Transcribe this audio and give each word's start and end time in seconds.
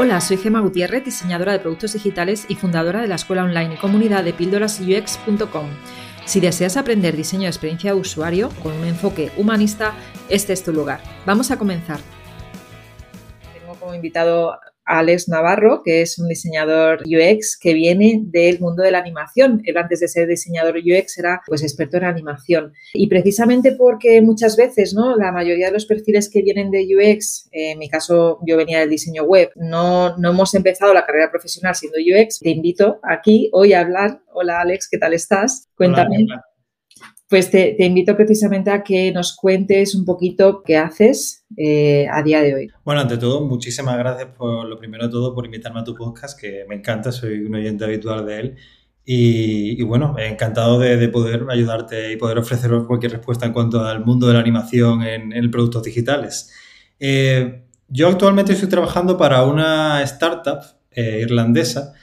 Hola, 0.00 0.20
soy 0.20 0.36
Gema 0.36 0.60
Gutiérrez, 0.60 1.04
diseñadora 1.04 1.50
de 1.50 1.58
productos 1.58 1.94
digitales 1.94 2.46
y 2.48 2.54
fundadora 2.54 3.00
de 3.00 3.08
la 3.08 3.16
escuela 3.16 3.42
online 3.42 3.74
y 3.74 3.78
comunidad 3.78 4.22
de 4.22 4.32
píldorasux.com. 4.32 5.66
Si 6.24 6.38
deseas 6.38 6.76
aprender 6.76 7.16
diseño 7.16 7.42
de 7.42 7.48
experiencia 7.48 7.92
de 7.92 7.98
usuario 7.98 8.50
con 8.62 8.74
un 8.74 8.84
enfoque 8.86 9.32
humanista, 9.36 9.94
este 10.28 10.52
es 10.52 10.62
tu 10.62 10.72
lugar. 10.72 11.00
Vamos 11.26 11.50
a 11.50 11.58
comenzar. 11.58 11.98
Tengo 13.58 13.74
como 13.74 13.92
invitado 13.92 14.60
Alex 14.88 15.28
Navarro, 15.28 15.82
que 15.84 16.02
es 16.02 16.18
un 16.18 16.28
diseñador 16.28 17.02
UX 17.02 17.58
que 17.58 17.74
viene 17.74 18.22
del 18.24 18.58
mundo 18.58 18.82
de 18.82 18.90
la 18.90 18.98
animación. 18.98 19.60
Él 19.64 19.76
antes 19.76 20.00
de 20.00 20.08
ser 20.08 20.26
diseñador 20.26 20.76
UX 20.78 21.18
era 21.18 21.42
pues 21.46 21.62
experto 21.62 21.98
en 21.98 22.04
animación. 22.04 22.72
Y 22.94 23.06
precisamente 23.08 23.72
porque 23.72 24.22
muchas 24.22 24.56
veces, 24.56 24.94
¿no? 24.94 25.16
La 25.16 25.30
mayoría 25.30 25.66
de 25.66 25.72
los 25.72 25.86
perfiles 25.86 26.30
que 26.30 26.42
vienen 26.42 26.70
de 26.70 26.86
UX, 26.86 27.48
en 27.52 27.78
mi 27.78 27.88
caso 27.88 28.38
yo 28.46 28.56
venía 28.56 28.80
del 28.80 28.90
diseño 28.90 29.24
web, 29.24 29.50
no, 29.56 30.16
no 30.16 30.30
hemos 30.30 30.54
empezado 30.54 30.94
la 30.94 31.04
carrera 31.04 31.30
profesional 31.30 31.74
siendo 31.74 31.98
UX, 31.98 32.38
te 32.40 32.50
invito 32.50 32.98
aquí 33.02 33.50
hoy 33.52 33.74
a 33.74 33.80
hablar. 33.80 34.20
Hola 34.32 34.60
Alex, 34.60 34.88
¿qué 34.90 34.98
tal 34.98 35.12
estás? 35.12 35.68
Cuéntame. 35.76 36.26
Pues 37.28 37.50
te, 37.50 37.76
invito 37.84 38.16
precisamente 38.16 38.70
a 38.70 38.82
que 38.82 39.12
nos 39.12 39.36
cuentes 39.36 39.94
un 39.94 40.06
poquito 40.06 40.62
qué 40.64 40.78
haces 40.78 41.44
eh, 41.58 42.06
a 42.10 42.22
día 42.22 42.40
de 42.40 42.54
hoy. 42.54 42.68
Bueno, 42.86 43.02
ante 43.02 43.18
todo, 43.18 43.44
muchísimas 43.44 43.98
gracias 43.98 44.28
por 44.36 44.66
lo 44.66 44.78
primero 44.78 45.04
de 45.04 45.10
todo 45.10 45.34
por 45.34 45.44
invitarme 45.44 45.80
a 45.80 45.84
tu 45.84 45.94
podcast, 45.94 46.40
que 46.40 46.64
me 46.66 46.76
encanta, 46.76 47.12
soy 47.12 47.40
un 47.40 47.54
oyente 47.54 47.84
habitual 47.84 48.24
de 48.24 48.38
él. 48.38 48.56
Y, 49.10 49.82
bueno, 49.82 50.16
encantado 50.18 50.78
de, 50.78 51.08
poder 51.08 51.46
ayudarte 51.48 52.12
y 52.12 52.16
poder 52.16 52.38
ofrecer 52.38 52.70
cualquier 52.86 53.12
respuesta 53.12 53.46
en 53.46 53.54
cuanto 53.54 53.82
al 53.82 54.04
mundo 54.04 54.26
de 54.26 54.34
la 54.34 54.40
animación 54.40 55.02
en, 55.02 55.50
productos 55.50 55.82
digitales. 55.82 56.52
Eh, 57.00 57.64
yo 57.88 58.08
actualmente 58.08 58.52
estoy 58.52 58.68
trabajando 58.68 59.16
para 59.16 59.44
una 59.44 60.02
startup 60.02 60.60
eh, 60.90 61.20
irlandesa 61.22 61.94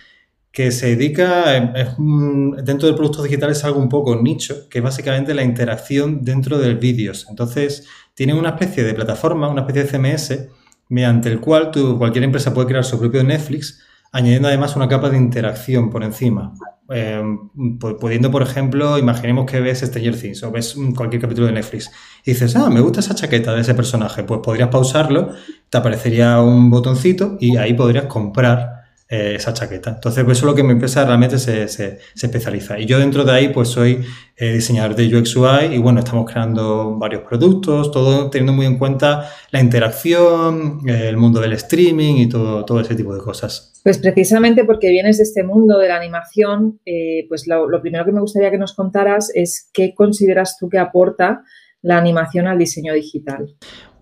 que 0.55 0.71
se 0.71 0.95
dedica, 0.95 1.57
es 1.57 1.89
dentro 2.63 2.87
de 2.87 2.93
productos 2.93 3.25
digitales 3.25 3.57
es 3.57 3.65
algo 3.65 3.77
un 3.77 3.89
poco 3.89 4.15
nicho, 4.15 4.69
que 4.69 4.77
es 4.77 4.83
básicamente 4.83 5.33
la 5.33 5.43
interacción 5.43 6.23
dentro 6.23 6.57
de 6.57 6.75
vídeos. 6.75 7.27
Entonces, 7.29 7.85
tiene 8.13 8.33
una 8.33 8.51
especie 8.51 8.85
de 8.85 8.93
plataforma, 8.93 9.49
una 9.49 9.67
especie 9.67 9.83
de 9.83 9.89
CMS, 9.89 10.47
mediante 10.87 11.27
el 11.27 11.41
cual 11.41 11.71
cualquier 11.97 12.23
empresa 12.23 12.53
puede 12.53 12.69
crear 12.69 12.85
su 12.85 12.97
propio 12.97 13.21
Netflix, 13.25 13.81
añadiendo 14.13 14.47
además 14.47 14.77
una 14.77 14.87
capa 14.87 15.09
de 15.09 15.17
interacción 15.17 15.89
por 15.89 16.05
encima. 16.05 16.53
Eh, 16.89 17.21
pudiendo, 17.99 18.31
por 18.31 18.41
ejemplo, 18.41 18.97
imaginemos 18.97 19.45
que 19.51 19.59
ves 19.59 19.79
Stranger 19.81 20.17
Things 20.17 20.41
o 20.43 20.51
ves 20.51 20.77
cualquier 20.95 21.21
capítulo 21.21 21.47
de 21.47 21.53
Netflix 21.53 21.91
y 22.23 22.31
dices, 22.31 22.55
ah, 22.55 22.69
me 22.69 22.79
gusta 22.79 23.01
esa 23.01 23.13
chaqueta 23.13 23.53
de 23.53 23.59
ese 23.59 23.75
personaje, 23.75 24.23
pues 24.23 24.39
podrías 24.41 24.69
pausarlo, 24.69 25.31
te 25.69 25.77
aparecería 25.77 26.39
un 26.39 26.69
botoncito 26.69 27.35
y 27.41 27.57
ahí 27.57 27.73
podrías 27.73 28.05
comprar 28.05 28.74
eh, 29.07 29.35
esa 29.35 29.53
chaqueta. 29.53 29.91
Entonces, 29.91 30.23
pues 30.23 30.39
eso 30.39 30.47
es 30.47 30.51
lo 30.51 30.55
que 30.55 30.63
mi 30.63 30.71
empresa 30.71 31.05
realmente 31.05 31.37
se, 31.37 31.67
se, 31.67 31.99
especializa. 32.15 32.79
Y 32.79 32.87
yo 32.87 32.97
dentro 32.97 33.23
de 33.23 33.33
ahí, 33.33 33.49
pues 33.49 33.69
soy 33.69 34.03
eh, 34.35 34.53
diseñador 34.53 34.95
de 34.95 35.15
UX 35.15 35.35
UI 35.35 35.75
y 35.75 35.77
bueno, 35.77 35.99
estamos 35.99 36.25
creando 36.31 36.97
varios 36.97 37.21
productos, 37.21 37.91
todo 37.91 38.31
teniendo 38.31 38.53
muy 38.53 38.65
en 38.65 38.79
cuenta 38.79 39.29
la 39.51 39.59
interacción, 39.59 40.79
eh, 40.87 41.07
el 41.07 41.17
mundo 41.17 41.39
del 41.39 41.53
streaming 41.53 42.15
y 42.15 42.29
todo, 42.29 42.65
todo 42.65 42.79
ese 42.79 42.95
tipo 42.95 43.13
de 43.13 43.21
cosas. 43.21 43.79
Pues 43.83 43.99
precisamente 43.99 44.65
porque 44.65 44.89
vienes 44.89 45.17
de 45.17 45.23
este 45.23 45.43
mundo 45.43 45.77
de 45.77 45.87
la 45.87 45.97
animación, 45.97 46.79
pues 47.29 47.45
lo, 47.45 47.69
lo 47.69 47.81
primero 47.81 48.05
que 48.05 48.11
me 48.11 48.21
gustaría 48.21 48.49
que 48.49 48.57
nos 48.57 48.73
contaras 48.73 49.31
es 49.35 49.69
qué 49.71 49.93
consideras 49.93 50.57
tú 50.59 50.67
que 50.67 50.79
aporta 50.79 51.43
la 51.83 51.99
animación 51.99 52.47
al 52.47 52.57
diseño 52.57 52.91
digital. 52.93 53.55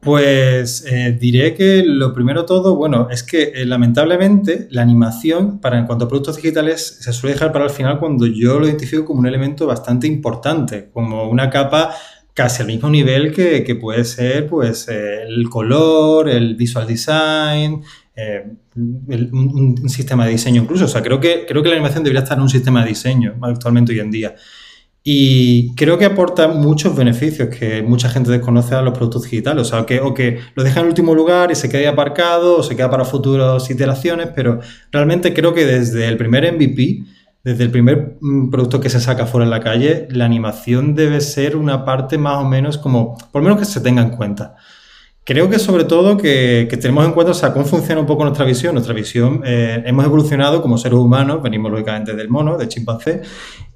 Pues 0.03 0.85
eh, 0.85 1.17
diré 1.17 1.53
que 1.53 1.81
lo 1.85 2.13
primero 2.13 2.45
todo, 2.45 2.75
bueno, 2.75 3.07
es 3.09 3.23
que 3.23 3.53
eh, 3.55 3.65
lamentablemente 3.65 4.67
la 4.69 4.81
animación 4.81 5.59
para 5.59 5.79
en 5.79 5.85
cuanto 5.85 6.05
a 6.05 6.07
productos 6.09 6.35
digitales 6.35 6.97
se 6.99 7.13
suele 7.13 7.35
dejar 7.35 7.53
para 7.53 7.63
el 7.63 7.71
final 7.71 7.99
cuando 7.99 8.25
yo 8.25 8.59
lo 8.59 8.67
identifico 8.67 9.05
como 9.05 9.21
un 9.21 9.27
elemento 9.27 9.65
bastante 9.65 10.05
importante, 10.05 10.89
como 10.91 11.29
una 11.29 11.49
capa 11.49 11.95
casi 12.33 12.63
al 12.63 12.67
mismo 12.67 12.89
nivel 12.89 13.31
que, 13.31 13.77
puede 13.79 14.03
ser 14.03 14.47
pues 14.47 14.89
eh, 14.89 15.23
el 15.23 15.49
color, 15.49 16.27
el 16.27 16.55
visual 16.55 16.85
design, 16.85 17.81
un, 18.75 19.77
un, 19.81 19.89
sistema 19.89 20.25
de 20.25 20.31
diseño 20.31 20.63
incluso. 20.63 20.85
O 20.85 20.89
sea, 20.89 21.01
creo 21.01 21.21
que, 21.21 21.45
creo 21.47 21.63
que 21.63 21.69
la 21.69 21.75
animación 21.75 22.03
debería 22.03 22.23
estar 22.23 22.37
en 22.37 22.43
un 22.43 22.49
sistema 22.49 22.81
de 22.83 22.89
diseño 22.89 23.35
actualmente 23.41 23.93
hoy 23.93 23.99
en 23.99 24.11
día. 24.11 24.35
Y 25.05 25.75
creo 25.75 25.97
que 25.97 26.05
aporta 26.05 26.47
muchos 26.47 26.95
beneficios 26.95 27.49
que 27.49 27.83
mucha 27.83 28.07
gente 28.07 28.31
desconoce 28.31 28.73
a 28.73 28.81
los 28.81 28.93
productos 28.93 29.23
digitales. 29.23 29.67
O 29.67 29.69
sea, 29.69 29.85
que, 29.85 29.99
o 29.99 30.13
que 30.13 30.39
lo 30.55 30.63
deja 30.63 30.79
en 30.79 30.87
último 30.87 31.13
lugar 31.13 31.51
y 31.51 31.55
se 31.55 31.67
queda 31.67 31.89
aparcado 31.89 32.57
o 32.59 32.63
se 32.63 32.77
queda 32.77 32.89
para 32.89 33.03
futuras 33.03 33.69
iteraciones, 33.69 34.29
pero 34.33 34.61
realmente 34.91 35.33
creo 35.33 35.53
que 35.53 35.65
desde 35.65 36.07
el 36.07 36.15
primer 36.15 36.49
MVP, 36.53 37.03
desde 37.43 37.63
el 37.65 37.71
primer 37.71 38.17
mm, 38.21 38.49
producto 38.49 38.79
que 38.79 38.89
se 38.89 39.01
saca 39.01 39.25
fuera 39.25 39.43
en 39.43 39.51
la 39.51 39.59
calle, 39.59 40.07
la 40.09 40.23
animación 40.23 40.95
debe 40.95 41.19
ser 41.19 41.57
una 41.57 41.83
parte 41.83 42.17
más 42.17 42.37
o 42.37 42.45
menos 42.45 42.77
como, 42.77 43.17
por 43.33 43.41
lo 43.41 43.49
menos 43.49 43.59
que 43.59 43.65
se 43.65 43.81
tenga 43.81 44.01
en 44.01 44.11
cuenta. 44.11 44.55
Creo 45.25 45.49
que 45.49 45.57
sobre 45.57 45.85
todo 45.85 46.17
que, 46.17 46.67
tenemos 46.81 47.05
en 47.05 47.13
cuenta 47.13 47.31
o 47.31 47.33
sea, 47.33 47.53
cómo 47.53 47.63
funciona 47.63 48.01
un 48.01 48.07
poco 48.07 48.23
nuestra 48.23 48.43
visión. 48.43 48.73
Nuestra 48.73 48.93
visión, 48.93 49.41
eh, 49.45 49.81
hemos 49.85 50.03
evolucionado 50.03 50.61
como 50.61 50.77
seres 50.77 50.99
humanos, 50.99 51.41
venimos 51.41 51.71
lógicamente 51.71 52.13
del 52.13 52.27
mono, 52.27 52.57
del 52.57 52.67
chimpancé. 52.67 53.21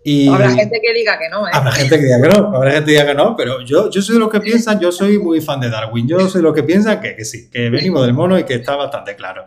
Y 0.09 0.29
habrá 0.29 0.51
gente 0.51 0.79
que 0.81 0.93
diga 0.93 1.19
que 1.19 1.27
no. 1.27 1.45
¿eh? 1.45 1.51
Habrá 1.51 1.69
gente 1.73 1.99
que 1.99 2.05
diga 2.05 2.21
que 2.21 2.29
no, 2.29 2.55
habrá 2.55 2.71
gente 2.71 2.85
que 2.85 2.91
diga 2.91 3.05
que 3.07 3.13
no, 3.13 3.35
pero 3.35 3.59
yo, 3.65 3.89
yo 3.89 4.01
soy 4.01 4.15
de 4.15 4.19
los 4.21 4.29
que 4.29 4.39
piensan, 4.39 4.79
yo 4.79 4.89
soy 4.89 5.19
muy 5.19 5.41
fan 5.41 5.59
de 5.59 5.69
Darwin, 5.69 6.07
yo 6.07 6.29
soy 6.29 6.39
de 6.39 6.43
los 6.43 6.55
que 6.55 6.63
piensan 6.63 7.01
que, 7.01 7.13
que 7.13 7.25
sí, 7.25 7.49
que 7.49 7.69
venimos 7.69 8.05
del 8.05 8.13
mono 8.13 8.39
y 8.39 8.45
que 8.45 8.53
está 8.53 8.77
bastante 8.77 9.17
claro. 9.17 9.43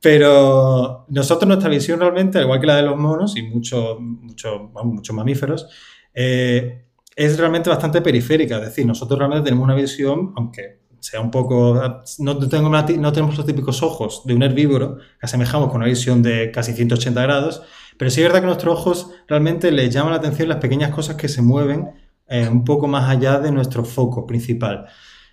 Pero 0.00 1.04
nosotros 1.08 1.48
nuestra 1.48 1.68
visión 1.68 1.98
realmente, 1.98 2.38
al 2.38 2.44
igual 2.44 2.60
que 2.60 2.66
la 2.68 2.76
de 2.76 2.82
los 2.82 2.96
monos 2.96 3.36
y 3.36 3.42
muchos 3.42 3.98
mucho, 3.98 4.70
muchos 4.84 5.16
mamíferos, 5.16 5.68
eh, 6.14 6.84
es 7.16 7.36
realmente 7.36 7.68
bastante 7.68 8.00
periférica. 8.00 8.58
Es 8.58 8.66
decir, 8.66 8.86
nosotros 8.86 9.18
realmente 9.18 9.46
tenemos 9.46 9.64
una 9.64 9.74
visión, 9.74 10.32
aunque 10.36 10.78
sea 11.00 11.20
un 11.20 11.32
poco, 11.32 11.74
no, 12.18 12.48
tengo 12.48 12.68
no 12.68 13.12
tenemos 13.12 13.36
los 13.36 13.46
típicos 13.46 13.82
ojos 13.82 14.22
de 14.24 14.34
un 14.34 14.44
herbívoro, 14.44 14.98
que 14.98 15.26
asemejamos 15.26 15.70
con 15.70 15.78
una 15.78 15.86
visión 15.86 16.22
de 16.22 16.52
casi 16.52 16.72
180 16.72 17.20
grados, 17.20 17.62
pero 17.98 18.10
sí 18.10 18.20
es 18.20 18.26
verdad 18.26 18.40
que 18.40 18.46
nuestros 18.46 18.78
ojos 18.78 19.10
realmente 19.26 19.70
les 19.72 19.92
llama 19.92 20.10
la 20.10 20.16
atención 20.16 20.48
las 20.48 20.58
pequeñas 20.58 20.92
cosas 20.92 21.16
que 21.16 21.28
se 21.28 21.42
mueven 21.42 21.90
eh, 22.28 22.48
un 22.48 22.64
poco 22.64 22.86
más 22.86 23.10
allá 23.10 23.40
de 23.40 23.50
nuestro 23.50 23.84
foco 23.84 24.26
principal. 24.26 24.86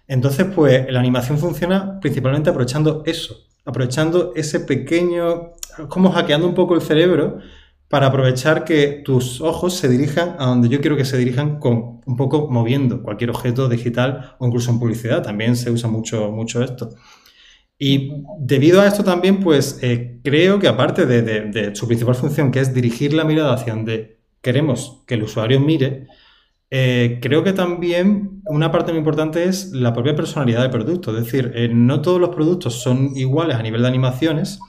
Entonces, 0.07 0.45
pues 0.53 0.91
la 0.91 0.99
animación 0.99 1.37
funciona 1.37 1.99
principalmente 1.99 2.49
aprovechando 2.49 3.03
eso, 3.05 3.35
aprovechando 3.65 4.33
ese 4.35 4.59
pequeño, 4.61 5.53
como 5.89 6.11
hackeando 6.11 6.47
un 6.47 6.53
poco 6.53 6.75
el 6.75 6.81
cerebro 6.81 7.39
para 7.87 8.07
aprovechar 8.07 8.65
que 8.65 9.01
tus 9.05 9.41
ojos 9.41 9.75
se 9.75 9.87
dirijan 9.87 10.35
a 10.39 10.47
donde 10.47 10.69
yo 10.69 10.81
quiero 10.81 10.97
que 10.97 11.05
se 11.05 11.17
dirijan 11.17 11.59
con 11.59 12.01
un 12.05 12.15
poco 12.17 12.49
moviendo 12.49 13.03
cualquier 13.03 13.29
objeto 13.29 13.69
digital 13.69 14.35
o 14.39 14.47
incluso 14.47 14.71
en 14.71 14.79
publicidad. 14.79 15.23
También 15.23 15.55
se 15.55 15.71
usa 15.71 15.89
mucho, 15.89 16.31
mucho 16.31 16.63
esto. 16.63 16.89
Y 17.77 18.23
debido 18.39 18.81
a 18.81 18.87
esto 18.87 19.03
también, 19.03 19.39
pues 19.39 19.79
eh, 19.81 20.19
creo 20.23 20.59
que 20.59 20.67
aparte 20.67 21.05
de, 21.05 21.75
su 21.75 21.87
principal 21.87 22.15
función, 22.15 22.51
que 22.51 22.61
es 22.61 22.73
dirigir 22.73 23.13
la 23.13 23.25
mirada 23.25 23.53
hacia 23.53 23.73
donde 23.73 24.19
queremos 24.41 25.03
que 25.05 25.15
el 25.15 25.23
usuario 25.23 25.59
mire, 25.59 26.07
eh, 26.71 27.19
creo 27.21 27.43
que 27.43 27.53
también 27.53 28.41
una 28.45 28.71
parte 28.71 28.91
muy 28.91 28.99
importante 28.99 29.43
es 29.43 29.71
la 29.71 29.93
propia 29.93 30.15
personalidad 30.15 30.61
del 30.61 30.71
producto. 30.71 31.15
Es 31.17 31.25
decir, 31.25 31.51
eh, 31.55 31.69
no 31.71 32.01
todos 32.01 32.19
los 32.19 32.29
productos 32.29 32.81
son 32.81 33.15
iguales 33.15 33.57
a 33.57 33.63
nivel 33.63 33.81
de 33.81 33.87
animaciones 33.89 34.59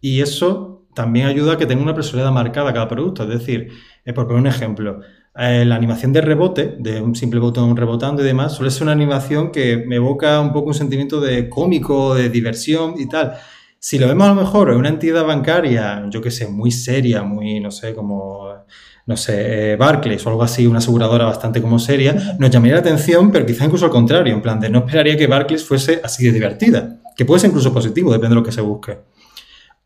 y 0.00 0.20
eso 0.20 0.86
también 0.94 1.26
ayuda 1.26 1.54
a 1.54 1.58
que 1.58 1.66
tenga 1.66 1.82
una 1.82 1.94
personalidad 1.94 2.32
marcada 2.32 2.72
cada 2.72 2.88
producto. 2.88 3.24
Es 3.24 3.30
decir, 3.30 3.72
por 4.14 4.26
poner 4.26 4.42
un 4.42 4.46
ejemplo, 4.46 5.00
eh, 5.36 5.64
la 5.64 5.74
animación 5.74 6.12
de 6.12 6.20
rebote, 6.20 6.76
de 6.78 7.00
un 7.00 7.16
simple 7.16 7.40
botón 7.40 7.76
rebotando 7.76 8.22
y 8.22 8.24
demás, 8.24 8.54
suele 8.54 8.70
ser 8.70 8.84
una 8.84 8.92
animación 8.92 9.50
que 9.50 9.78
me 9.86 9.96
evoca 9.96 10.40
un 10.40 10.52
poco 10.52 10.68
un 10.68 10.74
sentimiento 10.74 11.20
de 11.20 11.48
cómico, 11.48 12.14
de 12.14 12.28
diversión 12.28 12.94
y 12.98 13.08
tal. 13.08 13.34
Si 13.80 13.98
lo 13.98 14.06
vemos 14.06 14.26
a 14.26 14.34
lo 14.34 14.40
mejor 14.40 14.70
en 14.70 14.76
una 14.76 14.88
entidad 14.88 15.26
bancaria, 15.26 16.06
yo 16.08 16.20
que 16.20 16.30
sé, 16.30 16.46
muy 16.48 16.70
seria, 16.70 17.22
muy, 17.22 17.58
no 17.60 17.70
sé, 17.70 17.94
como, 17.94 18.48
no 19.06 19.16
sé, 19.16 19.72
eh, 19.72 19.76
Barclays 19.76 20.24
o 20.24 20.30
algo 20.30 20.42
así, 20.44 20.66
una 20.66 20.78
aseguradora 20.78 21.26
bastante 21.26 21.60
como 21.60 21.78
seria, 21.78 22.36
nos 22.38 22.50
llamaría 22.50 22.74
la 22.74 22.80
atención, 22.80 23.30
pero 23.32 23.44
quizá 23.44 23.64
incluso 23.64 23.86
al 23.86 23.90
contrario, 23.90 24.34
en 24.34 24.40
plan 24.40 24.60
de 24.60 24.70
no 24.70 24.78
esperaría 24.80 25.16
que 25.16 25.26
Barclays 25.26 25.64
fuese 25.64 26.00
así 26.02 26.24
de 26.24 26.32
divertida, 26.32 27.00
que 27.16 27.24
puede 27.24 27.40
ser 27.40 27.50
incluso 27.50 27.74
positivo, 27.74 28.12
depende 28.12 28.34
de 28.34 28.40
lo 28.40 28.46
que 28.46 28.52
se 28.52 28.60
busque. 28.60 28.98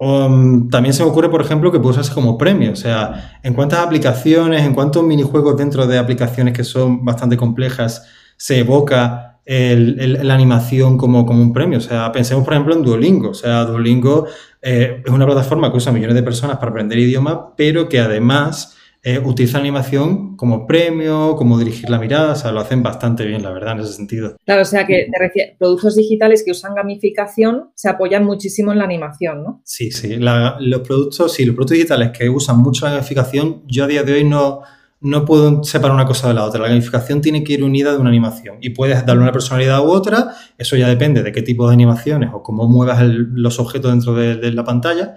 Um, 0.00 0.70
también 0.70 0.94
se 0.94 1.02
me 1.02 1.10
ocurre, 1.10 1.28
por 1.28 1.40
ejemplo, 1.40 1.72
que 1.72 1.80
puede 1.80 1.90
usarse 1.90 2.14
como 2.14 2.38
premio. 2.38 2.72
O 2.72 2.76
sea, 2.76 3.38
en 3.42 3.54
cuántas 3.54 3.80
aplicaciones, 3.80 4.62
en 4.62 4.74
cuántos 4.74 5.02
minijuegos 5.02 5.56
dentro 5.56 5.86
de 5.86 5.98
aplicaciones 5.98 6.54
que 6.54 6.64
son 6.64 7.04
bastante 7.04 7.36
complejas 7.36 8.06
se 8.36 8.60
evoca 8.60 9.40
la 9.44 10.34
animación 10.34 10.98
como, 10.98 11.24
como 11.26 11.42
un 11.42 11.52
premio. 11.52 11.78
O 11.78 11.80
sea, 11.80 12.12
pensemos, 12.12 12.44
por 12.44 12.52
ejemplo, 12.52 12.74
en 12.74 12.82
Duolingo. 12.82 13.30
O 13.30 13.34
sea, 13.34 13.64
Duolingo 13.64 14.26
eh, 14.62 15.02
es 15.04 15.10
una 15.10 15.26
plataforma 15.26 15.70
que 15.70 15.78
usa 15.78 15.90
millones 15.90 16.14
de 16.14 16.22
personas 16.22 16.58
para 16.58 16.70
aprender 16.70 16.98
idiomas, 16.98 17.38
pero 17.56 17.88
que 17.88 17.98
además 17.98 18.77
eh, 19.02 19.18
utilizan 19.18 19.60
animación 19.60 20.36
como 20.36 20.66
premio, 20.66 21.36
como 21.36 21.58
dirigir 21.58 21.88
la 21.88 21.98
mirada, 21.98 22.32
o 22.32 22.34
sea, 22.34 22.50
lo 22.50 22.60
hacen 22.60 22.82
bastante 22.82 23.24
bien, 23.24 23.42
la 23.42 23.50
verdad, 23.50 23.74
en 23.74 23.80
ese 23.80 23.92
sentido. 23.92 24.36
Claro, 24.44 24.62
o 24.62 24.64
sea 24.64 24.86
que 24.86 25.08
te 25.32 25.56
productos 25.58 25.94
digitales 25.94 26.42
que 26.44 26.50
usan 26.50 26.74
gamificación 26.74 27.70
se 27.74 27.88
apoyan 27.88 28.24
muchísimo 28.24 28.72
en 28.72 28.78
la 28.78 28.84
animación, 28.84 29.44
¿no? 29.44 29.62
Sí, 29.64 29.92
sí, 29.92 30.16
los 30.16 30.80
productos, 30.82 31.32
sí, 31.32 31.44
los 31.44 31.54
productos 31.54 31.76
digitales 31.76 32.10
que 32.10 32.28
usan 32.28 32.58
mucho 32.58 32.86
la 32.86 32.92
gamificación, 32.92 33.62
yo 33.66 33.84
a 33.84 33.86
día 33.86 34.02
de 34.02 34.14
hoy 34.14 34.24
no, 34.24 34.62
no 35.00 35.24
puedo 35.24 35.62
separar 35.62 35.94
una 35.94 36.06
cosa 36.06 36.28
de 36.28 36.34
la 36.34 36.44
otra. 36.44 36.60
La 36.60 36.68
gamificación 36.68 37.20
tiene 37.20 37.44
que 37.44 37.52
ir 37.52 37.62
unida 37.62 37.92
de 37.92 37.98
una 37.98 38.10
animación 38.10 38.58
y 38.60 38.70
puedes 38.70 39.06
darle 39.06 39.22
una 39.22 39.32
personalidad 39.32 39.80
u 39.80 39.90
otra, 39.90 40.34
eso 40.56 40.76
ya 40.76 40.88
depende 40.88 41.22
de 41.22 41.30
qué 41.30 41.42
tipo 41.42 41.68
de 41.68 41.74
animaciones 41.74 42.30
o 42.32 42.42
cómo 42.42 42.68
muevas 42.68 43.00
los 43.04 43.60
objetos 43.60 43.92
dentro 43.92 44.14
de, 44.14 44.52
la 44.52 44.64
pantalla, 44.64 45.14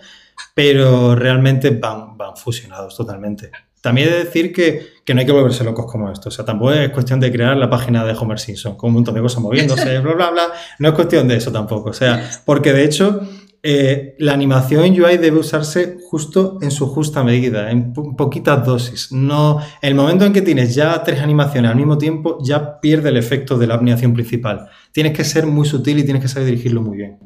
pero 0.54 1.16
realmente 1.16 1.72
van, 1.72 2.16
van 2.16 2.36
fusionados 2.36 2.96
totalmente. 2.96 3.50
También 3.82 4.08
he 4.08 4.12
de 4.12 4.24
decir 4.26 4.54
que, 4.54 4.92
no 5.14 5.20
hay 5.20 5.26
que 5.26 5.32
volverse 5.32 5.64
locos 5.64 5.92
como 5.92 6.10
esto. 6.10 6.30
O 6.30 6.32
sea, 6.32 6.46
tampoco 6.46 6.72
es 6.72 6.90
cuestión 6.92 7.20
de 7.20 7.32
crear 7.32 7.58
la 7.58 7.70
página 7.70 8.06
de 8.06 8.14
Homer 8.14 8.40
Simpson 8.40 8.78
con 8.78 8.90
un 8.90 8.96
montón 8.96 9.16
de 9.16 9.22
cosas 9.22 9.42
moviéndose, 9.42 10.00
bla, 10.02 10.14
bla, 10.14 10.32
bla. 10.32 10.44
No 10.80 10.90
es 10.90 10.94
cuestión 10.94 11.28
de 11.28 11.38
eso 11.38 11.52
tampoco. 11.52 11.90
O 11.90 11.94
sea, 11.94 12.30
porque 12.46 12.72
de 12.72 12.86
hecho 12.86 13.22
eh, 13.64 14.16
la 14.18 14.34
animación 14.34 14.90
UI 14.90 15.18
debe 15.18 15.38
usarse 15.38 15.98
justo 16.10 16.58
en 16.62 16.72
su 16.72 16.88
justa 16.88 17.24
medida, 17.24 17.70
en 17.70 17.94
poquitas 17.94 18.66
dosis. 18.66 19.12
No, 19.12 19.60
el 19.82 19.94
momento 19.94 20.26
en 20.26 20.34
que 20.34 20.42
tienes 20.42 20.74
ya 20.74 21.04
tres 21.04 21.20
animaciones 21.20 21.70
al 21.70 21.78
mismo 21.78 21.98
tiempo, 21.98 22.40
ya 22.44 22.80
pierde 22.80 23.10
el 23.10 23.18
efecto 23.18 23.58
de 23.58 23.68
la 23.68 23.76
animación 23.76 24.14
principal. 24.14 24.68
Tienes 24.92 25.16
que 25.16 25.24
ser 25.24 25.46
muy 25.46 25.68
sutil 25.68 26.00
y 26.00 26.04
tienes 26.04 26.24
que 26.24 26.28
saber 26.28 26.48
dirigirlo 26.48 26.82
muy 26.82 26.98
bien. 26.98 27.20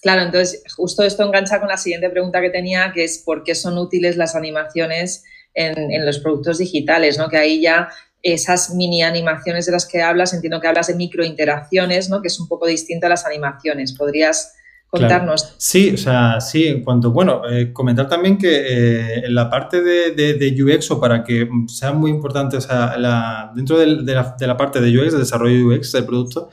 Claro, 0.00 0.22
entonces 0.22 0.62
justo 0.74 1.02
esto 1.02 1.24
engancha 1.24 1.58
con 1.58 1.68
la 1.68 1.76
siguiente 1.76 2.08
pregunta 2.08 2.40
que 2.40 2.50
tenía, 2.50 2.92
que 2.94 3.04
es 3.04 3.22
¿por 3.24 3.42
qué 3.42 3.54
son 3.54 3.76
útiles 3.76 4.16
las 4.16 4.34
animaciones 4.34 5.24
en, 5.54 6.04
los 6.04 6.18
productos 6.18 6.58
digitales, 6.58 7.18
¿no? 7.18 7.28
Que 7.28 7.38
ahí 7.38 7.60
ya 7.60 7.88
esas 8.22 8.74
mini 8.74 9.02
animaciones 9.02 9.66
de 9.66 9.72
las 9.72 9.86
que 9.86 10.02
hablas, 10.02 10.34
entiendo 10.34 10.60
que 10.60 10.68
hablas 10.68 10.88
de 10.88 10.94
microinteracciones, 10.94 12.10
¿no? 12.10 12.20
Que 12.20 12.28
es 12.28 12.38
un 12.38 12.48
poco 12.48 12.66
distinto 12.66 13.06
a 13.06 13.10
las 13.10 13.24
animaciones. 13.26 13.94
¿Podrías 13.94 14.54
contarnos? 14.88 15.54
Sí, 15.56 15.92
o 15.94 15.96
sea, 15.96 16.40
sí, 16.40 16.66
en 16.66 16.82
cuanto, 16.82 17.12
bueno, 17.12 17.42
eh, 17.48 17.72
comentar 17.72 18.08
también 18.08 18.36
que 18.36 18.48
eh, 18.50 19.26
en 19.26 19.34
la 19.34 19.48
parte 19.48 19.82
de, 19.82 20.62
UX 20.62 20.90
o 20.90 21.00
para 21.00 21.24
que 21.24 21.48
sea 21.68 21.92
muy 21.92 22.10
importante, 22.10 22.56
o 22.56 22.60
sea, 22.60 22.98
la, 22.98 23.52
dentro 23.54 23.78
de, 23.78 23.86
la, 23.86 24.56
parte 24.56 24.80
de 24.80 24.98
UX, 24.98 25.12
de 25.12 25.18
desarrollo 25.18 25.68
UX 25.68 25.92
del 25.92 26.04
producto, 26.04 26.50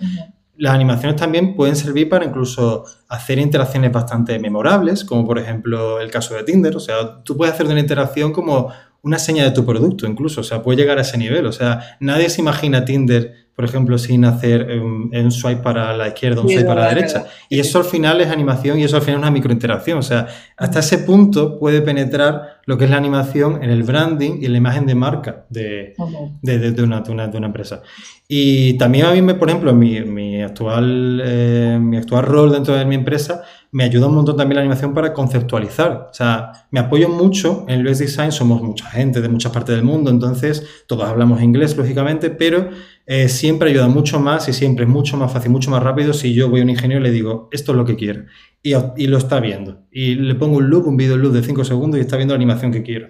las 0.58 0.74
animaciones 0.74 1.20
también 1.20 1.56
pueden 1.56 1.76
servir 1.76 2.10
para 2.10 2.26
incluso 2.26 2.84
hacer 3.08 3.38
interacciones 3.38 3.92
bastante 3.92 4.40
memorables, 4.40 5.04
como 5.04 5.26
por 5.26 5.38
ejemplo 5.38 6.02
el 6.02 6.10
caso 6.10 6.34
de 6.34 6.44
Tinder. 6.44 6.76
O 6.76 6.80
sea, 6.80 7.24
tú 7.24 7.38
puedes 7.38 7.54
hacer 7.54 7.68
una 7.68 7.80
interacción 7.80 8.34
como 8.34 8.72
una 9.02 9.20
seña 9.20 9.44
de 9.44 9.52
tu 9.52 9.66
producto 9.66 10.06
incluso, 10.06 10.42
o 10.42 10.44
sea, 10.44 10.62
puede 10.62 10.78
llegar 10.80 10.98
a 10.98 11.02
ese 11.02 11.18
nivel, 11.18 11.46
o 11.46 11.52
sea, 11.52 11.98
nadie 12.00 12.30
se 12.30 12.42
imagina 12.42 12.86
Tinder, 12.86 13.47
por 13.58 13.66
ejemplo, 13.66 13.98
sin 13.98 14.24
hacer 14.24 14.80
un, 14.80 15.32
swipe 15.32 15.64
para 15.64 15.98
la 15.98 16.10
izquierda, 16.10 16.42
un 16.42 16.48
swipe 16.48 16.64
para 16.64 16.82
la 16.82 16.90
derecha. 16.94 17.26
Y 17.50 17.60
eso 17.60 17.80
al 17.80 17.86
final 17.86 18.22
es 18.22 18.28
animación 18.28 18.78
y 18.78 18.84
eso 18.84 18.98
al 18.98 19.02
final 19.02 19.16
es 19.16 19.22
una 19.24 19.32
microinteracción, 19.32 19.98
o 19.98 20.04
sea, 20.04 20.28
hasta 20.56 20.78
ese 20.78 21.00
punto 21.00 21.58
puede 21.58 21.82
penetrar 21.82 22.60
lo 22.66 22.78
que 22.78 22.86
es 22.86 22.92
la 22.92 22.98
animación 22.98 23.64
en 23.64 23.72
el 23.72 23.82
branding 23.82 24.42
y 24.42 24.46
en 24.46 24.52
la 24.52 24.58
imagen 24.60 24.86
de 24.86 24.94
marca 24.94 25.46
de, 25.50 25.96
de, 26.44 26.84
una, 26.84 27.02
de 27.02 27.38
una, 27.38 27.48
empresa. 27.48 27.82
Y 28.28 28.78
también 28.78 29.08
a 29.08 29.12
mí, 29.14 29.24
me, 29.24 29.34
por 29.34 29.50
ejemplo, 29.50 29.74
mi, 29.74 30.02
mi 30.02 30.44
actual, 30.44 31.20
eh, 31.26 31.80
mi 31.82 31.98
actual 31.98 32.26
rol 32.26 32.52
dentro 32.52 32.76
de 32.76 32.86
mi 32.86 32.94
empresa, 32.94 33.42
me 33.72 33.86
ayuda 33.86 34.08
un 34.08 34.16
montón 34.16 34.38
también 34.38 34.58
la 34.58 34.62
animación 34.62 34.94
para 34.94 35.14
conceptualizar. 35.14 36.10
O 36.12 36.14
sea, 36.14 36.68
me 36.70 36.80
apoyo 36.80 37.10
mucho 37.10 37.66
en 37.68 37.80
el 37.80 37.88
UX 37.88 38.00
Design, 38.00 38.32
somos 38.32 38.62
mucha 38.62 38.86
gente 38.86 39.22
de 39.22 39.30
muchas 39.30 39.52
partes 39.52 39.76
del 39.76 39.84
mundo, 39.84 40.12
entonces 40.12 40.64
todos 40.88 41.10
hablamos 41.10 41.42
inglés, 41.42 41.76
lógicamente, 41.76 42.30
pero 42.30 42.70
eh, 43.10 43.30
siempre 43.30 43.70
ayuda 43.70 43.88
mucho 43.88 44.20
más 44.20 44.50
y 44.50 44.54
siempre 44.54 44.84
es 44.84 44.92
mucho 44.92 45.16
más 45.16 45.32
fácil, 45.32 45.50
mucho 45.50 45.72
más 45.72 45.82
rápido 45.82 46.12
si 46.14 46.34
yo 46.34 46.50
voy 46.50 46.60
a 46.60 46.64
un 46.64 46.70
ingeniero 46.70 47.00
y 47.00 47.04
le 47.06 47.12
digo, 47.12 47.48
esto 47.54 47.72
es 47.72 47.78
lo 47.78 47.86
que 47.86 47.96
quiero. 47.96 48.26
Y, 48.62 48.74
y 48.98 49.08
lo 49.08 49.18
está 49.18 49.40
viendo. 49.40 49.86
Y 49.90 50.16
le 50.16 50.36
pongo 50.36 50.58
un 50.58 50.70
loop, 50.70 50.88
un 50.88 50.98
video 50.98 51.16
loop 51.16 51.32
de 51.32 51.42
5 51.42 51.64
segundos 51.64 51.98
y 51.98 52.02
está 52.02 52.18
viendo 52.18 52.34
la 52.34 52.38
animación 52.38 52.72
que 52.72 52.84
quiero. 52.84 53.08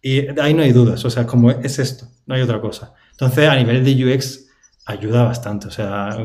Y 0.00 0.28
ahí 0.40 0.54
no 0.54 0.62
hay 0.62 0.70
dudas, 0.70 1.04
o 1.04 1.10
sea, 1.10 1.26
como 1.26 1.50
es 1.50 1.80
esto, 1.80 2.06
no 2.26 2.36
hay 2.36 2.42
otra 2.42 2.60
cosa. 2.60 2.94
Entonces, 3.10 3.48
a 3.48 3.56
nivel 3.56 3.84
de 3.84 4.14
UX, 4.14 4.46
ayuda 4.86 5.24
bastante, 5.24 5.66
o 5.66 5.70
sea, 5.70 6.16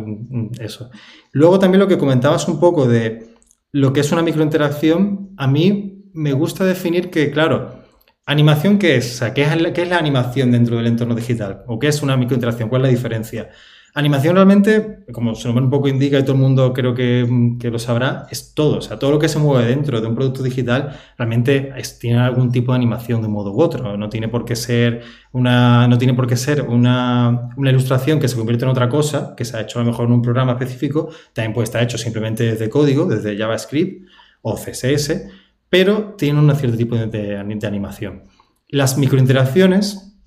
eso. 0.60 0.92
Luego 1.32 1.58
también 1.58 1.80
lo 1.80 1.88
que 1.88 1.98
comentabas 1.98 2.48
un 2.48 2.60
poco 2.60 2.88
de 2.88 3.34
lo 3.72 3.92
que 3.92 4.02
es 4.02 4.12
una 4.12 4.22
microinteracción, 4.22 5.32
a 5.36 5.48
mí 5.48 6.10
me 6.14 6.32
gusta 6.32 6.64
definir 6.64 7.10
que, 7.10 7.32
claro, 7.32 7.85
animación 8.26 8.80
qué 8.80 8.98
es, 8.98 9.16
o 9.16 9.18
sea, 9.20 9.34
¿qué 9.34 9.44
es, 9.44 9.90
la, 9.90 9.98
animación 9.98 10.52
dentro 10.52 10.78
del 10.78 10.88
entorno 10.88 11.16
digital? 11.16 11.64
¿O 11.68 11.80
qué 11.80 11.88
es 11.88 12.02
una 12.02 12.18
microinteracción? 12.18 12.70
¿Cuál 12.70 12.82
es 12.82 12.88
la 12.88 12.90
diferencia? 12.90 13.50
Animación 13.98 14.36
realmente, 14.36 15.06
como 15.14 15.36
su 15.36 15.48
nombre 15.48 15.64
un 15.64 15.70
poco 15.70 15.88
indica 15.88 16.20
y 16.20 16.24
todo 16.24 16.34
el 16.34 16.42
mundo 16.42 16.74
creo 16.74 16.94
que, 16.94 17.26
lo 17.72 17.80
sabrá, 17.80 18.28
es 18.30 18.54
todo. 18.54 18.80
O 18.80 18.82
sea, 18.82 19.00
todo 19.00 19.12
lo 19.12 19.20
que 19.20 19.30
se 19.30 19.40
mueve 19.40 19.70
dentro 19.70 20.02
de 20.02 20.08
un 20.08 20.16
producto 20.16 20.44
digital 20.44 21.00
realmente 21.18 21.72
tiene 22.02 22.20
algún 22.20 22.52
tipo 22.52 22.74
de 22.74 22.76
animación 22.76 23.22
de 23.22 23.28
un 23.28 23.34
modo 23.34 23.54
u 23.54 23.62
otro. 23.62 23.96
No 23.96 24.10
tiene 24.10 24.28
por 24.28 24.44
qué 24.44 24.58
ser 24.58 25.02
una, 25.32 25.88
no 25.88 25.98
tiene 25.98 26.14
por 26.14 26.28
qué 26.28 26.36
ser 26.36 26.64
una, 26.64 27.52
una, 27.56 27.70
ilustración 27.70 28.20
que 28.20 28.28
se 28.28 28.36
convierte 28.36 28.66
en 28.66 28.72
otra 28.72 28.90
cosa, 28.90 29.34
que 29.38 29.46
se 29.46 29.56
ha 29.56 29.62
hecho 29.62 29.80
a 29.80 29.84
lo 29.84 29.92
mejor 29.92 30.08
en 30.08 30.12
un 30.12 30.22
programa 30.22 30.54
específico, 30.54 31.10
también 31.32 31.54
puede 31.54 31.64
estar 31.64 31.82
hecho 31.82 31.98
simplemente 31.98 32.44
desde 32.44 32.70
código, 32.70 33.06
desde 33.06 33.38
JavaScript 33.38 34.10
o 34.42 34.56
CSS, 34.56 35.30
pero 35.78 36.16
tiene 36.18 36.40
un 36.40 36.56
cierto 36.56 36.78
tipo 36.78 36.96
de, 36.96 37.38
animación. 37.68 38.24
Las 38.70 38.98
microinteracciones, 38.98 40.18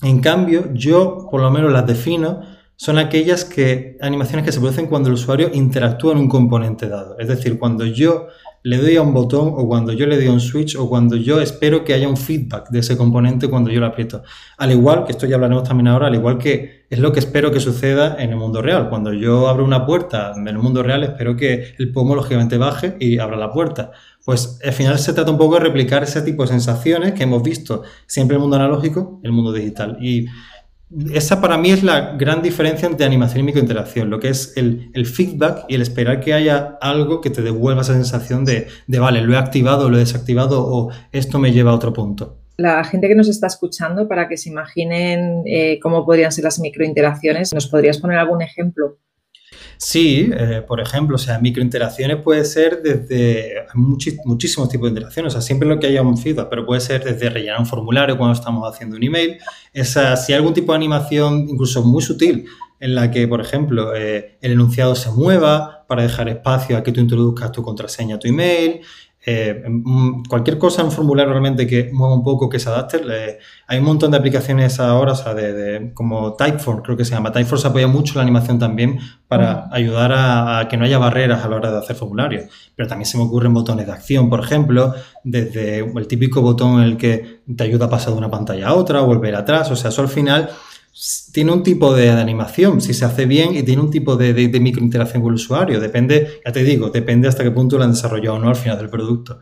en 0.00 0.20
cambio, 0.20 0.72
yo 0.74 1.26
por 1.28 1.40
lo 1.40 1.50
menos 1.50 1.72
las 1.72 1.88
defino 1.88 2.42
son 2.76 2.98
aquellas 2.98 3.44
que, 3.44 3.98
animaciones 4.00 4.46
que 4.46 4.52
se 4.52 4.60
producen 4.60 4.86
cuando 4.86 5.08
el 5.08 5.14
usuario 5.14 5.50
interactúa 5.52 6.12
en 6.12 6.18
un 6.18 6.28
componente 6.28 6.88
dado. 6.88 7.18
Es 7.18 7.26
decir, 7.26 7.58
cuando 7.58 7.84
yo 7.84 8.28
le 8.64 8.76
doy 8.78 8.96
a 8.96 9.02
un 9.02 9.12
botón 9.12 9.52
o 9.56 9.66
cuando 9.66 9.92
yo 9.92 10.06
le 10.06 10.16
doy 10.16 10.26
a 10.26 10.32
un 10.32 10.40
switch 10.40 10.76
o 10.76 10.88
cuando 10.88 11.16
yo 11.16 11.40
espero 11.40 11.84
que 11.84 11.94
haya 11.94 12.08
un 12.08 12.16
feedback 12.16 12.70
de 12.70 12.78
ese 12.78 12.96
componente 12.96 13.48
cuando 13.48 13.70
yo 13.70 13.80
lo 13.80 13.86
aprieto. 13.86 14.22
Al 14.58 14.70
igual, 14.70 15.04
que 15.04 15.12
esto 15.12 15.26
ya 15.26 15.34
hablaremos 15.34 15.64
también 15.64 15.88
ahora, 15.88 16.06
al 16.06 16.14
igual 16.14 16.38
que 16.38 16.84
es 16.88 16.98
lo 16.98 17.12
que 17.12 17.18
espero 17.18 17.50
que 17.50 17.58
suceda 17.58 18.16
en 18.18 18.30
el 18.30 18.36
mundo 18.36 18.62
real. 18.62 18.88
Cuando 18.88 19.12
yo 19.12 19.48
abro 19.48 19.64
una 19.64 19.84
puerta 19.84 20.32
en 20.36 20.46
el 20.46 20.58
mundo 20.58 20.82
real, 20.82 21.02
espero 21.02 21.36
que 21.36 21.74
el 21.78 21.90
pomo 21.90 22.14
lógicamente 22.14 22.56
baje 22.58 22.96
y 23.00 23.18
abra 23.18 23.36
la 23.36 23.50
puerta. 23.50 23.90
Pues 24.24 24.60
al 24.64 24.72
final 24.72 24.98
se 24.98 25.12
trata 25.12 25.32
un 25.32 25.38
poco 25.38 25.54
de 25.54 25.60
replicar 25.60 26.04
ese 26.04 26.22
tipo 26.22 26.42
de 26.42 26.48
sensaciones 26.48 27.12
que 27.12 27.24
hemos 27.24 27.42
visto 27.42 27.82
siempre 28.06 28.36
en 28.36 28.38
el 28.38 28.42
mundo 28.42 28.56
analógico, 28.56 29.20
el 29.24 29.32
mundo 29.32 29.52
digital. 29.52 29.98
Y 30.00 30.26
esa 31.12 31.40
para 31.40 31.58
mí 31.58 31.70
es 31.70 31.82
la 31.82 32.16
gran 32.16 32.42
diferencia 32.42 32.86
entre 32.88 33.06
animación 33.06 33.40
y 33.40 33.44
microinteracción, 33.44 34.10
lo 34.10 34.20
que 34.20 34.28
es 34.28 34.54
el, 34.56 35.06
feedback 35.06 35.64
y 35.68 35.74
el 35.74 35.82
esperar 35.82 36.20
que 36.20 36.34
haya 36.34 36.76
algo 36.80 37.20
que 37.20 37.30
te 37.30 37.42
devuelva 37.42 37.82
esa 37.82 37.94
sensación 37.94 38.44
de, 38.44 38.68
vale, 38.88 39.22
lo 39.22 39.32
he 39.32 39.36
activado, 39.36 39.88
lo 39.88 39.96
he 39.96 40.00
desactivado 40.00 40.66
o 40.66 40.90
esto 41.12 41.38
me 41.38 41.52
lleva 41.52 41.70
a 41.70 41.74
otro 41.74 41.92
punto. 41.92 42.38
La 42.58 42.84
gente 42.84 43.08
que 43.08 43.14
nos 43.14 43.28
está 43.28 43.46
escuchando, 43.46 44.06
para 44.06 44.28
que 44.28 44.36
se 44.36 44.50
imaginen 44.50 45.42
eh, 45.46 45.80
cómo 45.80 46.04
podrían 46.04 46.30
ser 46.30 46.44
las 46.44 46.60
microinteracciones, 46.60 47.52
¿nos 47.54 47.68
podrías 47.68 47.98
poner 47.98 48.18
algún 48.18 48.42
ejemplo? 48.42 48.98
Sí, 49.76 50.30
eh, 50.32 50.62
por 50.66 50.80
ejemplo, 50.80 51.16
o 51.16 51.18
sea, 51.18 51.38
microinteracciones 51.38 52.18
puede 52.18 52.44
ser 52.44 52.82
desde 52.82 53.66
muchísimos 53.74 54.68
tipos 54.68 54.86
de 54.86 54.90
interacciones, 54.90 55.32
o 55.32 55.34
sea, 55.34 55.42
siempre 55.42 55.68
lo 55.68 55.78
que 55.78 55.88
haya 55.88 56.02
un 56.02 56.16
feedback, 56.16 56.48
pero 56.48 56.64
puede 56.64 56.80
ser 56.80 57.04
desde 57.04 57.30
rellenar 57.30 57.58
un 57.58 57.66
formulario 57.66 58.16
cuando 58.16 58.34
estamos 58.34 58.68
haciendo 58.72 58.96
un 58.96 59.02
email, 59.02 59.38
esa, 59.72 60.16
si 60.16 60.32
hay 60.32 60.38
algún 60.38 60.54
tipo 60.54 60.72
de 60.72 60.76
animación 60.76 61.48
incluso 61.48 61.82
muy 61.82 62.02
sutil 62.02 62.46
en 62.82 62.96
la 62.96 63.10
que, 63.12 63.28
por 63.28 63.40
ejemplo, 63.40 63.94
eh, 63.94 64.38
el 64.40 64.52
enunciado 64.52 64.96
se 64.96 65.10
mueva 65.10 65.84
para 65.86 66.02
dejar 66.02 66.28
espacio 66.28 66.76
a 66.76 66.82
que 66.82 66.90
tú 66.90 67.00
introduzcas 67.00 67.52
tu 67.52 67.62
contraseña 67.62 68.16
a 68.16 68.18
tu 68.18 68.26
email, 68.26 68.80
eh, 69.24 69.62
mm, 69.68 70.24
cualquier 70.28 70.58
cosa 70.58 70.82
en 70.82 70.90
formulario 70.90 71.30
realmente 71.30 71.66
que 71.66 71.90
mueva 71.92 72.14
un 72.14 72.24
poco, 72.24 72.48
que 72.48 72.58
se 72.58 72.68
adapte. 72.68 73.00
hay 73.68 73.78
un 73.78 73.84
montón 73.84 74.10
de 74.10 74.16
aplicaciones 74.16 74.80
ahora, 74.80 75.12
o 75.12 75.14
sea, 75.14 75.32
de, 75.34 75.92
como 75.94 76.34
Typeform, 76.34 76.82
creo 76.82 76.96
que 76.96 77.04
se 77.04 77.12
llama. 77.12 77.30
Typeform 77.30 77.60
se 77.60 77.68
apoya 77.68 77.86
mucho 77.86 78.14
la 78.16 78.22
animación 78.22 78.58
también 78.58 78.98
para 79.28 79.68
ayudar 79.70 80.12
a, 80.12 80.66
que 80.68 80.76
no 80.76 80.84
haya 80.84 80.98
barreras 80.98 81.44
a 81.44 81.48
la 81.48 81.56
hora 81.56 81.70
de 81.70 81.78
hacer 81.78 81.94
formularios. 81.94 82.44
Pero 82.74 82.88
también 82.88 83.06
se 83.06 83.16
me 83.16 83.24
ocurren 83.24 83.54
botones 83.54 83.86
de 83.86 83.92
acción, 83.92 84.28
por 84.28 84.40
ejemplo, 84.40 84.94
desde 85.22 85.78
el 85.78 86.06
típico 86.08 86.42
botón 86.42 86.80
en 86.80 86.84
el 86.84 86.96
que 86.96 87.42
te 87.56 87.64
ayuda 87.64 87.86
a 87.86 87.90
pasar 87.90 88.12
de 88.12 88.18
una 88.18 88.30
pantalla 88.30 88.68
a 88.68 88.74
otra, 88.74 89.02
o 89.02 89.06
volver 89.06 89.36
atrás. 89.36 89.70
O 89.70 89.76
sea, 89.76 89.90
eso 89.90 90.02
al 90.02 90.08
final 90.08 90.50
tiene 91.32 91.52
un 91.52 91.62
tipo 91.62 91.94
de 91.94 92.10
animación, 92.10 92.80
si 92.80 92.92
se 92.92 93.04
hace 93.04 93.24
bien, 93.26 93.56
y 93.56 93.62
tiene 93.62 93.82
un 93.82 93.90
tipo 93.90 94.16
de, 94.16 94.34
microinteracción 94.60 95.22
con 95.22 95.30
el 95.30 95.36
usuario. 95.36 95.80
Depende, 95.80 96.40
ya 96.44 96.52
te 96.52 96.62
digo, 96.62 96.90
depende 96.90 97.28
hasta 97.28 97.42
qué 97.42 97.50
punto 97.50 97.78
lo 97.78 97.84
han 97.84 97.92
desarrollado 97.92 98.36
o 98.36 98.38
no 98.38 98.48
al 98.48 98.56
final 98.56 98.78
del 98.78 98.90
producto. 98.90 99.40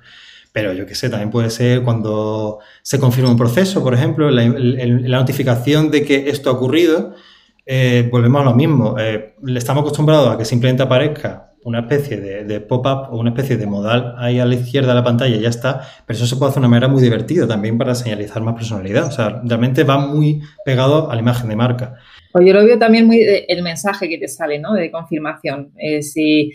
Pero 0.53 0.73
yo 0.73 0.87
qué 0.87 0.95
sé, 0.95 1.11
también 1.11 1.31
puede 1.31 1.51
ser 1.51 1.83
cuando 1.83 2.59
se 2.83 2.99
confirma 2.99 3.31
un 3.31 3.37
proceso, 3.37 3.83
por 3.83 3.95
ejemplo, 3.95 4.31
la, 4.31 4.47
notificación 4.47 5.91
de 5.91 6.05
que 6.05 6.29
esto 6.31 6.51
ha 6.51 6.55
ocurrido, 6.55 7.15
eh, 7.67 8.09
volvemos 8.11 8.41
a 8.43 8.45
lo 8.45 8.55
mismo. 8.55 8.97
Eh, 8.99 9.35
estamos 9.55 9.83
acostumbrados 9.83 10.35
a 10.35 10.39
que 10.39 10.45
simplemente 10.45 10.83
aparezca 10.83 11.50
una 11.65 11.81
especie 11.81 12.19
de, 12.19 12.61
pop-up 12.61 13.13
o 13.13 13.19
una 13.19 13.31
especie 13.31 13.57
de 13.57 13.67
modal 13.67 14.15
ahí 14.19 14.39
a 14.39 14.47
la 14.47 14.55
izquierda 14.55 14.89
de 14.89 14.95
la 14.95 15.05
pantalla 15.05 15.37
y 15.37 15.41
ya 15.41 15.49
está, 15.49 15.83
pero 16.07 16.17
eso 16.17 16.27
se 16.27 16.37
puede 16.37 16.51
hacer 16.51 16.61
de 16.61 16.67
una 16.67 16.77
manera 16.77 16.89
muy 16.89 17.03
divertida 17.03 17.47
también 17.47 17.77
para 17.77 17.95
señalizar 17.95 18.43
más 18.43 18.55
personalidad. 18.55 19.07
O 19.07 19.13
sea, 19.13 19.41
realmente 19.45 19.85
va 19.85 19.99
muy 19.99 20.43
pegado 20.65 21.11
a 21.11 21.15
la 21.15 21.21
imagen 21.21 21.49
de 21.49 21.57
marca. 21.57 21.97
Pues 22.33 22.47
yo 22.47 22.55
lo 22.55 22.65
veo 22.65 22.79
también 22.79 23.07
muy 23.07 23.21
el 23.49 23.63
mensaje 23.63 24.09
que 24.09 24.17
te 24.17 24.29
sale, 24.29 24.59
¿no? 24.59 24.75
De 24.75 24.91
confirmación. 24.91 25.73
Eh, 25.77 26.01
si, 26.01 26.53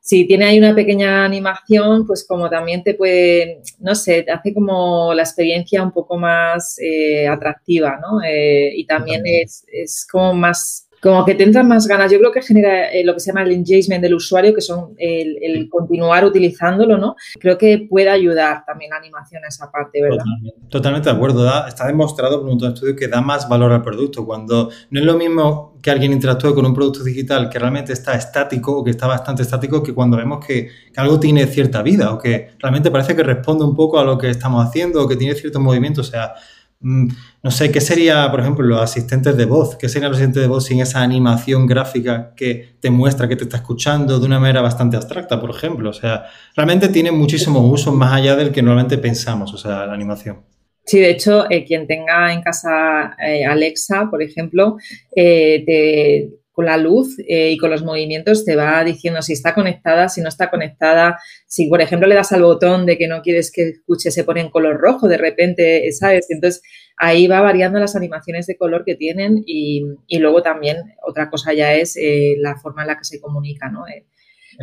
si 0.00 0.26
tiene 0.26 0.46
ahí 0.46 0.58
una 0.58 0.74
pequeña 0.74 1.24
animación, 1.24 2.06
pues 2.06 2.26
como 2.26 2.50
también 2.50 2.82
te 2.82 2.94
puede, 2.94 3.60
no 3.78 3.94
sé, 3.94 4.22
te 4.22 4.32
hace 4.32 4.52
como 4.52 5.14
la 5.14 5.22
experiencia 5.22 5.82
un 5.82 5.92
poco 5.92 6.18
más 6.18 6.76
eh, 6.80 7.28
atractiva, 7.28 8.00
¿no? 8.02 8.20
Eh, 8.26 8.72
y 8.74 8.84
también 8.84 9.22
es, 9.24 9.64
es 9.72 10.06
como 10.10 10.34
más 10.34 10.88
como 11.02 11.24
que 11.24 11.34
te 11.34 11.42
entran 11.42 11.66
más 11.66 11.88
ganas. 11.88 12.12
Yo 12.12 12.18
creo 12.18 12.30
que 12.30 12.42
genera 12.42 12.92
eh, 12.92 13.04
lo 13.04 13.14
que 13.14 13.20
se 13.20 13.30
llama 13.32 13.42
el 13.42 13.50
engagement 13.50 14.00
del 14.00 14.14
usuario, 14.14 14.54
que 14.54 14.60
son 14.60 14.94
el, 14.98 15.68
continuar 15.68 16.24
utilizándolo, 16.24 16.96
¿no? 16.96 17.16
Creo 17.40 17.58
que 17.58 17.88
puede 17.90 18.08
ayudar 18.08 18.64
también 18.64 18.90
la 18.90 18.98
animación 18.98 19.44
a 19.44 19.48
esa 19.48 19.68
parte, 19.70 20.00
¿verdad? 20.00 20.24
Totalmente, 20.68 21.10
de 21.10 21.16
acuerdo. 21.16 21.66
está 21.66 21.88
demostrado 21.88 22.36
por 22.36 22.44
un 22.44 22.50
montón 22.50 22.68
de 22.68 22.74
estudios 22.74 22.96
que 22.96 23.08
da 23.08 23.20
más 23.20 23.48
valor 23.48 23.72
al 23.72 23.82
producto. 23.82 24.24
Cuando 24.24 24.70
no 24.90 25.00
es 25.00 25.04
lo 25.04 25.16
mismo 25.16 25.76
que 25.82 25.90
alguien 25.90 26.12
interactúe 26.12 26.54
con 26.54 26.64
un 26.64 26.72
producto 26.72 27.02
digital 27.02 27.50
que 27.50 27.58
realmente 27.58 27.92
está 27.92 28.14
estático 28.14 28.78
o 28.78 28.84
que 28.84 28.92
está 28.92 29.08
bastante 29.08 29.42
estático 29.42 29.82
que 29.82 29.92
cuando 29.92 30.16
vemos 30.16 30.44
que, 30.46 30.68
que 30.92 31.00
algo 31.00 31.18
tiene 31.18 31.48
cierta 31.48 31.82
vida 31.82 32.12
o 32.12 32.18
que 32.18 32.50
realmente 32.60 32.92
parece 32.92 33.16
que 33.16 33.24
responde 33.24 33.64
un 33.64 33.74
poco 33.74 33.98
a 33.98 34.04
lo 34.04 34.16
que 34.16 34.30
estamos 34.30 34.64
haciendo 34.64 35.02
o 35.02 35.08
que 35.08 35.16
tiene 35.16 35.34
ciertos 35.34 35.60
movimientos. 35.60 36.06
O 36.06 36.10
sea, 36.12 36.34
no 36.82 37.50
sé, 37.50 37.70
¿qué 37.70 37.80
sería, 37.80 38.30
por 38.30 38.40
ejemplo, 38.40 38.64
los 38.64 38.80
asistentes 38.80 39.36
de 39.36 39.44
voz? 39.44 39.76
¿Qué 39.76 39.88
sería 39.88 40.08
los 40.08 40.16
asistentes 40.16 40.42
de 40.42 40.48
voz 40.48 40.64
sin 40.66 40.80
esa 40.80 41.00
animación 41.02 41.66
gráfica 41.66 42.34
que 42.36 42.76
te 42.80 42.90
muestra 42.90 43.28
que 43.28 43.36
te 43.36 43.44
está 43.44 43.58
escuchando 43.58 44.18
de 44.18 44.26
una 44.26 44.40
manera 44.40 44.60
bastante 44.62 44.96
abstracta, 44.96 45.40
por 45.40 45.50
ejemplo? 45.50 45.90
O 45.90 45.92
sea, 45.92 46.24
realmente 46.56 46.88
tiene 46.88 47.12
muchísimos 47.12 47.62
usos 47.64 47.94
más 47.94 48.12
allá 48.12 48.36
del 48.36 48.50
que 48.50 48.62
normalmente 48.62 48.98
pensamos, 48.98 49.54
o 49.54 49.58
sea, 49.58 49.86
la 49.86 49.94
animación. 49.94 50.42
Sí, 50.84 50.98
de 50.98 51.10
hecho, 51.10 51.48
eh, 51.48 51.64
quien 51.64 51.86
tenga 51.86 52.32
en 52.32 52.42
casa 52.42 53.16
eh, 53.24 53.44
Alexa, 53.44 54.08
por 54.10 54.22
ejemplo, 54.22 54.76
eh, 55.14 55.62
te, 55.64 56.41
con 56.52 56.66
la 56.66 56.76
luz 56.76 57.18
eh, 57.26 57.50
y 57.50 57.56
con 57.56 57.70
los 57.70 57.82
movimientos 57.82 58.44
te 58.44 58.56
va 58.56 58.84
diciendo 58.84 59.22
si 59.22 59.32
está 59.32 59.54
conectada, 59.54 60.08
si 60.08 60.20
no 60.20 60.28
está 60.28 60.50
conectada. 60.50 61.18
Si, 61.46 61.68
por 61.68 61.80
ejemplo, 61.80 62.06
le 62.06 62.14
das 62.14 62.32
al 62.32 62.42
botón 62.42 62.86
de 62.86 62.98
que 62.98 63.08
no 63.08 63.22
quieres 63.22 63.50
que 63.50 63.70
escuche, 63.70 64.10
se 64.10 64.24
pone 64.24 64.42
en 64.42 64.50
color 64.50 64.78
rojo 64.78 65.08
de 65.08 65.16
repente, 65.16 65.90
¿sabes? 65.92 66.26
Entonces, 66.30 66.62
ahí 66.96 67.26
va 67.26 67.40
variando 67.40 67.78
las 67.78 67.96
animaciones 67.96 68.46
de 68.46 68.56
color 68.56 68.84
que 68.84 68.94
tienen 68.94 69.42
y, 69.46 69.82
luego 70.18 70.42
también 70.42 70.76
otra 71.06 71.30
cosa 71.30 71.52
ya 71.52 71.74
es 71.74 71.96
eh, 71.96 72.36
la 72.38 72.56
forma 72.56 72.82
en 72.82 72.88
la 72.88 72.98
que 72.98 73.04
se 73.04 73.20
comunica, 73.20 73.70
¿no? 73.70 73.86
Eh, 73.88 74.06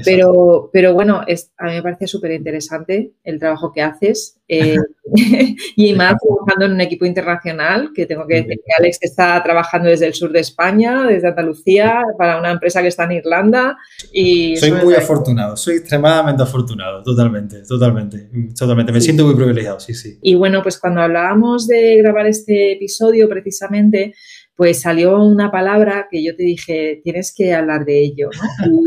pero, 0.05 0.69
pero 0.72 0.93
bueno, 0.93 1.22
es, 1.27 1.51
a 1.58 1.65
mí 1.65 1.74
me 1.74 1.84
parece 1.84 2.08
súper 2.08 2.31
interesante 2.31 3.12
el 3.24 3.39
trabajo 3.39 3.72
que 3.72 3.81
haces 3.81 4.39
eh, 4.48 4.75
y 5.75 5.93
más 5.93 6.15
trabajando 6.19 6.65
en 6.65 6.72
un 6.74 6.81
equipo 6.81 7.05
internacional, 7.05 7.91
que 7.96 8.05
tengo 8.05 8.27
que 8.27 8.36
decir 8.36 8.58
que 8.58 8.72
Alex 8.77 9.00
está 9.01 9.41
trabajando 9.43 9.89
desde 9.89 10.08
el 10.08 10.13
sur 10.13 10.31
de 10.31 10.39
España, 10.39 11.08
desde 11.08 11.27
Andalucía, 11.27 12.03
para 12.17 12.38
una 12.38 12.51
empresa 12.51 12.81
que 12.81 12.89
está 12.89 13.05
en 13.05 13.13
Irlanda. 13.13 13.77
Y 14.12 14.58
soy 14.58 14.72
muy 14.72 14.96
afortunado, 14.96 15.55
soy 15.58 15.77
extremadamente 15.77 16.43
afortunado, 16.43 17.03
totalmente, 17.03 17.63
totalmente, 17.63 18.29
totalmente. 18.58 18.91
Me 18.91 19.01
siento 19.01 19.25
muy 19.25 19.36
privilegiado, 19.36 19.79
sí, 19.79 19.93
sí. 19.93 20.17
Y 20.22 20.36
bueno, 20.36 20.62
pues 20.62 20.79
cuando 20.79 21.01
hablábamos 21.01 21.67
de 21.67 21.98
grabar 21.98 22.27
este 22.27 22.74
episodio 22.74 23.29
precisamente, 23.29 24.13
pues 24.60 24.82
salió 24.82 25.24
una 25.24 25.51
palabra 25.51 26.10
que 26.12 26.22
yo 26.22 26.36
te 26.36 26.44
dije, 26.44 27.00
tienes 27.01 27.34
que 27.34 27.54
hablar 27.54 27.86
de 27.86 28.04
ello. 28.04 28.30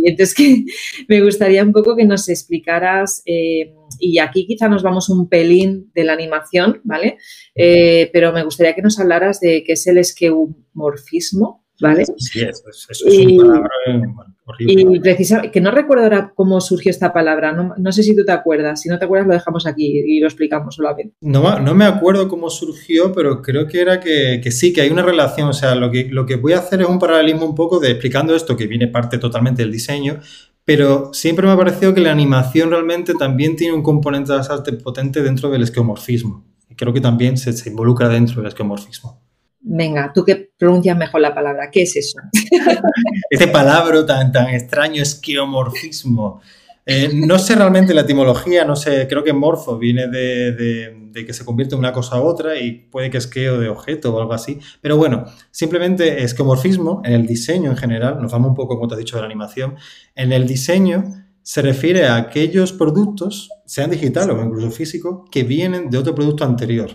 Y 0.04 0.10
entonces 0.10 0.34
que 0.34 0.64
me 1.08 1.22
gustaría 1.22 1.64
un 1.64 1.72
poco 1.72 1.96
que 1.96 2.04
nos 2.04 2.28
explicaras, 2.28 3.22
eh, 3.24 3.72
y 3.98 4.18
aquí 4.18 4.46
quizá 4.46 4.68
nos 4.68 4.82
vamos 4.82 5.08
un 5.08 5.30
pelín 5.30 5.90
de 5.94 6.04
la 6.04 6.12
animación, 6.12 6.82
¿vale? 6.84 7.16
Eh, 7.54 8.10
pero 8.12 8.32
me 8.32 8.44
gustaría 8.44 8.74
que 8.74 8.82
nos 8.82 9.00
hablaras 9.00 9.40
de 9.40 9.64
qué 9.64 9.72
es 9.72 9.86
el 9.86 9.96
esqueumorfismo, 9.96 11.61
¿vale? 11.80 12.04
Sí, 12.16 12.40
eso, 12.40 12.62
es 12.88 13.02
una 13.02 13.62
palabra 13.62 14.32
y 14.58 15.00
precisamente, 15.00 15.50
que 15.52 15.60
no 15.60 15.70
recuerdo 15.70 16.04
ahora 16.04 16.32
cómo 16.34 16.60
surgió 16.60 16.90
esta 16.90 17.12
palabra, 17.12 17.52
no, 17.52 17.92
sé 17.92 18.02
si 18.02 18.14
tú 18.16 18.24
te 18.24 18.32
acuerdas, 18.32 18.80
si 18.80 18.88
no 18.88 18.98
te 18.98 19.04
acuerdas 19.04 19.28
lo 19.28 19.34
dejamos 19.34 19.66
aquí 19.66 20.02
y 20.04 20.20
lo 20.20 20.26
explicamos 20.26 20.74
solamente. 20.74 21.14
No, 21.20 21.60
no 21.60 21.74
me 21.74 21.84
acuerdo 21.84 22.28
cómo 22.28 22.50
surgió, 22.50 23.12
pero 23.12 23.40
creo 23.40 23.68
que 23.68 23.80
era 23.80 24.00
que, 24.00 24.42
sí, 24.50 24.72
que 24.72 24.82
hay 24.82 24.90
una 24.90 25.02
relación, 25.02 25.48
o 25.48 25.52
sea, 25.52 25.74
lo 25.74 25.90
que, 25.90 26.08
lo 26.10 26.26
que 26.26 26.36
voy 26.36 26.54
a 26.54 26.58
hacer 26.58 26.80
es 26.80 26.88
un 26.88 26.98
paralelismo 26.98 27.46
un 27.46 27.54
poco 27.54 27.78
de 27.78 27.90
explicando 27.90 28.34
esto, 28.34 28.56
que 28.56 28.66
viene 28.66 28.88
parte 28.88 29.18
totalmente 29.18 29.62
del 29.62 29.70
diseño, 29.70 30.20
pero 30.64 31.12
siempre 31.12 31.46
me 31.46 31.52
ha 31.52 31.56
parecido 31.56 31.94
que 31.94 32.00
la 32.00 32.12
animación 32.12 32.70
realmente 32.70 33.14
también 33.14 33.56
tiene 33.56 33.74
un 33.74 33.82
componente 33.82 34.32
bastante 34.32 34.72
potente 34.72 35.22
dentro 35.22 35.50
del 35.50 35.62
esquemorfismo. 35.62 36.44
Y 36.68 36.74
creo 36.74 36.92
que 36.92 37.00
también 37.00 37.36
se, 37.36 37.52
se 37.52 37.70
involucra 37.70 38.08
dentro 38.08 38.36
del 38.36 38.48
esquemorfismo. 38.48 39.20
Venga, 39.64 40.10
tú 40.12 40.24
que 40.24 40.50
pronuncias 40.58 40.96
mejor 40.96 41.20
la 41.20 41.34
palabra, 41.34 41.70
¿qué 41.70 41.82
es 41.82 41.96
eso? 41.96 42.18
Ese 43.30 43.46
palabra 43.48 44.04
tan, 44.04 44.32
tan 44.32 44.48
extraño, 44.48 45.02
esqueomorfismo. 45.02 46.40
Eh, 46.84 47.10
no 47.14 47.38
sé 47.38 47.54
realmente 47.54 47.94
la 47.94 48.00
etimología, 48.00 48.64
no 48.64 48.74
sé, 48.74 49.06
creo 49.08 49.22
que 49.22 49.32
morfo 49.32 49.78
viene 49.78 50.08
de, 50.08 51.10
que 51.14 51.32
se 51.32 51.44
convierte 51.44 51.76
en 51.76 51.78
una 51.78 51.92
cosa 51.92 52.20
u 52.20 52.24
otra 52.24 52.58
y 52.58 52.72
puede 52.72 53.08
que 53.08 53.18
esqueo 53.18 53.60
de 53.60 53.68
objeto 53.68 54.12
o 54.12 54.20
algo 54.20 54.32
así. 54.32 54.58
Pero 54.80 54.96
bueno, 54.96 55.26
simplemente 55.52 56.24
esquemorfismo 56.24 57.00
en 57.04 57.12
el 57.12 57.26
diseño 57.26 57.70
en 57.70 57.76
general, 57.76 58.20
nos 58.20 58.32
vamos 58.32 58.50
un 58.50 58.56
poco, 58.56 58.74
como 58.74 58.88
te 58.88 58.94
has 58.94 58.98
dicho, 58.98 59.16
de 59.16 59.22
la 59.22 59.26
animación, 59.26 59.76
en 60.16 60.32
el 60.32 60.46
diseño 60.46 61.04
se 61.42 61.62
refiere 61.62 62.06
a 62.06 62.16
aquellos 62.16 62.72
productos, 62.72 63.48
sean 63.64 63.90
digitales 63.90 64.34
o 64.36 64.42
incluso 64.42 64.70
físicos, 64.70 65.28
que 65.30 65.44
vienen 65.44 65.88
de 65.90 65.98
otro 65.98 66.14
producto 66.14 66.44
anterior. 66.44 66.90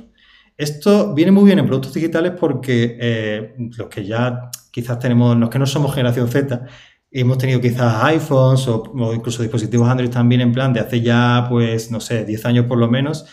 Esto 0.57 1.13
viene 1.13 1.31
muy 1.31 1.45
bien 1.45 1.59
en 1.59 1.67
productos 1.67 1.93
digitales 1.93 2.33
porque 2.39 2.97
eh, 2.99 3.55
los 3.77 3.87
que 3.87 4.05
ya 4.05 4.49
quizás 4.71 4.97
tenemos, 4.97 5.37
los 5.37 5.49
que 5.49 5.59
no 5.59 5.67
somos 5.67 5.93
generación 5.93 6.27
Z, 6.27 6.65
hemos 7.11 7.37
tenido 7.37 7.61
quizás 7.61 8.03
iPhones 8.05 8.67
o, 8.67 9.13
incluso 9.13 9.43
dispositivos 9.43 9.87
Android 9.87 10.09
también 10.09 10.41
en 10.41 10.51
plan 10.51 10.73
de 10.73 10.79
hace 10.79 11.01
ya, 11.01 11.45
pues, 11.47 11.91
no 11.91 11.99
sé, 11.99 12.25
10 12.25 12.45
años 12.45 12.65
por 12.65 12.79
lo 12.79 12.89
menos. 12.89 13.25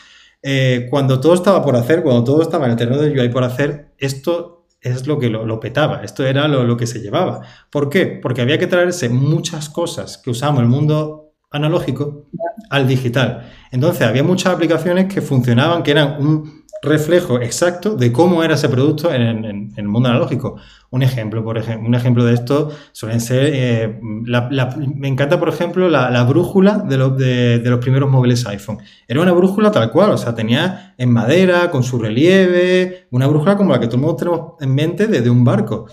Eh, 0.42 0.86
cuando 0.90 1.18
todo 1.20 1.34
estaba 1.34 1.64
por 1.64 1.76
hacer, 1.76 2.02
cuando 2.02 2.24
todo 2.24 2.42
estaba 2.42 2.66
en 2.66 2.72
el 2.72 2.76
terreno 2.76 3.00
del 3.00 3.18
UI 3.18 3.30
por 3.30 3.44
hacer, 3.44 3.94
esto 3.98 4.66
es 4.82 5.06
lo 5.06 5.18
que 5.18 5.30
lo, 5.30 5.60
petaba, 5.60 6.02
esto 6.04 6.26
era 6.26 6.46
lo, 6.46 6.64
lo, 6.64 6.76
que 6.76 6.86
se 6.86 7.00
llevaba. 7.00 7.40
¿Por 7.70 7.88
qué? 7.88 8.06
Porque 8.06 8.42
había 8.42 8.58
que 8.58 8.66
traerse 8.66 9.08
muchas 9.08 9.70
cosas 9.70 10.18
que 10.18 10.28
usamos 10.28 10.58
en 10.58 10.64
el 10.66 10.70
mundo 10.70 11.32
analógico 11.50 12.26
al 12.68 12.86
digital. 12.86 13.50
Entonces 13.70 14.02
había 14.06 14.22
muchas 14.22 14.52
aplicaciones 14.52 15.12
que 15.12 15.22
funcionaban, 15.22 15.82
que 15.82 15.92
eran 15.92 16.20
un 16.20 16.63
reflejo 16.84 17.40
exacto 17.40 17.96
de 17.96 18.12
cómo 18.12 18.44
era 18.44 18.54
ese 18.54 18.68
producto 18.68 19.12
en, 19.12 19.72
el 19.76 19.88
mundo 19.88 20.08
analógico. 20.08 20.56
Un 20.90 21.02
ejemplo, 21.02 21.42
por 21.42 21.58
ejemplo, 21.58 21.88
un 21.88 21.94
ejemplo 21.94 22.24
de 22.24 22.34
esto 22.34 22.70
suelen 22.92 23.20
ser, 23.20 23.50
eh, 23.52 24.00
me 24.02 25.08
encanta, 25.08 25.40
por 25.40 25.48
ejemplo, 25.48 25.88
la, 25.88 26.22
brújula 26.24 26.78
de, 26.78 27.58
de, 27.58 27.70
los 27.70 27.80
primeros 27.80 28.10
móviles 28.10 28.46
iPhone. 28.46 28.78
Era 29.08 29.20
una 29.20 29.32
brújula 29.32 29.70
tal 29.72 29.90
cual, 29.90 30.10
o 30.10 30.18
sea, 30.18 30.34
tenía 30.34 30.94
en 30.96 31.12
madera, 31.12 31.70
con 31.70 31.82
su 31.82 31.98
relieve, 31.98 33.08
una 33.10 33.26
brújula 33.26 33.56
como 33.56 33.72
la 33.72 33.80
que 33.80 33.88
todos 33.88 34.16
tenemos 34.16 34.52
en 34.60 34.74
mente 34.74 35.06
desde 35.06 35.30
un 35.30 35.44
barco. 35.44 35.86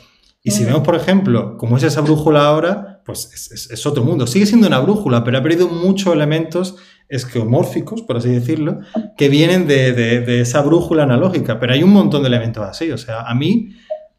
Y 0.43 0.51
si 0.51 0.65
vemos, 0.65 0.81
por 0.81 0.95
ejemplo, 0.95 1.55
cómo 1.57 1.77
es 1.77 1.83
esa 1.83 2.01
brújula 2.01 2.45
ahora, 2.45 3.01
pues 3.05 3.51
es, 3.69 3.85
otro 3.85 4.03
mundo. 4.03 4.25
Sigue 4.25 4.47
siendo 4.47 4.67
una 4.67 4.79
brújula, 4.79 5.23
pero 5.23 5.37
ha 5.37 5.43
perdido 5.43 5.67
muchos 5.67 6.13
elementos 6.13 6.77
esquemórficos, 7.11 8.01
por 8.01 8.17
así 8.17 8.29
decirlo, 8.29 8.79
que 9.17 9.29
vienen 9.29 9.67
de, 9.67 10.41
esa 10.41 10.61
brújula 10.61 11.03
analógica. 11.03 11.59
Pero 11.59 11.73
hay 11.73 11.83
un 11.83 11.91
montón 11.91 12.23
de 12.23 12.29
elementos 12.29 12.65
así. 12.65 12.91
O 12.91 12.97
sea, 12.97 13.21
a 13.21 13.35
mí, 13.35 13.69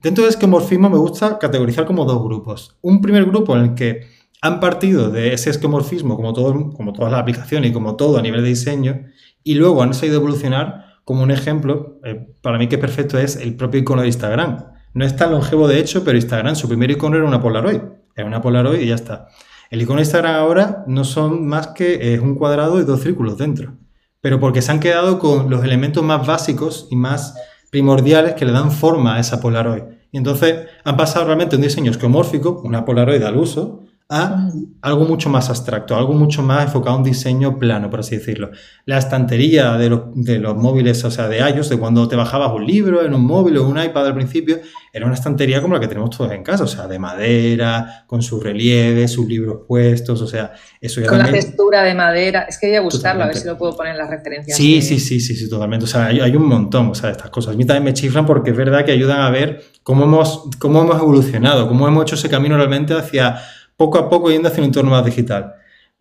dentro 0.00 0.24
de 0.24 0.30
esquemorfismo, 0.30 0.88
me 0.90 0.98
gusta 0.98 1.38
categorizar 1.38 1.84
como 1.84 2.04
dos 2.04 2.22
grupos. 2.22 2.76
Un 2.82 3.00
primer 3.00 3.24
grupo 3.24 3.56
en 3.56 3.62
el 3.62 3.74
que 3.74 4.06
han 4.40 4.60
partido 4.60 5.10
de 5.10 5.32
ese 5.32 5.50
esquemorfismo, 5.50 6.16
como, 6.16 6.32
todo, 6.32 6.70
como 6.70 6.92
todas 6.92 7.10
las 7.10 7.20
aplicaciones 7.20 7.70
y 7.70 7.72
como 7.72 7.96
todo 7.96 8.18
a 8.18 8.22
nivel 8.22 8.42
de 8.42 8.48
diseño, 8.48 9.06
y 9.42 9.54
luego 9.54 9.82
han 9.82 9.94
sabido 9.94 10.16
evolucionar. 10.16 10.92
Como 11.04 11.24
un 11.24 11.32
ejemplo, 11.32 11.98
eh, 12.04 12.28
para 12.42 12.58
mí 12.58 12.68
que 12.68 12.76
es 12.76 12.80
perfecto, 12.80 13.18
es 13.18 13.34
el 13.34 13.56
propio 13.56 13.80
icono 13.80 14.02
de 14.02 14.06
Instagram 14.06 14.72
no 14.94 15.04
es 15.04 15.16
tan 15.16 15.32
longevo 15.32 15.68
de 15.68 15.78
hecho, 15.78 16.04
pero 16.04 16.16
Instagram, 16.16 16.54
su 16.54 16.68
primer 16.68 16.90
icono 16.90 17.16
era 17.16 17.24
una 17.24 17.40
Polaroid. 17.40 17.80
Era 18.14 18.26
una 18.26 18.42
Polaroid 18.42 18.80
y 18.80 18.88
ya 18.88 18.94
está. 18.94 19.28
El 19.72 19.80
icono 19.80 19.96
de 19.96 20.02
Instagram 20.02 20.34
ahora 20.34 20.84
no 20.86 21.02
son 21.02 21.46
más 21.46 21.68
que 21.68 22.20
un 22.22 22.34
cuadrado 22.34 22.78
y 22.78 22.84
dos 22.84 23.00
círculos 23.00 23.38
dentro. 23.38 23.72
Pero 24.20 24.38
porque 24.38 24.60
se 24.60 24.70
han 24.70 24.80
quedado 24.80 25.18
con 25.18 25.48
los 25.48 25.64
elementos 25.64 26.04
más 26.04 26.26
básicos 26.26 26.88
y 26.90 26.96
más 26.96 27.34
primordiales 27.70 28.34
que 28.34 28.44
le 28.44 28.52
dan 28.52 28.70
forma 28.70 29.16
a 29.16 29.20
esa 29.20 29.40
Polaroid. 29.40 29.84
Y 30.10 30.18
entonces 30.18 30.66
han 30.84 30.98
pasado 30.98 31.24
realmente 31.24 31.56
un 31.56 31.62
diseño 31.62 31.90
esquemórfico, 31.90 32.60
una 32.62 32.84
Polaroid 32.84 33.22
al 33.22 33.38
uso, 33.38 33.80
a 34.14 34.50
algo 34.82 35.06
mucho 35.06 35.30
más 35.30 35.48
abstracto, 35.48 35.96
algo 35.96 36.12
mucho 36.12 36.42
más 36.42 36.64
enfocado 36.64 36.96
a 36.96 36.98
un 36.98 37.04
diseño 37.04 37.58
plano, 37.58 37.88
por 37.88 38.00
así 38.00 38.18
decirlo. 38.18 38.50
La 38.84 38.98
estantería 38.98 39.72
de 39.78 39.88
los, 39.88 40.54
móviles, 40.54 41.02
o 41.04 41.10
sea, 41.10 41.28
de 41.28 41.38
iOS, 41.38 41.70
de 41.70 41.78
cuando 41.78 42.06
te 42.06 42.14
bajabas 42.14 42.52
un 42.52 42.66
libro 42.66 43.06
en 43.06 43.14
un 43.14 43.24
móvil 43.24 43.56
o 43.56 43.66
un 43.66 43.82
iPad 43.82 44.08
al 44.08 44.14
principio, 44.14 44.58
era 44.92 45.06
una 45.06 45.14
estantería 45.14 45.62
como 45.62 45.72
la 45.72 45.80
que 45.80 45.88
tenemos 45.88 46.10
todos 46.10 46.30
en 46.30 46.42
casa, 46.42 46.64
o 46.64 46.66
sea, 46.66 46.86
de 46.86 46.98
madera, 46.98 48.04
con 48.06 48.20
sus 48.20 48.42
relieves, 48.42 49.12
sus 49.12 49.26
libros 49.26 49.60
puestos, 49.66 50.20
o 50.20 50.26
sea, 50.26 50.52
eso 50.78 51.00
ya 51.00 51.06
Con 51.06 51.18
la 51.18 51.30
textura 51.30 51.82
de 51.82 51.94
madera, 51.94 52.42
es 52.42 52.58
que 52.58 52.66
voy 52.66 52.76
a 52.76 52.80
buscarlo, 52.82 53.24
a 53.24 53.28
ver 53.28 53.36
si 53.36 53.46
lo 53.46 53.56
puedo 53.56 53.74
poner 53.74 53.92
en 53.92 53.98
las 53.98 54.10
referencias. 54.10 54.54
Sí, 54.54 54.82
sí, 54.82 55.00
sí, 55.00 55.20
sí, 55.20 55.34
sí, 55.34 55.48
totalmente. 55.48 55.84
O 55.84 55.88
sea, 55.88 56.08
hay, 56.08 56.36
un 56.36 56.46
montón, 56.46 56.88
o 56.88 56.94
sea, 56.94 57.06
de 57.06 57.12
estas 57.12 57.30
cosas. 57.30 57.54
A 57.54 57.56
mí 57.56 57.64
también 57.64 57.84
me 57.84 57.94
chifran 57.94 58.26
porque 58.26 58.50
es 58.50 58.56
verdad 58.58 58.84
que 58.84 58.92
ayudan 58.92 59.22
a 59.22 59.30
ver 59.30 59.64
cómo 59.82 60.04
hemos, 60.04 60.50
cómo 60.58 60.82
hemos 60.82 61.00
evolucionado, 61.00 61.66
cómo 61.66 61.88
hemos 61.88 62.02
hecho 62.02 62.16
ese 62.16 62.28
camino 62.28 62.58
realmente 62.58 62.92
hacia 62.92 63.40
poco 63.76 63.98
a 63.98 64.08
poco 64.08 64.30
yendo 64.30 64.48
hacia 64.48 64.62
un 64.62 64.66
entorno 64.66 64.90
más 64.90 65.04
digital. 65.04 65.54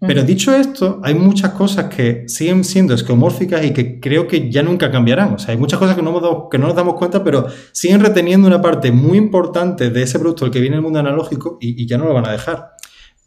Pero 0.08 0.24
dicho 0.24 0.56
esto, 0.56 1.00
hay 1.04 1.13
muchas 1.13 1.51
cosas 1.51 1.86
que 1.86 2.28
siguen 2.28 2.63
siendo 2.63 2.96
esquemórficas 2.96 3.63
y 3.63 3.72
que 3.72 4.00
creo 4.00 4.28
que 4.28 4.50
ya 4.50 4.63
nunca 4.63 4.90
cambiarán. 4.90 5.36
O 5.36 5.38
sea, 5.38 5.51
hay 5.51 5.60
muchas 5.60 5.78
cosas 5.78 5.96
que 5.96 6.01
no, 6.01 6.50
que 6.50 6.58
no 6.58 6.66
nos 6.66 6.75
damos 6.75 6.96
cuenta, 6.96 7.24
pero 7.24 7.46
siguen 7.72 8.00
reteniendo 8.01 8.48
una 8.48 8.60
parte 8.60 8.92
muy 8.92 9.20
importante 9.20 9.92
de 9.92 10.01
ese 10.01 10.18
producto, 10.18 10.46
el 10.46 10.51
que 10.51 10.60
viene 10.60 10.75
del 10.75 10.84
mundo 10.84 10.98
analógico, 10.98 11.60
y, 11.62 11.86
ya 11.86 12.00
no 12.00 12.06
lo 12.06 12.16
van 12.16 12.28
a 12.28 12.32
dejar. 12.32 12.72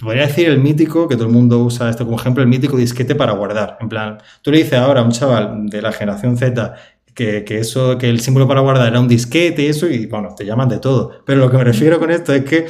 Podría 0.01 0.27
decir 0.27 0.49
el 0.49 0.59
mítico, 0.59 1.07
que 1.07 1.15
todo 1.15 1.29
el 1.29 1.33
mundo 1.33 1.61
usa 1.61 1.89
esto 1.89 2.05
como 2.05 2.19
ejemplo, 2.19 2.43
el 2.43 2.49
mítico 2.49 2.77
disquete 2.77 3.15
para 3.15 3.35
guardar. 3.35 3.79
En 3.81 3.89
plan, 3.89 4.19
tú 4.43 4.51
le 4.51 4.59
dices 4.59 4.75
ahora 4.75 5.03
a 5.03 5.05
un 5.05 5.13
chaval 5.13 5.67
de 5.67 5.81
la 5.81 5.93
generación 5.93 6.37
Z 6.37 6.75
que, 7.15 7.45
que, 7.45 7.61
eso, 7.61 7.97
que 7.99 8.11
el 8.11 8.19
símbolo 8.19 8.49
para 8.49 8.63
guardar 8.63 8.89
era 8.89 8.99
un 8.99 9.07
disquete 9.07 9.63
y 9.63 9.67
eso, 9.67 9.89
y 9.89 10.07
bueno, 10.07 10.35
te 10.37 10.45
llaman 10.45 10.69
de 10.69 10.81
todo. 10.81 11.23
Pero 11.25 11.39
lo 11.39 11.49
que 11.53 11.57
me 11.57 11.63
refiero 11.63 12.01
con 12.01 12.11
esto 12.11 12.35
es 12.35 12.45
que 12.45 12.67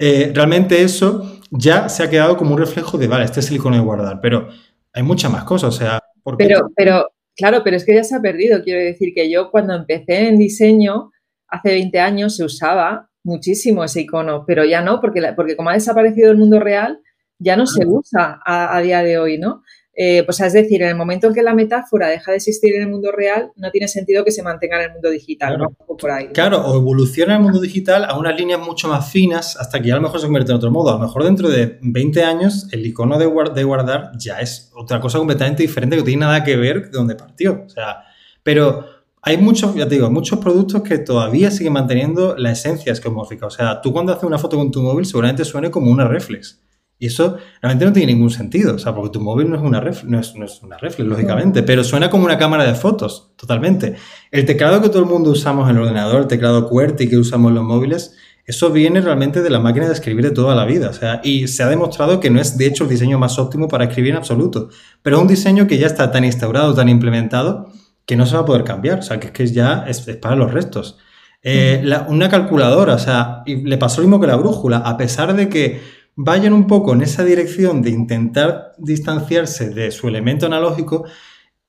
eh, 0.00 0.32
realmente 0.34 0.80
eso 0.80 1.40
ya 1.50 1.90
se 1.90 2.02
ha 2.02 2.08
quedado 2.08 2.38
como 2.38 2.54
un 2.54 2.58
reflejo 2.58 2.96
de, 2.96 3.06
vale, 3.06 3.26
este 3.26 3.40
es 3.40 3.50
el 3.50 3.56
icono 3.56 3.76
de 3.76 3.82
guardar, 3.82 4.18
pero 4.22 4.48
hay 4.94 5.02
muchas 5.02 5.30
más 5.30 5.44
cosas, 5.44 5.74
o 5.74 5.78
sea... 5.78 6.00
pero, 6.38 6.70
pero, 6.74 7.08
claro, 7.36 7.60
pero 7.62 7.76
es 7.76 7.84
que 7.84 7.94
ya 7.94 8.02
se 8.02 8.16
ha 8.16 8.20
perdido, 8.20 8.62
quiero 8.62 8.80
decir 8.80 9.12
que 9.14 9.30
yo 9.30 9.50
cuando 9.50 9.74
empecé 9.74 10.28
en 10.28 10.38
diseño, 10.38 11.10
hace 11.48 11.68
20 11.72 12.00
años 12.00 12.36
se 12.36 12.44
usaba 12.44 13.10
muchísimo 13.22 13.84
ese 13.84 14.00
icono, 14.00 14.44
pero 14.46 14.64
ya 14.64 14.80
no, 14.80 15.02
porque, 15.02 15.20
porque 15.36 15.54
como 15.54 15.68
ha 15.68 15.74
desaparecido 15.74 16.30
el 16.30 16.38
mundo 16.38 16.60
real, 16.60 17.00
ya 17.38 17.56
no 17.56 17.66
se 17.66 17.86
usa 17.86 18.40
a, 18.42 18.74
a, 18.74 18.80
día 18.80 19.02
de 19.02 19.18
hoy, 19.18 19.36
¿no? 19.36 19.62
Eh, 20.02 20.22
pues 20.24 20.40
es 20.40 20.54
decir, 20.54 20.80
en 20.80 20.88
el 20.88 20.96
momento 20.96 21.26
en 21.26 21.34
que 21.34 21.42
la 21.42 21.52
metáfora 21.52 22.08
deja 22.08 22.30
de 22.30 22.38
existir 22.38 22.74
en 22.74 22.84
el 22.84 22.88
mundo 22.88 23.12
real, 23.12 23.52
no 23.56 23.70
tiene 23.70 23.86
sentido 23.86 24.24
que 24.24 24.30
se 24.30 24.42
mantenga 24.42 24.78
en 24.78 24.84
el 24.84 24.92
mundo 24.92 25.10
digital. 25.10 25.56
Claro, 25.56 25.76
por 25.98 26.10
ahí. 26.10 26.28
claro 26.28 26.64
o 26.64 26.78
evoluciona 26.78 27.36
el 27.36 27.42
mundo 27.42 27.60
digital 27.60 28.06
a 28.06 28.18
unas 28.18 28.34
líneas 28.34 28.60
mucho 28.60 28.88
más 28.88 29.12
finas 29.12 29.58
hasta 29.58 29.78
que 29.78 29.88
ya 29.88 29.92
a 29.92 29.96
lo 29.98 30.02
mejor 30.04 30.18
se 30.18 30.26
convierte 30.26 30.52
en 30.52 30.56
otro 30.56 30.70
modo. 30.70 30.88
A 30.88 30.94
lo 30.94 31.00
mejor 31.00 31.24
dentro 31.24 31.50
de 31.50 31.78
20 31.82 32.22
años 32.22 32.66
el 32.72 32.86
icono 32.86 33.18
de, 33.18 33.30
de 33.54 33.64
guardar 33.64 34.12
ya 34.18 34.40
es 34.40 34.72
otra 34.74 35.02
cosa 35.02 35.18
completamente 35.18 35.64
diferente 35.64 35.96
que 35.96 36.00
no 36.00 36.06
tiene 36.06 36.20
nada 36.20 36.44
que 36.44 36.56
ver 36.56 36.90
de 36.90 36.96
donde 36.96 37.14
partió. 37.14 37.64
O 37.66 37.68
sea, 37.68 38.04
pero 38.42 38.86
hay 39.20 39.36
muchos, 39.36 39.74
ya 39.74 39.86
te 39.86 39.96
digo, 39.96 40.10
muchos 40.10 40.38
productos 40.38 40.80
que 40.80 40.96
todavía 40.96 41.50
siguen 41.50 41.74
manteniendo 41.74 42.36
la 42.38 42.52
esencia 42.52 42.90
esquemórfica. 42.90 43.44
O 43.44 43.50
sea, 43.50 43.82
tú 43.82 43.92
cuando 43.92 44.12
haces 44.12 44.24
una 44.24 44.38
foto 44.38 44.56
con 44.56 44.70
tu 44.70 44.80
móvil 44.80 45.04
seguramente 45.04 45.44
suene 45.44 45.70
como 45.70 45.90
una 45.90 46.08
reflex. 46.08 46.58
Y 47.00 47.06
eso 47.06 47.38
realmente 47.62 47.86
no 47.86 47.92
tiene 47.94 48.12
ningún 48.12 48.30
sentido, 48.30 48.74
o 48.74 48.78
sea, 48.78 48.94
porque 48.94 49.10
tu 49.10 49.20
móvil 49.22 49.48
no 49.48 49.56
es 49.56 49.62
una 49.62 49.80
reflex, 49.80 50.06
no 50.36 50.44
es, 50.44 50.62
una 50.62 50.76
reflex, 50.76 51.08
lógicamente, 51.08 51.62
pero 51.62 51.82
suena 51.82 52.10
como 52.10 52.26
una 52.26 52.36
cámara 52.36 52.64
de 52.64 52.74
fotos, 52.74 53.32
totalmente. 53.36 53.96
El 54.30 54.44
teclado 54.44 54.82
que 54.82 54.90
todo 54.90 54.98
el 54.98 55.08
mundo 55.08 55.30
usamos 55.30 55.68
en 55.70 55.76
el 55.76 55.82
ordenador, 55.82 56.20
el 56.20 56.26
teclado 56.26 56.68
QWERTY 56.68 57.08
que 57.08 57.16
usamos 57.16 57.48
en 57.48 57.54
los 57.54 57.64
móviles, 57.64 58.14
eso 58.44 58.70
viene 58.70 59.00
realmente 59.00 59.40
de 59.40 59.48
la 59.48 59.60
máquina 59.60 59.86
de 59.86 59.94
escribir 59.94 60.26
de 60.26 60.30
toda 60.32 60.54
la 60.54 60.66
vida, 60.66 60.90
o 60.90 60.92
sea, 60.92 61.22
y 61.24 61.48
se 61.48 61.62
ha 61.62 61.68
demostrado 61.68 62.20
que 62.20 62.28
no 62.28 62.38
es 62.38 62.58
de 62.58 62.66
hecho 62.66 62.84
el 62.84 62.90
diseño 62.90 63.18
más 63.18 63.38
óptimo 63.38 63.66
para 63.66 63.84
escribir 63.84 64.10
en 64.10 64.18
absoluto, 64.18 64.68
pero 65.00 65.16
es 65.16 65.22
un 65.22 65.28
diseño 65.28 65.66
que 65.66 65.78
ya 65.78 65.86
está 65.86 66.12
tan 66.12 66.26
instaurado, 66.26 66.74
tan 66.74 66.90
implementado, 66.90 67.72
que 68.04 68.14
no 68.14 68.26
se 68.26 68.34
va 68.34 68.42
a 68.42 68.44
poder 68.44 68.64
cambiar, 68.64 68.98
o 68.98 69.02
sea, 69.02 69.18
que 69.18 69.28
es 69.28 69.32
que 69.32 69.46
ya 69.46 69.86
es, 69.88 70.02
para 70.20 70.36
los 70.36 70.52
restos. 70.52 70.98
Eh, 71.42 71.82
una 72.08 72.28
calculadora, 72.28 72.94
o 72.94 72.98
sea, 72.98 73.42
y 73.46 73.56
le 73.56 73.78
pasó 73.78 74.02
lo 74.02 74.08
mismo 74.08 74.20
que 74.20 74.26
la 74.26 74.36
brújula, 74.36 74.78
a 74.78 74.98
pesar 74.98 75.34
de 75.34 75.48
que 75.48 75.80
vayan 76.16 76.52
un 76.52 76.66
poco 76.66 76.92
en 76.92 77.02
esa 77.02 77.24
dirección 77.24 77.82
de 77.82 77.90
intentar 77.90 78.72
distanciarse 78.78 79.70
de 79.70 79.90
su 79.90 80.08
elemento 80.08 80.46
analógico, 80.46 81.04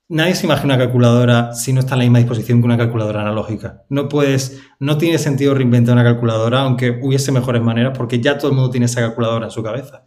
nadie 0.09 0.35
se 0.35 0.45
imagina 0.45 0.75
una 0.75 0.83
calculadora 0.83 1.53
si 1.53 1.71
no 1.71 1.79
está 1.79 1.95
en 1.95 1.99
la 1.99 2.03
misma 2.03 2.19
disposición 2.19 2.59
que 2.59 2.65
una 2.65 2.77
calculadora 2.77 3.21
analógica. 3.21 3.83
No 3.89 4.09
puedes, 4.09 4.61
no 4.79 4.97
tiene 4.97 5.17
sentido 5.17 5.53
reinventar 5.53 5.93
una 5.93 6.03
calculadora, 6.03 6.61
aunque 6.61 6.99
hubiese 7.01 7.31
mejores 7.31 7.61
maneras, 7.61 7.97
porque 7.97 8.19
ya 8.19 8.37
todo 8.37 8.49
el 8.49 8.55
mundo 8.55 8.71
tiene 8.71 8.87
esa 8.87 9.01
calculadora 9.01 9.45
en 9.45 9.51
su 9.51 9.63
cabeza. 9.63 10.05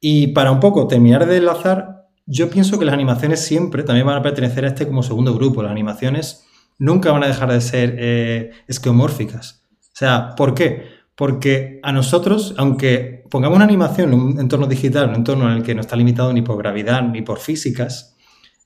Y 0.00 0.28
para 0.28 0.50
un 0.50 0.60
poco 0.60 0.86
terminar 0.86 1.26
de 1.26 1.36
enlazar, 1.36 2.08
yo 2.26 2.50
pienso 2.50 2.78
que 2.78 2.84
las 2.84 2.94
animaciones 2.94 3.40
siempre 3.40 3.82
también 3.84 4.06
van 4.06 4.18
a 4.18 4.22
pertenecer 4.22 4.64
a 4.64 4.68
este 4.68 4.86
como 4.86 5.02
segundo 5.02 5.34
grupo. 5.34 5.62
Las 5.62 5.72
animaciones 5.72 6.46
nunca 6.78 7.12
van 7.12 7.22
a 7.22 7.28
dejar 7.28 7.52
de 7.52 7.60
ser 7.60 7.96
eh, 7.98 8.50
esquemórficas. 8.66 9.64
O 9.72 9.96
sea, 9.98 10.34
¿por 10.36 10.54
qué? 10.54 10.97
Porque 11.18 11.80
a 11.82 11.90
nosotros, 11.90 12.54
aunque 12.58 13.24
pongamos 13.28 13.56
una 13.56 13.64
animación 13.64 14.12
en 14.12 14.20
un 14.20 14.38
entorno 14.38 14.68
digital, 14.68 15.08
un 15.08 15.16
entorno 15.16 15.50
en 15.50 15.56
el 15.56 15.62
que 15.64 15.74
no 15.74 15.80
está 15.80 15.96
limitado 15.96 16.32
ni 16.32 16.42
por 16.42 16.56
gravedad 16.58 17.02
ni 17.02 17.22
por 17.22 17.40
físicas, 17.40 18.16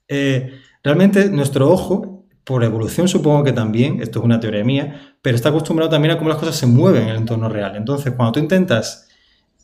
eh, 0.06 0.50
realmente 0.84 1.30
nuestro 1.30 1.70
ojo, 1.70 2.26
por 2.44 2.62
evolución 2.62 3.08
supongo 3.08 3.42
que 3.42 3.54
también, 3.54 4.02
esto 4.02 4.18
es 4.18 4.24
una 4.26 4.38
teoría 4.38 4.64
mía, 4.64 5.16
pero 5.22 5.34
está 5.34 5.48
acostumbrado 5.48 5.90
también 5.90 6.12
a 6.12 6.18
cómo 6.18 6.28
las 6.28 6.36
cosas 6.36 6.54
se 6.56 6.66
mueven 6.66 7.04
en 7.04 7.08
el 7.08 7.16
entorno 7.16 7.48
real. 7.48 7.74
Entonces, 7.74 8.12
cuando 8.14 8.32
tú 8.32 8.40
intentas 8.40 9.08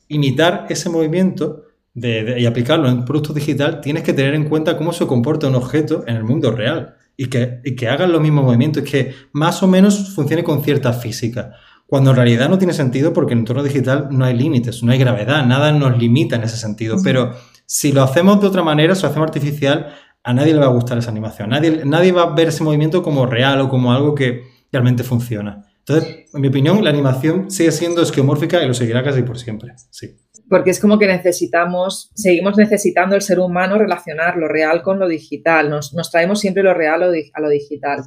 imitar 0.09 0.65
ese 0.71 0.89
movimiento 0.89 1.65
y 1.95 2.47
aplicarlo 2.47 2.89
en 2.89 3.01
un 3.01 3.05
producto 3.05 3.35
digital, 3.35 3.83
tienes 3.83 4.03
que 4.03 4.15
tener 4.15 4.33
en 4.33 4.49
cuenta 4.49 4.79
cómo 4.79 4.95
se 4.95 5.07
comporta 5.07 5.47
un 5.47 5.57
objeto 5.57 6.05
en 6.07 6.17
el 6.17 6.25
mundo 6.25 6.53
real 6.53 6.95
y 7.19 7.27
que, 7.27 7.61
y 7.67 7.77
que 7.77 7.87
hagan 7.87 8.13
los 8.13 8.23
mismos 8.23 8.47
movimientos, 8.47 8.83
que 8.83 9.13
más 9.33 9.63
o 9.63 9.67
menos 9.67 10.15
funcione 10.15 10.43
con 10.43 10.65
cierta 10.65 10.95
física. 10.95 11.53
Cuando 11.89 12.11
en 12.11 12.17
realidad 12.17 12.51
no 12.51 12.59
tiene 12.59 12.75
sentido 12.75 13.15
porque 13.15 13.33
en 13.33 13.39
el 13.39 13.43
entorno 13.43 13.63
digital 13.63 14.09
no 14.11 14.27
hay 14.27 14.37
límites, 14.37 14.83
no 14.83 14.93
hay 14.93 14.99
gravedad, 14.99 15.47
nada 15.47 15.73
nos 15.73 15.97
limita 15.97 16.37
en 16.37 16.43
ese 16.43 16.59
sentido. 16.59 16.99
Pero 17.03 17.33
si 17.65 17.93
lo 17.93 18.03
hacemos 18.03 18.41
de 18.43 18.47
otra 18.47 18.63
manera, 18.63 18.95
si 18.95 19.03
lo 19.03 19.09
hacemos 19.09 19.27
artificial, 19.27 19.95
a 20.23 20.35
nadie 20.35 20.53
le 20.53 20.61
va 20.61 20.67
a 20.67 20.71
gustar 20.71 20.99
esa 20.99 21.11
animación. 21.11 21.49
Nadie, 21.49 21.87
nadie 21.87 22.13
va 22.13 22.25
a 22.25 22.35
ver 22.35 22.49
ese 22.49 22.63
movimiento 22.63 23.03
como 23.03 23.25
real 23.25 23.63
o 23.63 23.71
como 23.71 23.91
algo 23.91 24.15
que 24.15 24.43
realmente 24.71 25.03
funciona. 25.03 25.65
Entonces, 25.79 26.27
en 26.35 26.41
mi 26.43 26.49
opinión, 26.49 26.85
la 26.85 26.91
animación 26.91 27.51
sigue 27.51 27.73
siendo 27.73 28.03
esquemórfica 28.03 28.63
y 28.63 28.69
lo 28.69 28.75
seguirá 28.75 29.03
casi 29.03 29.23
por 29.23 29.39
siempre. 29.39 29.73
Sí 29.91 30.15
porque 30.49 30.71
es 30.71 30.81
como 30.81 30.99
que 30.99 31.07
necesitamos, 31.07 32.11
seguimos 32.15 32.57
necesitando 32.57 33.15
el 33.15 33.23
ser 33.23 33.39
humano 33.39 33.79
relacionar 33.79 34.37
lo 34.37 34.49
real 34.49 34.83
con 34.83 34.99
lo 34.99 35.07
digital, 35.07 35.69
nos, 35.69 36.11
traemos 36.11 36.41
siempre 36.41 36.63
lo 36.63 36.75
real 36.75 37.03
a 37.03 37.41
lo 37.41 37.49
digital. 37.49 38.01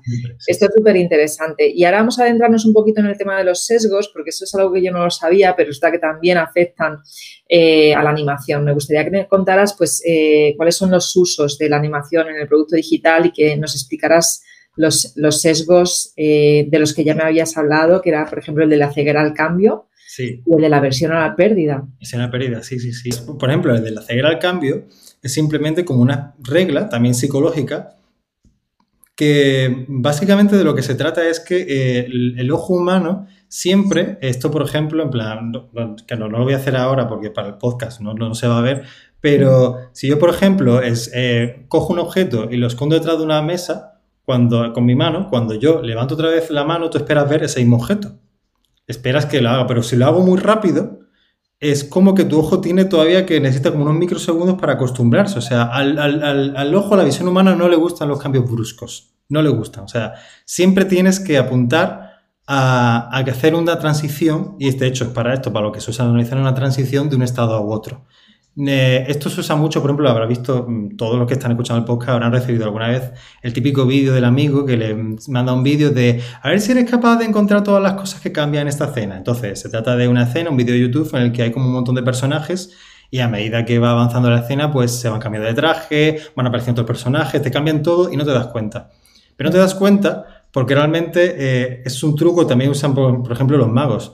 Esto 0.47 0.65
es 0.65 0.73
súper 0.75 0.95
interesante. 0.95 1.71
Y 1.73 1.83
ahora 1.85 1.99
vamos 1.99 2.19
a 2.19 2.23
adentrarnos 2.23 2.65
un 2.65 2.73
poquito 2.73 3.01
en 3.01 3.07
el 3.07 3.17
tema 3.17 3.37
de 3.37 3.43
los 3.43 3.65
sesgos, 3.65 4.09
porque 4.13 4.31
eso 4.31 4.45
es 4.45 4.55
algo 4.55 4.73
que 4.73 4.83
yo 4.83 4.91
no 4.91 5.03
lo 5.03 5.09
sabía, 5.11 5.55
pero 5.55 5.69
está 5.69 5.91
que 5.91 5.99
también 5.99 6.37
afectan 6.37 6.97
eh, 7.47 7.93
a 7.93 8.01
la 8.03 8.09
animación. 8.09 8.63
Me 8.63 8.73
gustaría 8.73 9.03
que 9.03 9.11
me 9.11 9.27
contaras 9.27 9.75
pues, 9.77 10.01
eh, 10.05 10.53
cuáles 10.57 10.75
son 10.75 10.91
los 10.91 11.15
usos 11.15 11.57
de 11.57 11.69
la 11.69 11.77
animación 11.77 12.29
en 12.29 12.37
el 12.37 12.47
producto 12.47 12.75
digital 12.75 13.27
y 13.27 13.31
que 13.31 13.55
nos 13.57 13.75
explicaras 13.75 14.43
los, 14.75 15.13
los 15.15 15.41
sesgos 15.41 16.13
eh, 16.15 16.65
de 16.69 16.79
los 16.79 16.93
que 16.93 17.03
ya 17.03 17.13
me 17.13 17.23
habías 17.23 17.57
hablado, 17.57 18.01
que 18.01 18.09
era, 18.09 18.25
por 18.25 18.39
ejemplo, 18.39 18.63
el 18.63 18.69
de 18.69 18.77
la 18.77 18.91
ceguera 18.91 19.21
al 19.21 19.33
cambio 19.33 19.87
Sí. 20.13 20.43
el 20.45 20.61
de 20.61 20.67
la 20.67 20.81
versión 20.81 21.13
a 21.13 21.21
la 21.21 21.35
pérdida. 21.37 21.87
Es 22.01 22.13
a 22.13 22.17
la 22.17 22.29
pérdida, 22.29 22.61
sí, 22.63 22.79
sí, 22.79 22.91
sí. 22.91 23.11
Por 23.39 23.49
ejemplo, 23.49 23.73
el 23.73 23.81
de 23.81 23.91
la 23.91 24.01
ceguera 24.01 24.27
al 24.27 24.39
cambio 24.39 24.83
es 25.23 25.33
simplemente 25.33 25.85
como 25.85 26.01
una 26.01 26.35
regla, 26.39 26.89
también 26.89 27.15
psicológica, 27.15 27.95
que 29.15 29.85
básicamente 29.87 30.57
de 30.57 30.65
lo 30.65 30.75
que 30.75 30.83
se 30.83 30.95
trata 30.95 31.25
es 31.29 31.39
que 31.39 31.65
eh, 31.65 32.07
el, 32.09 32.51
ojo 32.51 32.73
humano 32.73 33.25
siempre, 33.47 34.17
esto 34.19 34.51
por 34.51 34.63
ejemplo, 34.63 35.01
en 35.01 35.11
plan, 35.11 35.53
que 36.05 36.17
no, 36.17 36.27
lo 36.27 36.43
voy 36.43 36.55
a 36.55 36.57
hacer 36.57 36.75
ahora 36.75 37.07
porque 37.07 37.29
para 37.29 37.47
el 37.47 37.53
podcast 37.53 38.01
no, 38.01 38.13
no 38.13 38.35
se 38.35 38.49
va 38.49 38.59
a 38.59 38.63
ver, 38.63 38.83
pero 39.21 39.77
si 39.93 40.09
yo 40.09 40.19
por 40.19 40.29
ejemplo 40.29 40.81
es, 40.81 41.09
eh, 41.15 41.63
cojo 41.69 41.93
un 41.93 41.99
objeto 41.99 42.49
y 42.51 42.57
lo 42.57 42.67
escondo 42.67 42.95
detrás 42.95 43.17
de 43.17 43.23
una 43.23 43.41
mesa, 43.41 44.01
cuando, 44.25 44.73
con 44.73 44.83
mi 44.83 44.93
mano, 44.95 45.29
cuando 45.29 45.55
yo 45.55 45.81
levanto 45.81 46.15
otra 46.15 46.27
vez 46.27 46.49
la 46.49 46.65
mano, 46.65 46.89
tú 46.89 46.97
esperas 46.97 47.29
ver 47.29 47.43
ese 47.43 47.61
mismo 47.61 47.77
objeto 47.77 48.17
esperas 48.91 49.25
que 49.25 49.41
lo 49.41 49.49
haga, 49.49 49.67
pero 49.67 49.83
si 49.83 49.95
lo 49.95 50.05
hago 50.05 50.21
muy 50.21 50.39
rápido, 50.39 50.99
es 51.59 51.83
como 51.83 52.15
que 52.15 52.25
tu 52.25 52.39
ojo 52.39 52.59
tiene 52.59 52.85
todavía 52.85 53.25
que 53.25 53.39
necesita 53.39 53.71
como 53.71 53.83
unos 53.83 53.95
microsegundos 53.95 54.59
para 54.59 54.73
acostumbrarse. 54.73 55.37
O 55.37 55.41
sea, 55.41 55.63
al, 55.63 56.75
ojo, 56.75 56.93
a 56.93 56.97
la 56.97 57.03
visión 57.03 57.27
humana 57.27 57.55
no 57.55 57.69
le 57.69 57.75
gustan 57.75 58.09
los 58.09 58.19
cambios 58.19 58.49
bruscos. 58.49 59.13
No 59.29 59.41
le 59.41 59.49
gustan. 59.49 59.83
O 59.83 59.87
sea, 59.87 60.13
siempre 60.45 60.85
tienes 60.85 61.19
que 61.19 61.37
apuntar 61.37 62.11
a, 62.47 63.15
a 63.15 63.19
hacer 63.19 63.55
una 63.55 63.77
transición, 63.79 64.55
y 64.59 64.71
de 64.71 64.87
hecho 64.87 65.05
es 65.05 65.11
para 65.11 65.33
esto, 65.33 65.53
para 65.53 65.67
lo 65.67 65.71
que 65.71 65.81
se 65.81 65.91
usa 65.91 66.05
analizar 66.05 66.37
una 66.37 66.55
transición 66.55 67.09
de 67.09 67.15
un 67.15 67.21
estado 67.21 67.53
a 67.53 67.61
otro. 67.61 68.05
Eh, 68.57 69.05
esto 69.07 69.29
se 69.29 69.39
usa 69.39 69.55
mucho, 69.55 69.81
por 69.81 69.89
ejemplo, 69.89 70.03
lo 70.03 70.09
habrá 70.09 70.25
visto 70.25 70.65
mm, 70.67 70.97
todos 70.97 71.17
los 71.17 71.25
que 71.25 71.35
están 71.35 71.51
escuchando 71.51 71.79
el 71.79 71.85
podcast, 71.85 72.09
habrán 72.11 72.33
recibido 72.33 72.65
alguna 72.65 72.89
vez 72.89 73.11
el 73.41 73.53
típico 73.53 73.85
vídeo 73.85 74.13
del 74.13 74.25
amigo 74.25 74.65
que 74.65 74.75
le 74.75 74.93
manda 75.29 75.53
un 75.53 75.63
vídeo 75.63 75.91
de 75.91 76.21
a 76.41 76.49
ver 76.49 76.59
si 76.59 76.73
eres 76.73 76.89
capaz 76.89 77.15
de 77.17 77.25
encontrar 77.25 77.63
todas 77.63 77.81
las 77.81 77.93
cosas 77.93 78.19
que 78.19 78.31
cambian 78.31 78.63
en 78.63 78.67
esta 78.67 78.85
escena. 78.85 79.15
Entonces, 79.15 79.59
se 79.59 79.69
trata 79.69 79.95
de 79.95 80.07
una 80.07 80.23
escena, 80.23 80.49
un 80.49 80.57
vídeo 80.57 80.73
de 80.73 80.81
YouTube 80.81 81.09
en 81.15 81.23
el 81.23 81.31
que 81.31 81.43
hay 81.43 81.51
como 81.51 81.67
un 81.67 81.73
montón 81.73 81.95
de 81.95 82.03
personajes 82.03 82.75
y 83.09 83.19
a 83.19 83.27
medida 83.29 83.63
que 83.65 83.79
va 83.79 83.91
avanzando 83.91 84.29
la 84.29 84.39
escena, 84.39 84.71
pues 84.71 84.91
se 84.91 85.09
van 85.09 85.19
cambiando 85.19 85.47
de 85.47 85.53
traje, 85.53 86.19
van 86.35 86.47
apareciendo 86.47 86.81
otros 86.81 86.97
personajes, 86.97 87.41
te 87.41 87.51
cambian 87.51 87.81
todo 87.81 88.11
y 88.11 88.17
no 88.17 88.25
te 88.25 88.31
das 88.31 88.47
cuenta. 88.47 88.89
Pero 89.37 89.49
no 89.49 89.53
te 89.53 89.59
das 89.59 89.75
cuenta 89.75 90.43
porque 90.51 90.75
realmente 90.75 91.35
eh, 91.37 91.83
es 91.85 92.03
un 92.03 92.15
truco, 92.15 92.45
también 92.45 92.69
usan, 92.69 92.93
por 92.93 93.31
ejemplo, 93.31 93.57
los 93.57 93.69
magos. 93.69 94.13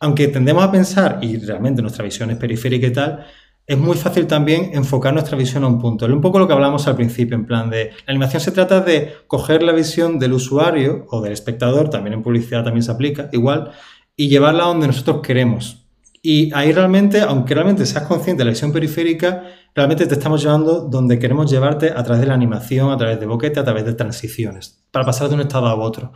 Aunque 0.00 0.28
tendemos 0.28 0.62
a 0.62 0.70
pensar, 0.70 1.18
y 1.22 1.38
realmente 1.38 1.82
nuestra 1.82 2.04
visión 2.04 2.30
es 2.30 2.36
periférica 2.36 2.86
y 2.86 2.92
tal, 2.92 3.26
es 3.68 3.76
muy 3.76 3.98
fácil 3.98 4.26
también 4.26 4.70
enfocar 4.72 5.12
nuestra 5.12 5.36
visión 5.36 5.62
a 5.62 5.66
un 5.66 5.78
punto. 5.78 6.06
Es 6.06 6.10
un 6.10 6.22
poco 6.22 6.38
lo 6.38 6.48
que 6.48 6.54
hablamos 6.54 6.88
al 6.88 6.96
principio, 6.96 7.36
en 7.36 7.44
plan 7.44 7.68
de 7.68 7.90
la 8.06 8.12
animación 8.12 8.40
se 8.40 8.50
trata 8.50 8.80
de 8.80 9.12
coger 9.26 9.62
la 9.62 9.72
visión 9.72 10.18
del 10.18 10.32
usuario 10.32 11.04
o 11.10 11.20
del 11.20 11.34
espectador, 11.34 11.90
también 11.90 12.14
en 12.14 12.22
publicidad 12.22 12.64
también 12.64 12.82
se 12.82 12.90
aplica, 12.90 13.28
igual, 13.30 13.72
y 14.16 14.28
llevarla 14.28 14.64
donde 14.64 14.86
nosotros 14.86 15.20
queremos. 15.22 15.86
Y 16.22 16.50
ahí 16.54 16.72
realmente, 16.72 17.20
aunque 17.20 17.54
realmente 17.54 17.84
seas 17.84 18.04
consciente 18.04 18.40
de 18.40 18.46
la 18.46 18.52
visión 18.52 18.72
periférica, 18.72 19.44
realmente 19.74 20.06
te 20.06 20.14
estamos 20.14 20.42
llevando 20.42 20.88
donde 20.88 21.18
queremos 21.18 21.50
llevarte 21.50 21.90
a 21.90 22.02
través 22.02 22.22
de 22.22 22.26
la 22.26 22.34
animación, 22.34 22.90
a 22.90 22.96
través 22.96 23.20
de 23.20 23.26
boquete, 23.26 23.60
a 23.60 23.64
través 23.64 23.84
de 23.84 23.92
transiciones, 23.92 24.82
para 24.90 25.04
pasar 25.04 25.28
de 25.28 25.34
un 25.34 25.42
estado 25.42 25.66
a 25.66 25.74
otro. 25.74 26.14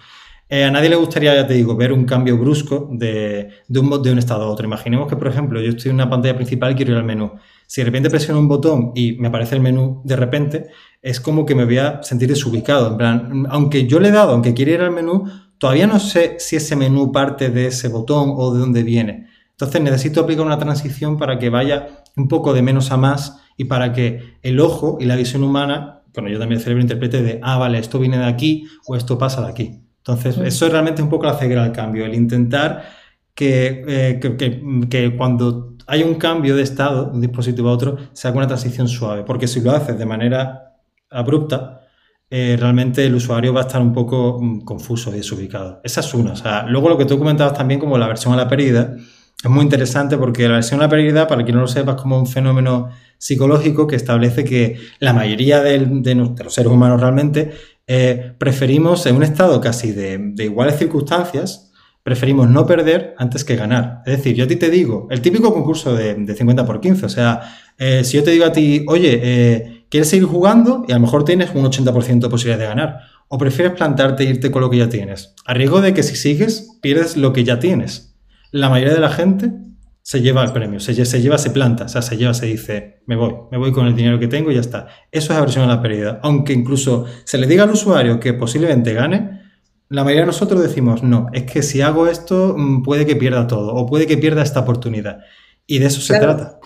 Eh, 0.54 0.64
a 0.64 0.70
nadie 0.70 0.90
le 0.90 0.96
gustaría, 0.96 1.34
ya 1.34 1.46
te 1.46 1.54
digo, 1.54 1.74
ver 1.76 1.94
un 1.94 2.04
cambio 2.04 2.36
brusco 2.36 2.86
de, 2.92 3.48
un, 3.70 4.02
de 4.02 4.12
un 4.12 4.18
estado 4.18 4.42
a 4.42 4.48
otro. 4.48 4.66
Imaginemos 4.66 5.08
que, 5.08 5.16
por 5.16 5.28
ejemplo, 5.28 5.62
yo 5.62 5.70
estoy 5.70 5.88
en 5.88 5.94
una 5.94 6.10
pantalla 6.10 6.36
principal 6.36 6.72
y 6.72 6.74
quiero 6.74 6.92
ir 6.92 6.98
al 6.98 7.04
menú. 7.04 7.32
Si 7.66 7.80
de 7.80 7.86
repente 7.86 8.10
presiono 8.10 8.38
un 8.38 8.48
botón 8.48 8.92
y 8.94 9.12
me 9.12 9.28
aparece 9.28 9.54
el 9.54 9.62
menú 9.62 10.02
de 10.04 10.14
repente, 10.14 10.66
es 11.00 11.22
como 11.22 11.46
que 11.46 11.54
me 11.54 11.64
voy 11.64 11.78
a 11.78 12.02
sentir 12.02 12.28
desubicado. 12.28 12.88
En 12.88 12.96
plan, 12.98 13.46
aunque 13.48 13.86
yo 13.86 13.98
le 13.98 14.08
he 14.08 14.12
dado, 14.12 14.32
aunque 14.32 14.52
quiera 14.52 14.72
ir 14.72 14.80
al 14.82 14.90
menú, 14.90 15.24
todavía 15.56 15.86
no 15.86 15.98
sé 15.98 16.36
si 16.38 16.56
ese 16.56 16.76
menú 16.76 17.12
parte 17.12 17.48
de 17.48 17.68
ese 17.68 17.88
botón 17.88 18.34
o 18.36 18.52
de 18.52 18.60
dónde 18.60 18.82
viene. 18.82 19.28
Entonces 19.52 19.80
necesito 19.80 20.20
aplicar 20.20 20.44
una 20.44 20.58
transición 20.58 21.16
para 21.16 21.38
que 21.38 21.48
vaya 21.48 22.04
un 22.14 22.28
poco 22.28 22.52
de 22.52 22.60
menos 22.60 22.92
a 22.92 22.98
más 22.98 23.38
y 23.56 23.64
para 23.64 23.94
que 23.94 24.36
el 24.42 24.60
ojo 24.60 24.98
y 25.00 25.06
la 25.06 25.16
visión 25.16 25.44
humana, 25.44 26.02
bueno, 26.12 26.28
yo 26.28 26.38
también 26.38 26.58
el 26.58 26.62
cerebro 26.62 26.82
interprete 26.82 27.22
de, 27.22 27.40
ah, 27.42 27.56
vale, 27.56 27.78
esto 27.78 27.98
viene 27.98 28.18
de 28.18 28.26
aquí 28.26 28.66
o 28.86 28.96
esto 28.96 29.16
pasa 29.16 29.40
de 29.40 29.48
aquí. 29.48 29.82
Entonces, 30.02 30.36
eso 30.38 30.66
es 30.66 30.72
realmente 30.72 31.00
un 31.00 31.08
poco 31.08 31.26
la 31.26 31.34
ceguera 31.34 31.62
al 31.62 31.72
cambio, 31.72 32.04
el 32.04 32.14
intentar 32.14 32.82
eh, 33.44 34.18
que, 34.20 34.36
que, 34.88 35.16
cuando 35.16 35.76
hay 35.86 36.02
un 36.02 36.14
cambio 36.14 36.54
de 36.54 36.62
estado 36.62 37.06
de 37.06 37.10
un 37.12 37.20
dispositivo 37.20 37.68
a 37.70 37.72
otro, 37.72 37.96
se 38.12 38.28
haga 38.28 38.36
una 38.36 38.46
transición 38.46 38.88
suave, 38.88 39.24
porque 39.24 39.48
si 39.48 39.60
lo 39.60 39.72
haces 39.72 39.98
de 39.98 40.06
manera 40.06 40.76
abrupta, 41.10 41.80
eh, 42.30 42.56
realmente 42.58 43.04
el 43.04 43.14
usuario 43.14 43.52
va 43.52 43.60
a 43.60 43.66
estar 43.66 43.80
un 43.80 43.92
poco 43.92 44.38
mm, 44.40 44.60
confuso 44.60 45.10
y 45.10 45.18
desubicado. 45.18 45.80
Esa 45.82 46.00
es 46.00 46.14
una. 46.14 46.32
O 46.32 46.36
sea, 46.36 46.64
luego 46.66 46.88
lo 46.88 46.98
que 46.98 47.04
tú 47.04 47.18
comentabas 47.18 47.54
también 47.54 47.80
como 47.80 47.98
la 47.98 48.06
versión 48.06 48.32
a 48.34 48.36
la 48.36 48.48
pérdida, 48.48 48.96
es 49.42 49.50
muy 49.50 49.64
interesante 49.64 50.16
porque 50.18 50.46
la 50.46 50.54
versión 50.54 50.80
a 50.80 50.84
la 50.84 50.88
pérdida, 50.88 51.26
para 51.26 51.42
quien 51.42 51.56
no 51.56 51.62
lo 51.62 51.68
sepa, 51.68 51.92
es 51.92 52.00
como 52.00 52.18
un 52.18 52.26
fenómeno 52.26 52.90
psicológico 53.18 53.86
que 53.86 53.96
establece 53.96 54.44
que 54.44 54.78
la 55.00 55.12
mayoría 55.12 55.62
de, 55.62 55.78
de 55.78 56.14
los 56.14 56.54
seres 56.54 56.70
humanos 56.70 57.00
realmente 57.00 57.52
eh, 57.94 58.32
preferimos, 58.38 59.04
en 59.04 59.16
un 59.16 59.22
estado 59.22 59.60
casi 59.60 59.92
de, 59.92 60.32
iguales 60.38 60.78
circunstancias, 60.78 61.70
preferimos 62.02 62.48
no 62.48 62.66
perder 62.66 63.14
antes 63.18 63.44
que 63.44 63.54
ganar. 63.54 64.00
Es 64.06 64.16
decir, 64.16 64.34
yo 64.34 64.44
a 64.44 64.48
ti 64.48 64.56
te 64.56 64.70
digo, 64.70 65.08
el 65.10 65.20
típico 65.20 65.52
concurso 65.52 65.94
de, 65.94 66.14
50 66.34 66.64
por 66.64 66.80
15, 66.80 67.04
o 67.04 67.08
sea, 67.10 67.42
eh, 67.76 68.02
si 68.02 68.16
yo 68.16 68.24
te 68.24 68.30
digo 68.30 68.46
a 68.46 68.52
ti, 68.52 68.86
oye, 68.88 69.20
eh, 69.22 69.84
¿quieres 69.90 70.08
seguir 70.08 70.24
jugando? 70.24 70.86
Y 70.88 70.92
a 70.92 70.94
lo 70.94 71.02
mejor 71.02 71.26
tienes 71.26 71.50
un 71.54 71.66
80% 71.66 72.20
de 72.20 72.30
posibilidad 72.30 72.58
de 72.58 72.66
ganar. 72.66 73.00
¿O 73.28 73.36
prefieres 73.36 73.74
plantarte 73.74 74.24
e 74.24 74.30
irte 74.30 74.50
con 74.50 74.62
lo 74.62 74.70
que 74.70 74.78
ya 74.78 74.88
tienes? 74.88 75.34
A 75.44 75.52
riesgo 75.52 75.82
de 75.82 75.92
que 75.92 76.02
si 76.02 76.16
sigues, 76.16 76.78
pierdes 76.80 77.18
lo 77.18 77.34
que 77.34 77.44
ya 77.44 77.58
tienes. 77.58 78.14
La 78.52 78.70
mayoría 78.70 78.94
de 78.94 79.00
la 79.00 79.10
gente 79.10 79.52
se 80.02 80.20
lleva 80.20 80.42
el 80.42 80.52
premio, 80.52 80.80
se, 80.80 81.04
se, 81.04 81.22
lleva, 81.22 81.38
se 81.38 81.50
planta, 81.50 81.84
o 81.84 81.88
sea, 81.88 82.02
se 82.02 82.16
lleva, 82.16 82.34
se 82.34 82.46
dice, 82.46 83.02
me 83.06 83.14
voy, 83.14 83.34
me 83.52 83.58
voy 83.58 83.70
con 83.72 83.86
el 83.86 83.94
dinero 83.94 84.18
que 84.18 84.26
tengo 84.26 84.50
y 84.50 84.54
ya 84.54 84.60
está. 84.60 84.88
Eso 85.12 85.32
es 85.32 85.38
aversión 85.38 85.64
a 85.64 85.76
la 85.76 85.80
pérdida. 85.80 86.18
Aunque 86.22 86.52
incluso 86.52 87.06
se 87.24 87.38
le 87.38 87.46
diga 87.46 87.64
al 87.64 87.70
usuario 87.70 88.18
que 88.18 88.34
posiblemente 88.34 88.92
gane, 88.94 89.40
la 89.88 90.02
mayoría 90.02 90.22
de 90.22 90.26
nosotros 90.26 90.60
decimos, 90.60 91.02
no, 91.02 91.28
es 91.32 91.44
que 91.44 91.62
si 91.62 91.82
hago 91.82 92.08
esto 92.08 92.56
mm, 92.58 92.82
puede 92.82 93.06
que 93.06 93.14
pierda 93.14 93.46
todo 93.46 93.74
o 93.74 93.86
puede 93.86 94.06
que 94.06 94.16
pierda 94.16 94.42
esta 94.42 94.60
oportunidad. 94.60 95.20
Y 95.66 95.78
de 95.78 95.86
eso 95.86 96.00
se 96.00 96.18
trata. 96.18 96.58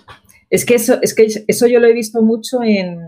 Es 0.49 0.65
que 0.65 0.77
eso, 0.77 0.99
es 1.03 1.15
que 1.15 1.27
eso 1.47 1.67
yo 1.67 1.81
lo 1.81 1.89
he 1.89 1.93
visto 1.93 2.23
mucho 2.23 2.63
en, 2.63 2.99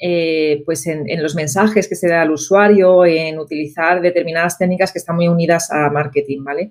eh, 0.00 0.62
pues 0.64 0.86
en, 0.88 1.08
en, 1.08 1.22
los 1.22 1.36
mensajes 1.36 1.86
que 1.86 1.94
se 1.94 2.08
da 2.08 2.22
al 2.22 2.32
usuario, 2.32 3.04
en 3.04 3.38
utilizar 3.38 4.00
determinadas 4.00 4.58
técnicas 4.58 4.90
que 4.90 4.98
están 4.98 5.16
muy 5.16 5.28
unidas 5.28 5.70
a 5.70 5.90
marketing, 5.90 6.42
¿vale? 6.42 6.70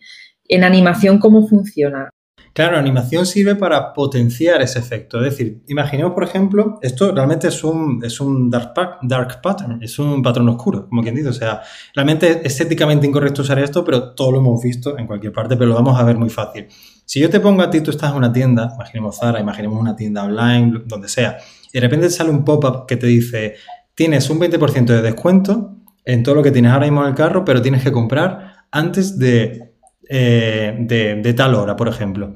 En 0.49 0.63
animación, 0.65 1.19
¿cómo 1.19 1.47
funciona? 1.47 2.09
Claro, 2.53 2.73
la 2.73 2.79
animación 2.79 3.25
sirve 3.25 3.55
para 3.55 3.93
potenciar 3.93 4.61
ese 4.61 4.79
efecto. 4.79 5.23
Es 5.23 5.31
decir, 5.31 5.61
imaginemos, 5.67 6.11
por 6.13 6.25
ejemplo, 6.25 6.79
esto 6.81 7.13
realmente 7.13 7.47
es 7.47 7.63
un, 7.63 8.03
es 8.03 8.19
un 8.19 8.49
dark, 8.49 8.73
dark 9.03 9.41
pattern, 9.41 9.81
es 9.81 9.97
un 9.99 10.21
patrón 10.21 10.49
oscuro, 10.49 10.89
como 10.89 11.01
quien 11.01 11.15
dice. 11.15 11.29
O 11.29 11.33
sea, 11.33 11.61
realmente 11.95 12.41
es 12.43 12.59
éticamente 12.59 13.07
incorrecto 13.07 13.41
usar 13.41 13.57
esto, 13.59 13.85
pero 13.85 14.13
todo 14.13 14.33
lo 14.33 14.39
hemos 14.39 14.61
visto 14.61 14.97
en 14.97 15.07
cualquier 15.07 15.31
parte, 15.31 15.55
pero 15.55 15.69
lo 15.69 15.75
vamos 15.75 15.97
a 15.97 16.03
ver 16.03 16.17
muy 16.17 16.29
fácil. 16.29 16.67
Si 17.05 17.21
yo 17.21 17.29
te 17.29 17.39
pongo 17.39 17.61
a 17.61 17.69
ti, 17.69 17.79
tú 17.79 17.91
estás 17.91 18.11
en 18.11 18.17
una 18.17 18.33
tienda, 18.33 18.71
imaginemos 18.75 19.17
Zara, 19.17 19.39
imaginemos 19.39 19.79
una 19.79 19.95
tienda 19.95 20.23
online, 20.23 20.83
donde 20.85 21.07
sea, 21.07 21.37
y 21.71 21.77
de 21.77 21.79
repente 21.79 22.09
sale 22.09 22.31
un 22.31 22.43
pop-up 22.43 22.85
que 22.85 22.97
te 22.97 23.07
dice, 23.07 23.55
tienes 23.95 24.29
un 24.29 24.39
20% 24.39 24.85
de 24.85 25.01
descuento 25.01 25.77
en 26.03 26.23
todo 26.23 26.35
lo 26.35 26.43
que 26.43 26.51
tienes 26.51 26.71
ahora 26.73 26.85
mismo 26.85 27.01
en 27.03 27.09
el 27.09 27.15
carro, 27.15 27.45
pero 27.45 27.61
tienes 27.61 27.83
que 27.83 27.91
comprar 27.91 28.65
antes 28.71 29.17
de 29.17 29.70
eh, 30.13 30.75
de, 30.77 31.33
tal 31.33 31.55
hora, 31.55 31.77
por 31.77 31.87
ejemplo. 31.87 32.35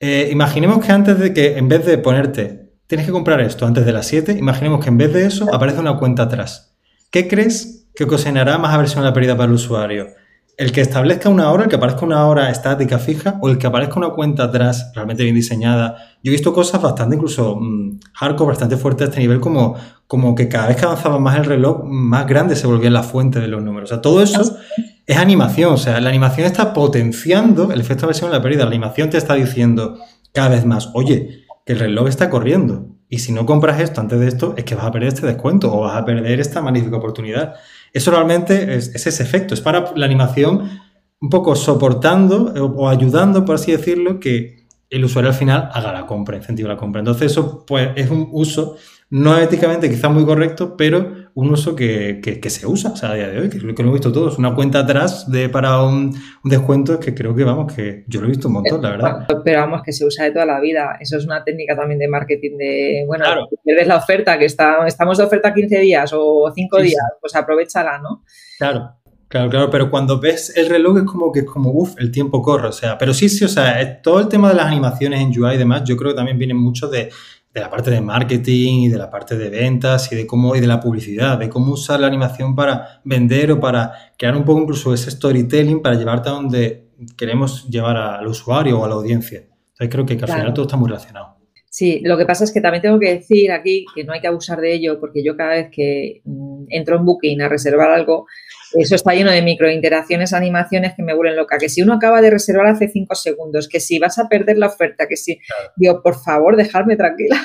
Eh, 0.00 0.28
imaginemos 0.32 0.84
que 0.84 0.90
antes 0.90 1.18
de 1.18 1.32
que, 1.32 1.56
en 1.56 1.68
vez 1.68 1.86
de 1.86 1.98
ponerte, 1.98 2.72
tienes 2.88 3.06
que 3.06 3.12
comprar 3.12 3.40
esto 3.40 3.64
antes 3.64 3.86
de 3.86 3.92
las 3.92 4.06
7, 4.06 4.32
imaginemos 4.32 4.82
que 4.82 4.90
en 4.90 4.98
vez 4.98 5.12
de 5.12 5.24
eso 5.24 5.54
aparece 5.54 5.78
una 5.78 5.96
cuenta 5.98 6.24
atrás. 6.24 6.76
¿Qué 7.12 7.28
crees 7.28 7.88
que 7.94 8.04
ocasionará 8.04 8.58
más 8.58 8.74
aversión 8.74 9.04
a 9.04 9.06
la 9.06 9.12
pérdida 9.12 9.36
para 9.36 9.46
el 9.46 9.54
usuario? 9.54 10.08
¿El 10.56 10.72
que 10.72 10.80
establezca 10.80 11.28
una 11.28 11.50
hora, 11.50 11.64
el 11.64 11.68
que 11.68 11.76
aparezca 11.76 12.06
una 12.06 12.26
hora 12.26 12.50
estática 12.50 12.98
fija 12.98 13.38
o 13.42 13.50
el 13.50 13.58
que 13.58 13.66
aparezca 13.66 13.96
una 13.96 14.10
cuenta 14.10 14.44
atrás 14.44 14.90
realmente 14.94 15.22
bien 15.22 15.34
diseñada? 15.34 15.96
Yo 16.22 16.30
he 16.30 16.32
visto 16.32 16.54
cosas 16.54 16.80
bastante, 16.80 17.16
incluso 17.16 17.56
mm, 17.56 18.00
hardcore, 18.14 18.48
bastante 18.48 18.78
fuertes 18.78 19.08
a 19.08 19.10
este 19.10 19.20
nivel, 19.20 19.38
como, 19.38 19.76
como 20.06 20.34
que 20.34 20.48
cada 20.48 20.68
vez 20.68 20.78
que 20.78 20.86
avanzaba 20.86 21.18
más 21.18 21.36
el 21.36 21.44
reloj, 21.44 21.84
más 21.84 22.26
grande 22.26 22.56
se 22.56 22.66
volvía 22.66 22.88
la 22.88 23.02
fuente 23.02 23.38
de 23.38 23.48
los 23.48 23.62
números. 23.62 23.90
O 23.90 23.94
sea, 23.94 24.00
todo 24.00 24.22
eso 24.22 24.56
es 25.06 25.16
animación, 25.18 25.74
o 25.74 25.76
sea, 25.76 26.00
la 26.00 26.08
animación 26.08 26.46
está 26.46 26.72
potenciando 26.72 27.70
el 27.70 27.80
efecto 27.80 28.02
de 28.02 28.06
versión 28.08 28.30
de 28.30 28.38
la 28.38 28.42
pérdida. 28.42 28.62
La 28.64 28.70
animación 28.70 29.10
te 29.10 29.18
está 29.18 29.34
diciendo 29.34 29.98
cada 30.32 30.48
vez 30.48 30.64
más, 30.64 30.88
oye, 30.94 31.44
que 31.66 31.74
el 31.74 31.80
reloj 31.80 32.08
está 32.08 32.30
corriendo. 32.30 32.86
Y 33.10 33.18
si 33.18 33.30
no 33.30 33.44
compras 33.44 33.78
esto 33.78 34.00
antes 34.00 34.18
de 34.18 34.26
esto, 34.26 34.54
es 34.56 34.64
que 34.64 34.74
vas 34.74 34.86
a 34.86 34.90
perder 34.90 35.08
este 35.08 35.26
descuento 35.26 35.72
o 35.72 35.82
vas 35.82 35.96
a 35.96 36.04
perder 36.04 36.40
esta 36.40 36.62
magnífica 36.62 36.96
oportunidad. 36.96 37.54
Eso 37.92 38.10
realmente 38.10 38.74
es, 38.74 38.94
ese 38.94 39.22
efecto, 39.22 39.54
es 39.54 39.60
para 39.60 39.92
la 39.96 40.06
animación 40.06 40.80
un 41.20 41.30
poco 41.30 41.56
soportando 41.56 42.52
o 42.76 42.88
ayudando, 42.88 43.44
por 43.44 43.54
así 43.54 43.72
decirlo, 43.72 44.20
que 44.20 44.66
el 44.90 45.04
usuario 45.04 45.30
al 45.30 45.36
final 45.36 45.70
haga 45.72 45.92
la 45.92 46.06
compra, 46.06 46.36
incentiva 46.36 46.68
la 46.68 46.76
compra. 46.76 47.00
Entonces 47.00 47.32
eso 47.32 47.64
pues, 47.66 47.90
es 47.96 48.10
un 48.10 48.28
uso 48.32 48.76
no 49.08 49.38
éticamente 49.38 49.88
quizás 49.88 50.10
muy 50.10 50.24
correcto, 50.24 50.76
pero 50.76 51.25
un 51.36 51.50
uso 51.52 51.76
que, 51.76 52.40
se 52.48 52.66
usa 52.66 52.94
a 53.02 53.14
día 53.14 53.28
de 53.28 53.38
hoy, 53.38 53.50
que, 53.50 53.58
lo 53.58 53.70
hemos 53.70 53.92
visto 53.92 54.10
todos. 54.10 54.38
Una 54.38 54.54
cuenta 54.54 54.80
atrás 54.80 55.30
de 55.30 55.50
para 55.50 55.82
un, 55.82 56.14
descuento 56.42 56.98
que 56.98 57.14
creo 57.14 57.36
que 57.36 57.44
vamos, 57.44 57.74
que 57.74 58.04
yo 58.06 58.22
lo 58.22 58.26
he 58.26 58.30
visto 58.30 58.48
un 58.48 58.54
montón, 58.54 58.80
la 58.80 58.90
verdad. 58.90 59.26
Pero 59.44 59.60
vamos, 59.60 59.82
que 59.82 59.92
se 59.92 60.06
usa 60.06 60.24
de 60.24 60.30
toda 60.30 60.46
la 60.46 60.58
vida. 60.60 60.96
Eso 60.98 61.18
es 61.18 61.26
una 61.26 61.44
técnica 61.44 61.76
también 61.76 61.98
de 61.98 62.08
marketing 62.08 62.56
de, 62.56 63.04
bueno, 63.06 63.26
ves 63.64 63.86
la 63.86 63.96
oferta, 63.96 64.38
que 64.38 64.46
está, 64.46 64.86
estamos 64.86 65.18
de 65.18 65.24
oferta 65.24 65.52
15 65.52 65.78
días 65.78 66.10
o 66.14 66.50
5 66.54 66.78
días, 66.78 67.04
pues 67.20 67.36
aprovechala, 67.36 67.98
¿no? 67.98 68.24
Claro. 68.58 68.92
Claro, 69.28 69.50
claro, 69.50 69.70
pero 69.70 69.90
cuando 69.90 70.20
ves 70.20 70.56
el 70.56 70.68
reloj 70.68 70.98
es 70.98 71.02
como 71.02 71.32
que 71.32 71.40
es 71.40 71.46
como, 71.46 71.72
uff, 71.72 71.98
el 71.98 72.12
tiempo 72.12 72.40
corre, 72.40 72.68
o 72.68 72.72
sea, 72.72 72.96
pero 72.96 73.12
sí, 73.12 73.28
sí, 73.28 73.44
o 73.44 73.48
sea, 73.48 74.00
todo 74.00 74.20
el 74.20 74.28
tema 74.28 74.50
de 74.50 74.54
las 74.54 74.66
animaciones 74.66 75.20
en 75.20 75.30
UI 75.30 75.56
y 75.56 75.58
demás, 75.58 75.82
yo 75.84 75.96
creo 75.96 76.12
que 76.12 76.16
también 76.16 76.38
viene 76.38 76.54
mucho 76.54 76.86
de, 76.86 77.10
de 77.56 77.62
la 77.62 77.70
parte 77.70 77.90
de 77.90 78.02
marketing 78.02 78.82
y 78.82 78.88
de 78.90 78.98
la 78.98 79.08
parte 79.08 79.34
de 79.34 79.48
ventas 79.48 80.12
y 80.12 80.14
de 80.14 80.26
cómo 80.26 80.54
y 80.54 80.60
de 80.60 80.66
la 80.66 80.78
publicidad, 80.78 81.38
de 81.38 81.48
cómo 81.48 81.72
usar 81.72 81.98
la 82.00 82.06
animación 82.06 82.54
para 82.54 83.00
vender 83.02 83.50
o 83.50 83.58
para 83.58 83.92
crear 84.18 84.36
un 84.36 84.44
poco 84.44 84.60
incluso 84.60 84.92
ese 84.92 85.10
storytelling 85.10 85.80
para 85.80 85.96
llevarte 85.96 86.28
a 86.28 86.32
donde 86.32 86.90
queremos 87.16 87.66
llevar 87.70 87.96
al 87.96 88.26
usuario 88.26 88.78
o 88.78 88.84
a 88.84 88.88
la 88.88 88.96
audiencia. 88.96 89.38
Entonces 89.38 89.88
creo 89.88 90.04
que, 90.04 90.12
al 90.22 90.28
final 90.28 90.52
todo 90.52 90.66
está 90.66 90.76
muy 90.76 90.88
relacionado. 90.90 91.36
Sí, 91.70 92.00
lo 92.04 92.18
que 92.18 92.26
pasa 92.26 92.44
es 92.44 92.52
que 92.52 92.60
también 92.60 92.82
tengo 92.82 93.00
que 93.00 93.14
decir 93.14 93.50
aquí 93.50 93.86
que 93.94 94.04
no 94.04 94.12
hay 94.12 94.20
que 94.20 94.26
abusar 94.26 94.60
de 94.60 94.74
ello 94.74 95.00
porque 95.00 95.24
yo 95.24 95.34
cada 95.34 95.52
vez 95.52 95.68
que 95.72 96.20
mm, 96.24 96.64
entro 96.68 96.96
en 96.96 97.06
Booking 97.06 97.40
a 97.40 97.48
reservar 97.48 97.90
algo, 97.90 98.26
Eso 98.74 98.94
está 98.94 99.14
lleno 99.14 99.30
de 99.30 99.42
microinteracciones, 99.42 100.32
animaciones 100.32 100.94
que 100.94 101.02
me 101.02 101.14
vuelven 101.14 101.36
loca. 101.36 101.58
Que 101.58 101.68
si 101.68 101.82
uno 101.82 101.94
acaba 101.94 102.20
de 102.20 102.30
reservar 102.30 102.66
hace 102.66 102.88
cinco 102.88 103.14
segundos, 103.14 103.68
que 103.68 103.80
si 103.80 103.98
vas 103.98 104.18
a 104.18 104.28
perder 104.28 104.58
la 104.58 104.66
oferta, 104.66 105.06
que 105.08 105.16
si. 105.16 105.38
Digo, 105.76 106.02
por 106.02 106.16
favor, 106.20 106.56
dejarme 106.56 106.96
tranquila. 106.96 107.40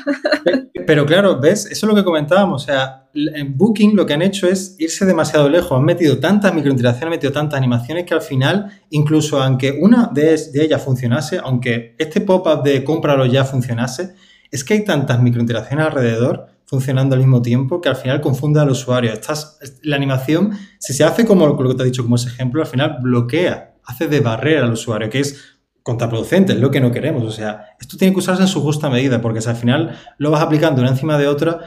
Pero 0.85 1.05
claro, 1.05 1.39
¿ves? 1.39 1.65
Eso 1.65 1.85
es 1.85 1.89
lo 1.89 1.95
que 1.95 2.03
comentábamos. 2.03 2.63
O 2.63 2.65
sea, 2.65 3.07
en 3.13 3.57
Booking 3.57 3.95
lo 3.95 4.05
que 4.05 4.13
han 4.13 4.21
hecho 4.21 4.47
es 4.47 4.75
irse 4.79 5.05
demasiado 5.05 5.49
lejos. 5.49 5.77
Han 5.77 5.85
metido 5.85 6.19
tantas 6.19 6.53
microinteracciones, 6.53 7.03
han 7.03 7.11
metido 7.11 7.31
tantas 7.31 7.57
animaciones 7.57 8.05
que 8.05 8.13
al 8.13 8.21
final, 8.21 8.81
incluso 8.89 9.41
aunque 9.41 9.77
una 9.79 10.09
de, 10.13 10.37
de 10.51 10.63
ellas 10.63 10.83
funcionase, 10.83 11.39
aunque 11.43 11.95
este 11.97 12.21
pop-up 12.21 12.63
de 12.63 12.83
cómpralo 12.83 13.25
ya 13.25 13.45
funcionase, 13.45 14.15
es 14.49 14.63
que 14.63 14.73
hay 14.73 14.83
tantas 14.83 15.21
microinteracciones 15.21 15.85
alrededor 15.85 16.47
funcionando 16.71 17.15
al 17.15 17.19
mismo 17.19 17.41
tiempo 17.41 17.81
que 17.81 17.89
al 17.89 17.97
final 17.97 18.21
confunde 18.21 18.61
al 18.61 18.69
usuario. 18.69 19.11
Estás, 19.11 19.59
la 19.83 19.97
animación, 19.97 20.57
si 20.79 20.93
se 20.93 21.03
hace 21.03 21.25
como 21.25 21.45
lo 21.45 21.57
que 21.57 21.75
te 21.75 21.83
he 21.83 21.85
dicho 21.85 22.01
como 22.01 22.15
ese 22.15 22.29
ejemplo, 22.29 22.61
al 22.61 22.67
final 22.67 22.99
bloquea, 23.01 23.75
hace 23.83 24.07
de 24.07 24.21
barrera 24.21 24.63
al 24.63 24.71
usuario, 24.71 25.09
que 25.09 25.19
es 25.19 25.57
contraproducente, 25.83 26.53
es 26.53 26.59
lo 26.59 26.71
que 26.71 26.79
no 26.79 26.93
queremos. 26.93 27.23
O 27.23 27.31
sea, 27.31 27.75
esto 27.77 27.97
tiene 27.97 28.13
que 28.13 28.19
usarse 28.19 28.43
en 28.43 28.47
su 28.47 28.61
justa 28.61 28.89
medida, 28.89 29.19
porque 29.19 29.41
si 29.41 29.49
al 29.49 29.57
final 29.57 29.99
lo 30.17 30.31
vas 30.31 30.41
aplicando 30.41 30.79
una 30.79 30.91
encima 30.91 31.17
de 31.17 31.27
otra, 31.27 31.59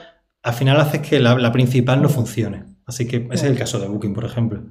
al 0.42 0.54
final 0.54 0.80
haces 0.80 1.02
que 1.02 1.20
la, 1.20 1.52
principal 1.52 2.00
no 2.00 2.08
funcione. 2.08 2.64
Así 2.86 3.06
que 3.06 3.28
ese 3.30 3.44
es 3.44 3.52
el 3.52 3.58
caso 3.58 3.78
de 3.78 3.88
Booking, 3.88 4.14
por 4.14 4.24
ejemplo. 4.24 4.62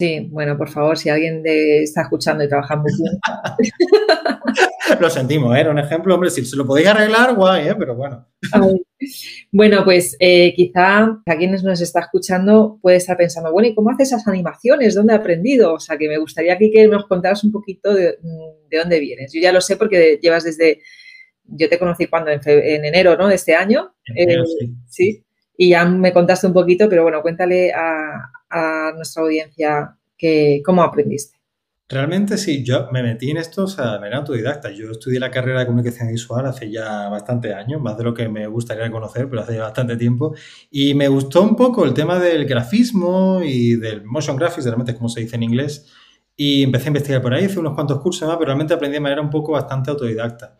Sí, 0.00 0.26
bueno, 0.32 0.58
por 0.58 0.68
favor, 0.68 0.98
si 0.98 1.10
alguien 1.10 1.42
está 1.44 2.02
escuchando 2.02 2.42
y 2.42 2.48
trabaja 2.48 2.74
en 2.74 2.82
Booking. 2.82 3.20
lo 5.00 5.10
sentimos, 5.10 5.56
¿eh? 5.56 5.60
era 5.60 5.70
un 5.70 5.78
ejemplo, 5.78 6.12
hombre, 6.12 6.30
si 6.30 6.44
se 6.44 6.56
lo 6.56 6.66
podéis 6.66 6.88
arreglar, 6.88 7.36
guay, 7.36 7.68
¿eh? 7.68 7.76
pero 7.78 7.94
bueno. 7.94 8.26
Bueno, 9.52 9.84
pues 9.84 10.16
eh, 10.20 10.52
quizá 10.54 11.20
a 11.24 11.36
quienes 11.36 11.62
nos 11.62 11.80
está 11.80 12.00
escuchando 12.00 12.78
puede 12.82 12.98
estar 12.98 13.16
pensando, 13.16 13.52
bueno, 13.52 13.68
¿y 13.68 13.74
cómo 13.74 13.90
haces 13.90 14.08
esas 14.08 14.28
animaciones? 14.28 14.94
¿Dónde 14.94 15.14
he 15.14 15.16
aprendido? 15.16 15.74
O 15.74 15.80
sea, 15.80 15.96
que 15.96 16.08
me 16.08 16.18
gustaría 16.18 16.54
aquí 16.54 16.70
que 16.70 16.86
nos 16.86 17.06
contaras 17.06 17.42
un 17.44 17.52
poquito 17.52 17.94
de, 17.94 18.18
dónde 18.70 19.00
vienes. 19.00 19.32
Yo 19.32 19.40
ya 19.40 19.52
lo 19.52 19.60
sé 19.60 19.76
porque 19.76 20.18
llevas 20.20 20.44
desde, 20.44 20.80
yo 21.44 21.68
te 21.68 21.78
conocí 21.78 22.06
cuando, 22.06 22.30
en, 22.30 22.40
enero, 22.84 23.16
¿no? 23.16 23.28
De 23.28 23.34
este 23.34 23.54
año. 23.54 23.94
Eh, 24.14 24.36
sí. 24.88 25.24
Y 25.56 25.70
ya 25.70 25.84
me 25.84 26.12
contaste 26.12 26.46
un 26.46 26.52
poquito, 26.52 26.88
pero 26.88 27.02
bueno, 27.02 27.22
cuéntale 27.22 27.72
a, 27.72 28.30
a 28.50 28.92
nuestra 28.94 29.22
audiencia 29.22 29.96
que, 30.16 30.62
cómo 30.64 30.82
aprendiste. 30.82 31.39
Realmente 31.90 32.38
sí, 32.38 32.62
yo 32.62 32.86
me 32.92 33.02
metí 33.02 33.30
en 33.30 33.38
esto 33.38 33.64
o 33.64 33.66
sea, 33.66 33.94
de 33.94 33.98
manera 33.98 34.18
autodidacta. 34.18 34.70
Yo 34.70 34.92
estudié 34.92 35.18
la 35.18 35.28
carrera 35.28 35.58
de 35.58 35.66
comunicación 35.66 36.06
visual 36.06 36.46
hace 36.46 36.70
ya 36.70 37.08
bastantes 37.08 37.52
años, 37.52 37.82
más 37.82 37.98
de 37.98 38.04
lo 38.04 38.14
que 38.14 38.28
me 38.28 38.46
gustaría 38.46 38.88
conocer, 38.92 39.28
pero 39.28 39.42
hace 39.42 39.56
ya 39.56 39.62
bastante 39.62 39.96
tiempo. 39.96 40.32
Y 40.70 40.94
me 40.94 41.08
gustó 41.08 41.42
un 41.42 41.56
poco 41.56 41.84
el 41.84 41.92
tema 41.92 42.20
del 42.20 42.44
grafismo 42.46 43.40
y 43.42 43.74
del 43.74 44.04
motion 44.04 44.36
graphics, 44.36 44.66
realmente 44.66 44.92
es 44.92 44.98
como 44.98 45.08
se 45.08 45.22
dice 45.22 45.34
en 45.34 45.42
inglés. 45.42 45.88
Y 46.36 46.62
empecé 46.62 46.84
a 46.84 46.88
investigar 46.90 47.22
por 47.22 47.34
ahí, 47.34 47.46
hice 47.46 47.58
unos 47.58 47.74
cuantos 47.74 48.00
cursos 48.00 48.28
más, 48.28 48.36
pero 48.36 48.46
realmente 48.46 48.72
aprendí 48.72 48.94
de 48.94 49.00
manera 49.00 49.20
un 49.20 49.30
poco 49.30 49.52
bastante 49.52 49.90
autodidacta. 49.90 50.58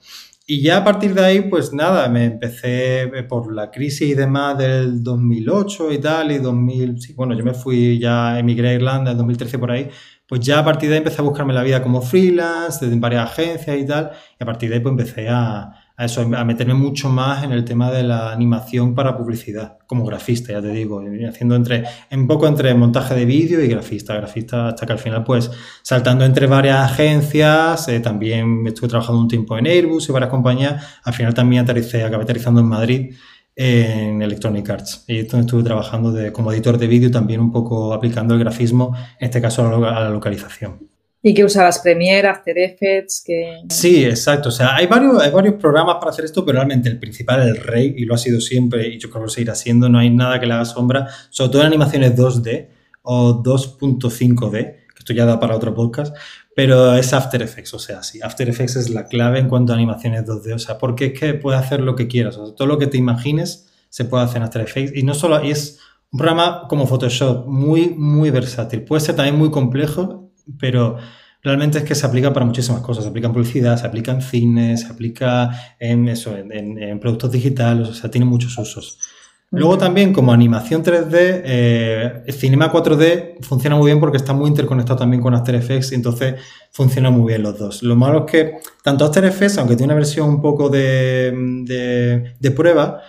Y 0.53 0.63
ya 0.63 0.79
a 0.79 0.85
partir 0.85 1.15
de 1.15 1.25
ahí, 1.25 1.43
pues 1.43 1.73
nada, 1.73 2.09
me 2.09 2.25
empecé 2.25 3.09
por 3.29 3.55
la 3.55 3.71
crisis 3.71 4.11
y 4.11 4.15
demás 4.15 4.59
del 4.59 5.01
2008 5.01 5.93
y 5.93 5.99
tal, 5.99 6.33
y 6.33 6.39
2000, 6.39 7.01
sí, 7.01 7.13
bueno, 7.13 7.35
yo 7.39 7.45
me 7.45 7.55
fui, 7.55 8.01
ya 8.01 8.37
emigré 8.37 8.71
a 8.71 8.75
Irlanda 8.75 9.13
en 9.13 9.19
2013 9.19 9.61
por 9.61 9.71
ahí, 9.71 9.89
pues 10.31 10.43
ya 10.43 10.61
a 10.61 10.65
partir 10.65 10.89
de 10.89 10.95
ahí 10.95 10.99
empecé 10.99 11.21
a 11.21 11.25
buscarme 11.25 11.53
la 11.53 11.65
vida 11.65 11.83
como 11.83 12.01
freelance, 12.01 12.87
desde 12.87 13.01
varias 13.01 13.33
agencias 13.33 13.77
y 13.77 13.85
tal, 13.85 14.13
y 14.39 14.41
a 14.45 14.47
partir 14.47 14.69
de 14.69 14.77
ahí 14.77 14.81
pues 14.81 14.93
empecé 14.93 15.29
a, 15.29 15.73
eso, 15.99 16.21
a 16.21 16.45
meterme 16.45 16.75
mucho 16.75 17.09
más 17.09 17.43
en 17.43 17.51
el 17.51 17.65
tema 17.65 17.91
de 17.91 18.05
la 18.05 18.31
animación 18.31 18.95
para 18.95 19.17
publicidad, 19.17 19.79
como 19.89 20.05
grafista, 20.05 20.53
ya 20.53 20.63
te 20.63 20.69
digo, 20.69 21.03
haciendo 21.29 21.57
entre, 21.57 21.83
un 22.13 22.29
poco 22.29 22.47
entre 22.47 22.73
montaje 22.75 23.17
de 23.17 23.25
vídeo 23.25 23.61
y 23.61 23.67
grafista, 23.67 24.15
grafista 24.15 24.69
hasta 24.69 24.87
que 24.87 24.93
al 24.93 25.01
final 25.01 25.25
pues 25.25 25.51
saltando 25.83 26.25
entre 26.25 26.47
varias 26.47 26.79
agencias, 26.79 27.89
eh, 27.89 27.99
también 27.99 28.65
estuve 28.69 28.89
trabajando 28.89 29.21
un 29.21 29.27
tiempo 29.27 29.59
en 29.59 29.67
Airbus 29.67 30.11
y 30.11 30.13
varias 30.13 30.31
compañías, 30.31 31.01
al 31.03 31.13
final 31.13 31.35
también 31.35 31.65
aterricé, 31.65 32.05
acabé 32.05 32.23
aterrizando 32.23 32.61
en 32.61 32.67
Madrid 32.67 33.15
en 33.57 34.23
Electronic 34.23 34.69
Arts. 34.71 35.05
Y 35.07 35.19
esto 35.19 35.39
estuve 35.39 35.63
trabajando 35.63 36.13
de, 36.13 36.33
como 36.33 36.53
editor 36.53 36.79
de 36.79 36.87
vídeo, 36.87 37.11
también 37.11 37.41
un 37.41 37.53
poco 37.53 37.93
aplicando 37.93 38.35
el 38.35 38.41
grafismo, 38.41 38.97
en 39.19 39.27
este 39.27 39.41
caso 39.41 39.67
a 39.67 39.79
la, 39.79 40.11
localización. 40.11 40.89
¿Y 41.23 41.35
qué 41.35 41.45
usabas? 41.45 41.81
¿Premiere, 41.81 42.29
After 42.29 42.57
Effects? 42.57 43.23
Que... 43.27 43.63
Sí, 43.69 44.05
exacto. 44.05 44.49
O 44.49 44.53
sea, 44.53 44.75
hay 44.77 44.87
varios, 44.87 45.23
hay 45.23 45.31
varios 45.31 45.57
programas 45.57 45.97
para 45.97 46.11
hacer 46.11 46.25
esto, 46.25 46.45
pero 46.47 46.57
realmente 46.57 46.89
el 46.89 46.99
principal, 46.99 47.47
el 47.47 47.57
rey, 47.57 47.95
y 47.97 48.07
lo 48.07 48.15
ha 48.15 48.19
sido 48.19 48.41
siempre, 48.41 48.89
y 48.89 48.99
yo 48.99 49.11
creo 49.11 49.23
que 49.23 49.27
lo 49.27 49.31
seguirá 49.31 49.55
siendo, 49.55 49.89
no 49.91 49.99
hay 49.99 50.09
nada 50.09 50.41
que 50.41 50.47
le 50.47 50.55
haga 50.55 50.65
sombra, 50.65 51.09
sobre 51.29 51.53
todo 51.53 51.63
en 51.63 51.69
animaciones 51.69 52.17
2D 52.17 52.69
o 53.03 53.43
2.5D, 53.43 54.51
que 54.51 54.99
esto 54.99 55.13
ya 55.13 55.27
da 55.27 55.39
para 55.39 55.55
otro 55.55 55.75
podcast, 55.75 56.17
pero 56.55 56.95
es 56.95 57.13
After 57.13 57.41
Effects, 57.43 57.75
o 57.75 57.79
sea, 57.79 58.03
sí, 58.03 58.21
After 58.23 58.49
Effects 58.49 58.77
es 58.77 58.91
la 58.91 59.07
clave 59.07 59.39
en 59.39 59.49
cuanto 59.49 59.73
a 59.73 59.77
animaciones 59.77 60.25
2D, 60.27 60.55
o 60.55 60.59
sea, 60.59 60.79
porque 60.79 61.07
es 61.07 61.19
que 61.19 61.35
puede 61.35 61.59
hacer 61.59 61.81
lo 61.81 61.95
que 61.95 62.09
quieras, 62.09 62.37
o 62.37 62.47
sea, 62.47 62.55
todo 62.55 62.69
lo 62.69 62.79
que 62.79 62.87
te 62.87 62.99
imagines 62.99 63.71
se 63.89 64.05
puede 64.05 64.25
hacer 64.25 64.39
en 64.39 64.43
After 64.45 64.63
Effects 64.63 64.97
y 64.97 65.03
no 65.03 65.15
solo, 65.15 65.39
es 65.41 65.79
un 66.11 66.19
programa 66.19 66.67
como 66.69 66.87
Photoshop, 66.87 67.47
muy, 67.47 67.91
muy 67.91 68.31
versátil, 68.31 68.83
puede 68.83 69.01
ser 69.01 69.17
también 69.17 69.37
muy 69.37 69.51
complejo, 69.51 70.33
pero 70.59 70.97
realmente 71.43 71.79
es 71.79 71.85
que 71.85 71.95
se 71.95 72.05
aplica 72.05 72.33
para 72.33 72.45
muchísimas 72.45 72.83
cosas, 72.83 73.05
se 73.05 73.11
aplica 73.11 73.29
en 73.29 73.33
publicidad, 73.33 73.77
se 73.77 73.87
aplica 73.87 74.11
en 74.13 74.21
cine, 74.21 74.77
se 74.77 74.89
aplica 74.89 75.51
en 75.79 76.09
eso, 76.09 76.37
en 76.37 77.01
productos 77.01 77.31
digitales, 77.31 77.89
o 77.89 77.95
sea, 77.95 78.11
tiene 78.11 78.27
muchos 78.27 78.59
usos. 78.59 78.99
Luego 79.53 79.79
también 79.79 80.13
como 80.13 80.33
animación 80.33 80.85
3D, 80.85 81.13
eh, 81.13 82.23
Cinema 82.29 82.71
4D 82.71 83.39
funciona 83.41 83.75
muy 83.75 83.87
bien 83.87 83.99
porque 83.99 84.17
está 84.17 84.33
muy 84.33 84.49
interconectado 84.49 85.01
también 85.01 85.21
con 85.21 85.35
After 85.35 85.57
Effects 85.57 85.91
y 85.91 85.97
entonces 85.97 86.37
funciona 86.71 87.11
muy 87.11 87.33
bien 87.33 87.43
los 87.43 87.59
dos. 87.59 87.83
Lo 87.83 87.97
malo 87.97 88.27
es 88.27 88.31
que 88.31 88.53
tanto 88.85 89.05
After 89.05 89.25
Effects, 89.25 89.59
aunque 89.59 89.75
tiene 89.75 89.93
una 89.93 89.99
versión 89.99 90.29
un 90.29 90.41
poco 90.41 90.69
de, 90.69 91.33
prueba, 92.55 93.01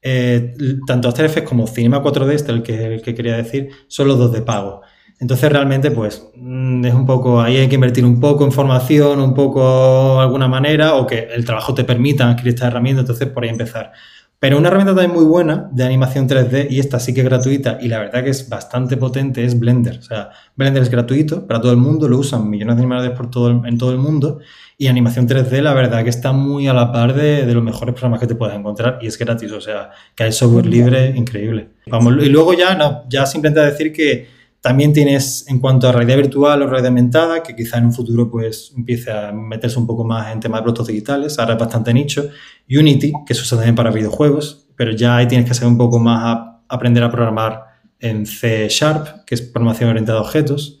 eh, 0.00 0.54
tanto 0.86 1.08
After 1.08 1.26
Effects 1.26 1.48
como 1.48 1.66
Cinema 1.66 2.02
4D, 2.02 2.32
este 2.32 2.52
es 2.52 2.56
el 2.56 2.62
que, 2.62 2.94
el 2.94 3.02
que 3.02 3.14
quería 3.14 3.36
decir, 3.36 3.68
son 3.86 4.08
los 4.08 4.16
dos 4.16 4.32
de 4.32 4.40
pago. 4.40 4.80
Entonces 5.20 5.52
realmente 5.52 5.90
pues 5.90 6.30
mm, 6.34 6.82
es 6.86 6.94
un 6.94 7.04
poco, 7.04 7.42
ahí 7.42 7.58
hay 7.58 7.68
que 7.68 7.74
invertir 7.74 8.06
un 8.06 8.18
poco 8.20 8.44
en 8.46 8.52
formación, 8.52 9.20
un 9.20 9.34
poco 9.34 10.14
de 10.16 10.22
alguna 10.22 10.48
manera, 10.48 10.94
o 10.94 11.06
que 11.06 11.28
el 11.30 11.44
trabajo 11.44 11.74
te 11.74 11.84
permita 11.84 12.30
adquirir 12.30 12.54
esta 12.54 12.68
herramienta, 12.68 13.00
entonces 13.00 13.28
por 13.28 13.44
ahí 13.44 13.50
empezar. 13.50 13.92
Pero 14.40 14.56
una 14.56 14.68
herramienta 14.68 14.94
también 14.94 15.14
muy 15.14 15.26
buena 15.26 15.68
de 15.70 15.84
animación 15.84 16.26
3D, 16.26 16.68
y 16.70 16.80
esta 16.80 16.98
sí 16.98 17.12
que 17.12 17.20
es 17.20 17.26
gratuita, 17.26 17.76
y 17.78 17.88
la 17.88 17.98
verdad 17.98 18.24
que 18.24 18.30
es 18.30 18.48
bastante 18.48 18.96
potente, 18.96 19.44
es 19.44 19.58
Blender. 19.60 19.98
O 19.98 20.02
sea, 20.02 20.30
Blender 20.56 20.82
es 20.82 20.88
gratuito 20.88 21.46
para 21.46 21.60
todo 21.60 21.72
el 21.72 21.76
mundo, 21.76 22.08
lo 22.08 22.16
usan 22.16 22.48
millones 22.48 22.76
de 22.76 22.82
animadores 22.82 23.14
por 23.14 23.30
todo 23.30 23.50
en 23.66 23.76
todo 23.76 23.92
el 23.92 23.98
mundo, 23.98 24.40
y 24.78 24.86
animación 24.86 25.28
3D, 25.28 25.60
la 25.60 25.74
verdad 25.74 26.02
que 26.02 26.08
está 26.08 26.32
muy 26.32 26.66
a 26.68 26.72
la 26.72 26.90
par 26.90 27.12
de, 27.12 27.44
los 27.52 27.62
mejores 27.62 27.92
programas 27.92 28.18
que 28.18 28.26
te 28.26 28.34
puedas 28.34 28.56
encontrar, 28.56 28.98
y 29.02 29.08
es 29.08 29.18
gratis, 29.18 29.52
o 29.52 29.60
sea, 29.60 29.90
que 30.14 30.24
hay 30.24 30.32
software 30.32 30.64
libre 30.64 31.12
increíble. 31.14 31.68
Vamos, 31.88 32.14
y 32.22 32.30
luego 32.30 32.54
ya, 32.54 32.74
no, 32.74 33.04
ya 33.10 33.26
simplemente 33.26 33.60
decir 33.60 33.92
que 33.92 34.39
también 34.60 34.92
tienes 34.92 35.46
en 35.48 35.58
cuanto 35.58 35.88
a 35.88 35.92
realidad 35.92 36.18
virtual 36.18 36.62
o 36.62 36.66
realidad 36.66 36.88
aumentada, 36.88 37.42
que 37.42 37.56
quizá 37.56 37.78
en 37.78 37.86
un 37.86 37.92
futuro 37.92 38.30
pues 38.30 38.72
empiece 38.76 39.10
a 39.10 39.32
meterse 39.32 39.78
un 39.78 39.86
poco 39.86 40.04
más 40.04 40.32
en 40.32 40.40
temas 40.40 40.60
de 40.60 40.62
productos 40.64 40.88
digitales, 40.88 41.38
ahora 41.38 41.54
es 41.54 41.60
bastante 41.60 41.94
nicho. 41.94 42.28
Unity, 42.68 43.12
que 43.26 43.34
se 43.34 43.40
usa 43.40 43.56
también 43.56 43.74
para 43.74 43.90
videojuegos, 43.90 44.68
pero 44.76 44.92
ya 44.92 45.16
ahí 45.16 45.26
tienes 45.26 45.48
que 45.48 45.54
saber 45.54 45.72
un 45.72 45.78
poco 45.78 45.98
más 45.98 46.22
a 46.24 46.62
aprender 46.68 47.02
a 47.02 47.10
programar 47.10 47.64
en 47.98 48.26
C 48.26 48.68
Sharp, 48.68 49.24
que 49.24 49.34
es 49.34 49.42
programación 49.42 49.90
orientada 49.90 50.18
a 50.18 50.22
objetos. 50.22 50.80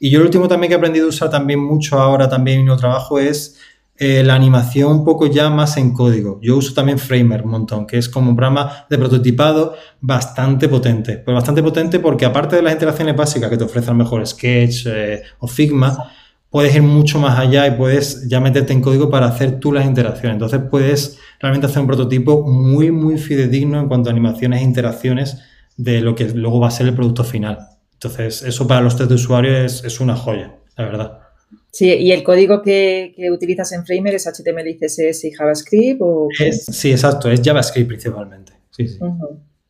Y 0.00 0.10
yo 0.10 0.20
lo 0.20 0.26
último 0.26 0.48
también 0.48 0.68
que 0.68 0.74
he 0.74 0.78
aprendido 0.78 1.06
a 1.06 1.08
usar 1.08 1.30
también 1.30 1.60
mucho 1.60 1.98
ahora 2.00 2.28
también 2.28 2.60
en 2.60 2.66
mi 2.66 2.76
trabajo 2.76 3.18
es 3.18 3.58
eh, 4.00 4.22
la 4.22 4.36
animación 4.36 4.92
un 4.92 5.04
poco 5.04 5.26
ya 5.26 5.50
más 5.50 5.76
en 5.76 5.92
código. 5.92 6.38
Yo 6.40 6.56
uso 6.56 6.72
también 6.72 7.00
Framer 7.00 7.42
un 7.42 7.50
montón, 7.50 7.84
que 7.84 7.98
es 7.98 8.08
como 8.08 8.30
un 8.30 8.36
programa 8.36 8.86
de 8.88 8.96
prototipado 8.96 9.74
bastante 10.00 10.68
potente. 10.68 11.18
Pues 11.18 11.34
bastante 11.34 11.62
potente 11.64 11.98
porque 11.98 12.24
aparte 12.24 12.56
de 12.56 12.62
las 12.62 12.72
interacciones 12.72 13.16
básicas 13.16 13.50
que 13.50 13.56
te 13.56 13.64
ofrecen 13.64 13.96
mejor 13.96 14.24
Sketch 14.24 14.86
eh, 14.86 15.22
o 15.40 15.48
Figma, 15.48 16.12
puedes 16.48 16.74
ir 16.76 16.82
mucho 16.82 17.18
más 17.18 17.38
allá 17.38 17.66
y 17.66 17.72
puedes 17.72 18.28
ya 18.28 18.38
meterte 18.40 18.72
en 18.72 18.80
código 18.80 19.10
para 19.10 19.26
hacer 19.26 19.58
tú 19.58 19.72
las 19.72 19.84
interacciones. 19.84 20.34
Entonces 20.34 20.60
puedes 20.70 21.18
realmente 21.40 21.66
hacer 21.66 21.80
un 21.80 21.88
prototipo 21.88 22.46
muy, 22.46 22.92
muy 22.92 23.18
fidedigno 23.18 23.80
en 23.80 23.88
cuanto 23.88 24.10
a 24.10 24.12
animaciones 24.12 24.60
e 24.60 24.64
interacciones 24.64 25.38
de 25.76 26.00
lo 26.02 26.14
que 26.14 26.28
luego 26.28 26.60
va 26.60 26.68
a 26.68 26.70
ser 26.70 26.86
el 26.86 26.94
producto 26.94 27.24
final. 27.24 27.58
Entonces, 27.94 28.42
eso 28.42 28.68
para 28.68 28.80
los 28.80 28.96
test 28.96 29.08
de 29.08 29.16
usuario 29.16 29.56
es, 29.56 29.82
es 29.82 29.98
una 29.98 30.14
joya, 30.14 30.54
la 30.76 30.84
verdad. 30.84 31.27
Sí, 31.70 31.86
¿y 31.86 32.12
el 32.12 32.22
código 32.22 32.62
que, 32.62 33.14
utilizas 33.30 33.72
en 33.72 33.84
Framer 33.84 34.14
es 34.14 34.26
HTML 34.26 34.68
y 34.68 34.78
CSS 34.78 35.24
y 35.24 35.32
JavaScript? 35.32 36.00
O 36.02 36.28
sí, 36.50 36.90
exacto, 36.90 37.30
es 37.30 37.40
JavaScript 37.42 37.88
principalmente. 37.88 38.52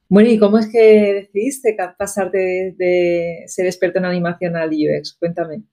Bueno, 0.08 0.30
¿y 0.30 0.38
cómo 0.38 0.58
es 0.58 0.68
que 0.68 1.28
decidiste 1.32 1.76
pasar 1.98 2.30
de, 2.30 3.44
ser 3.46 3.66
experto 3.66 3.98
en 3.98 4.06
animación 4.06 4.56
al 4.56 4.70
UX? 4.70 5.16
Cuéntame. 5.18 5.64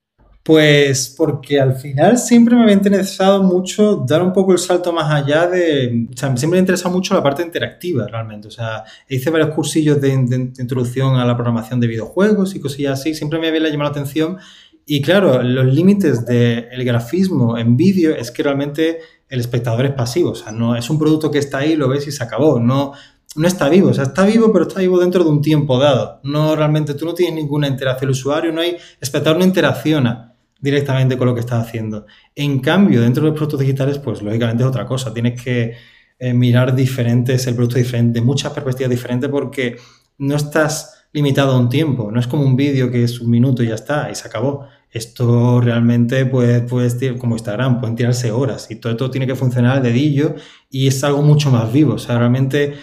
Pues 0.43 1.11
porque 1.17 1.59
al 1.59 1.73
final 1.73 2.19
siempre 2.19 2.55
me 2.55 2.61
había 2.61 2.75
interesado 2.75 3.41
mucho 3.41 4.05
dar 4.07 4.21
un 4.21 4.31
poco 4.31 4.51
el 4.51 4.59
salto 4.59 4.93
más 4.93 5.11
allá 5.11 5.47
de... 5.47 6.07
O 6.13 6.15
sea, 6.15 6.37
siempre 6.37 6.49
me 6.49 6.57
ha 6.57 6.59
interesado 6.59 6.93
mucho 6.93 7.15
la 7.15 7.23
parte 7.23 7.41
interactiva 7.41 8.05
realmente. 8.07 8.49
O 8.49 8.51
sea, 8.51 8.83
hice 9.09 9.31
varios 9.31 9.55
cursillos 9.55 9.99
de, 9.99 10.11
introducción 10.11 11.15
a 11.15 11.25
la 11.25 11.35
programación 11.35 11.79
de 11.79 11.87
videojuegos 11.87 12.53
y 12.53 12.59
cosillas 12.59 12.99
así. 12.99 13.15
Siempre 13.15 13.39
me 13.39 13.47
había 13.47 13.61
llamado 13.61 13.89
la 13.89 13.99
atención. 13.99 14.37
Y 14.85 15.01
claro, 15.01 15.41
los 15.41 15.65
límites 15.73 16.25
del 16.25 16.83
grafismo 16.85 17.57
en 17.57 17.75
vídeo 17.75 18.15
es 18.15 18.29
que 18.29 18.43
realmente 18.43 18.99
el 19.27 19.39
espectador 19.39 19.85
es 19.85 19.93
pasivo. 19.93 20.31
O 20.31 20.35
sea, 20.35 20.51
no 20.51 20.75
es 20.75 20.89
un 20.89 20.99
producto 20.99 21.31
que 21.31 21.39
está 21.39 21.59
ahí, 21.59 21.75
lo 21.75 21.87
ves 21.87 22.07
y 22.07 22.11
se 22.11 22.23
acabó. 22.23 22.59
No, 22.59 22.93
no 23.35 23.47
está 23.47 23.67
vivo, 23.67 23.89
o 23.89 23.93
sea, 23.93 24.05
está 24.05 24.25
vivo, 24.25 24.51
pero 24.53 24.67
está 24.67 24.79
vivo 24.79 24.99
dentro 24.99 25.23
de 25.23 25.29
un 25.29 25.41
tiempo 25.41 25.77
dado. 25.77 26.19
No 26.23 26.55
realmente, 26.55 26.93
tú 26.93 27.05
no 27.05 27.13
tienes 27.13 27.35
ninguna 27.35 27.67
interacción, 27.67 28.09
el 28.09 28.11
usuario 28.11 28.51
no 28.51 28.61
hay, 28.61 28.69
el 28.69 28.79
espectador 29.01 29.37
no 29.39 29.45
interacciona 29.45 30.35
directamente 30.61 31.17
con 31.17 31.27
lo 31.27 31.33
que 31.33 31.41
estás 31.41 31.67
haciendo. 31.67 32.05
En 32.33 32.59
cambio, 32.59 33.01
dentro 33.01 33.23
de 33.23 33.29
los 33.29 33.37
productos 33.37 33.59
digitales, 33.59 33.99
pues 33.99 34.21
lógicamente 34.21 34.63
es 34.63 34.69
otra 34.69 34.85
cosa. 34.85 35.13
Tienes 35.13 35.41
que 35.41 35.73
eh, 36.17 36.33
mirar 36.33 36.75
diferentes, 36.75 37.45
el 37.47 37.55
producto 37.55 37.77
diferente, 37.77 38.21
muchas 38.21 38.53
perspectivas 38.53 38.89
diferentes, 38.89 39.29
porque 39.29 39.77
no 40.17 40.35
estás 40.35 41.07
limitado 41.11 41.53
a 41.53 41.59
un 41.59 41.69
tiempo. 41.69 42.11
No 42.11 42.19
es 42.19 42.27
como 42.27 42.43
un 42.43 42.55
vídeo 42.55 42.89
que 42.89 43.03
es 43.03 43.19
un 43.19 43.29
minuto 43.29 43.63
y 43.63 43.67
ya 43.67 43.75
está, 43.75 44.09
y 44.09 44.15
se 44.15 44.27
acabó. 44.27 44.67
Esto 44.95 45.59
realmente 45.59 46.25
puede, 46.25 46.61
puede 46.61 47.17
como 47.17 47.35
Instagram, 47.35 47.81
pueden 47.81 47.97
tirarse 47.97 48.31
horas 48.31 48.71
y 48.71 48.77
todo 48.77 48.93
esto 48.93 49.11
tiene 49.11 49.27
que 49.27 49.35
funcionar 49.35 49.75
al 49.75 49.83
dedillo 49.83 50.35
y 50.69 50.87
es 50.87 51.03
algo 51.03 51.21
mucho 51.21 51.51
más 51.51 51.69
vivo. 51.73 51.95
O 51.95 51.97
sea, 51.97 52.17
realmente 52.17 52.75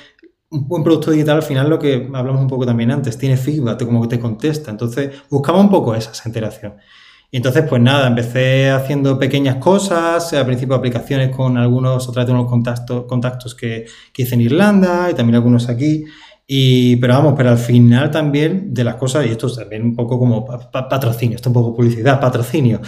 un 0.51 0.69
buen 0.69 0.85
producto 0.85 1.11
digital 1.11 1.37
al 1.37 1.43
final 1.43 1.71
lo 1.71 1.79
que 1.79 2.11
hablamos 2.13 2.43
un 2.43 2.49
poco 2.49 2.67
también 2.67 2.91
antes, 2.91 3.17
tiene 3.17 3.39
feedback, 3.39 3.87
como 3.87 4.03
que 4.03 4.09
te 4.09 4.21
contesta. 4.21 4.71
Entonces 4.71 5.11
buscaba 5.31 5.59
un 5.59 5.71
poco 5.71 5.95
esa, 5.95 6.11
esa 6.13 6.29
interacción. 6.29 6.75
Y 7.31 7.39
entonces, 7.39 7.65
pues 7.67 7.81
nada, 7.81 8.09
empecé 8.09 8.69
haciendo 8.69 9.19
pequeñas 9.19 9.57
cosas, 9.57 10.35
al 10.35 10.45
principio 10.45 10.75
aplicaciones 10.75 11.35
con 11.35 11.57
algunos, 11.57 12.07
otras 12.11 12.27
de 12.27 12.33
unos 12.33 12.47
contactos, 12.47 13.07
contactos 13.07 13.55
que, 13.55 13.87
que 14.13 14.23
hice 14.25 14.35
en 14.35 14.43
Irlanda 14.43 15.09
y 15.11 15.15
también 15.15 15.37
algunos 15.37 15.71
aquí. 15.71 16.05
Y, 16.55 16.97
pero 16.97 17.15
vamos, 17.15 17.33
pero 17.35 17.49
al 17.49 17.57
final 17.57 18.11
también 18.11 18.75
de 18.75 18.85
las 18.85 18.97
cosas, 18.97 19.25
y 19.25 19.31
esto 19.31 19.47
es 19.47 19.57
también 19.57 19.85
un 19.85 19.97
poco 19.97 20.19
como 20.19 20.45
patrocinio, 20.45 21.37
esto 21.37 21.49
es 21.49 21.57
un 21.57 21.63
poco 21.63 21.75
publicidad, 21.75 22.21
patrocinio. 22.21 22.83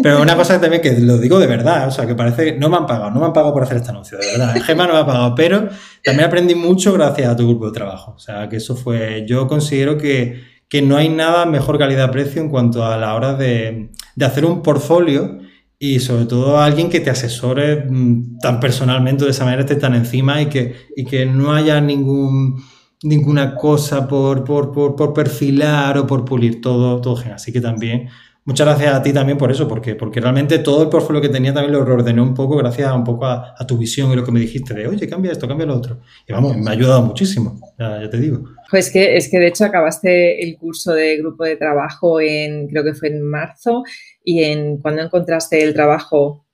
Pero 0.00 0.22
una 0.22 0.36
cosa 0.36 0.60
también 0.60 0.80
que 0.80 0.92
lo 1.00 1.18
digo 1.18 1.40
de 1.40 1.48
verdad, 1.48 1.88
o 1.88 1.90
sea, 1.90 2.06
que 2.06 2.14
parece 2.14 2.44
que 2.44 2.52
no 2.52 2.68
me 2.68 2.76
han 2.76 2.86
pagado, 2.86 3.10
no 3.10 3.18
me 3.18 3.26
han 3.26 3.32
pagado 3.32 3.52
por 3.52 3.64
hacer 3.64 3.78
este 3.78 3.90
anuncio, 3.90 4.18
de 4.18 4.24
verdad. 4.24 4.54
Gema 4.62 4.86
no 4.86 4.92
me 4.92 5.00
ha 5.00 5.04
pagado, 5.06 5.34
pero 5.34 5.68
también 6.04 6.28
aprendí 6.28 6.54
mucho 6.54 6.92
gracias 6.92 7.28
a 7.28 7.34
tu 7.34 7.48
grupo 7.48 7.66
de 7.66 7.72
trabajo. 7.72 8.12
O 8.12 8.20
sea, 8.20 8.48
que 8.48 8.58
eso 8.58 8.76
fue, 8.76 9.24
yo 9.26 9.48
considero 9.48 9.98
que, 9.98 10.40
que 10.68 10.80
no 10.80 10.96
hay 10.96 11.08
nada 11.08 11.44
mejor 11.44 11.76
calidad-precio 11.76 12.40
en 12.40 12.48
cuanto 12.48 12.84
a 12.84 12.96
la 12.98 13.16
hora 13.16 13.34
de, 13.34 13.90
hacer 14.24 14.44
un 14.44 14.62
portfolio 14.62 15.40
y 15.76 15.98
sobre 15.98 16.26
todo 16.26 16.60
alguien 16.60 16.88
que 16.88 17.00
te 17.00 17.10
asesore 17.10 17.84
mm, 17.84 18.38
tan 18.38 18.60
personalmente 18.60 19.24
de 19.24 19.32
esa 19.32 19.42
manera, 19.44 19.62
esté 19.62 19.74
tan 19.74 19.96
encima 19.96 20.40
y 20.40 20.46
que, 20.46 20.76
y 20.94 21.04
que 21.04 21.26
no 21.26 21.52
haya 21.52 21.80
ningún, 21.80 22.62
ninguna 23.02 23.54
cosa 23.54 24.08
por, 24.08 24.44
por, 24.44 24.72
por, 24.72 25.12
perfilar 25.12 25.98
o 25.98 26.06
por 26.06 26.24
pulir, 26.24 26.60
todo, 26.60 27.00
todo 27.00 27.22
Así 27.32 27.52
que 27.52 27.60
también 27.60 28.08
Muchas 28.48 28.66
gracias 28.66 28.94
a 28.94 29.02
ti 29.02 29.12
también 29.12 29.36
por 29.36 29.50
eso, 29.50 29.68
porque, 29.68 29.94
porque 29.94 30.22
realmente 30.22 30.60
todo 30.60 30.82
el 30.82 30.88
portfolio 30.88 31.20
que 31.20 31.28
tenía 31.28 31.52
también 31.52 31.74
lo 31.74 31.84
reordené 31.84 32.22
un 32.22 32.32
poco 32.32 32.56
gracias 32.56 32.88
a 32.88 32.94
un 32.94 33.04
poco 33.04 33.26
a, 33.26 33.54
tu 33.66 33.76
visión 33.76 34.10
y 34.10 34.16
lo 34.16 34.24
que 34.24 34.32
me 34.32 34.40
dijiste 34.40 34.72
de, 34.72 34.86
oye, 34.86 35.06
cambia 35.06 35.32
esto, 35.32 35.46
cambia 35.46 35.66
lo 35.66 35.76
otro. 35.76 36.00
Y 36.26 36.32
vamos, 36.32 36.56
me 36.56 36.70
ha 36.70 36.72
ayudado 36.72 37.02
muchísimo, 37.02 37.60
ya, 37.78 38.08
te 38.08 38.18
digo. 38.18 38.44
Pues 38.70 38.90
que, 38.90 39.18
es 39.18 39.30
que 39.30 39.38
de 39.38 39.48
hecho 39.48 39.66
acabaste 39.66 40.42
el 40.42 40.56
curso 40.56 40.94
de 40.94 41.18
grupo 41.18 41.44
de 41.44 41.56
trabajo 41.56 42.22
en, 42.22 42.68
creo 42.68 42.84
que 42.84 42.94
fue 42.94 43.08
en 43.08 43.20
marzo, 43.20 43.82
y 44.24 44.42
en 44.42 44.78
¿cuándo 44.78 45.02
encontraste 45.02 45.62
el 45.62 45.74
trabajo? 45.74 46.46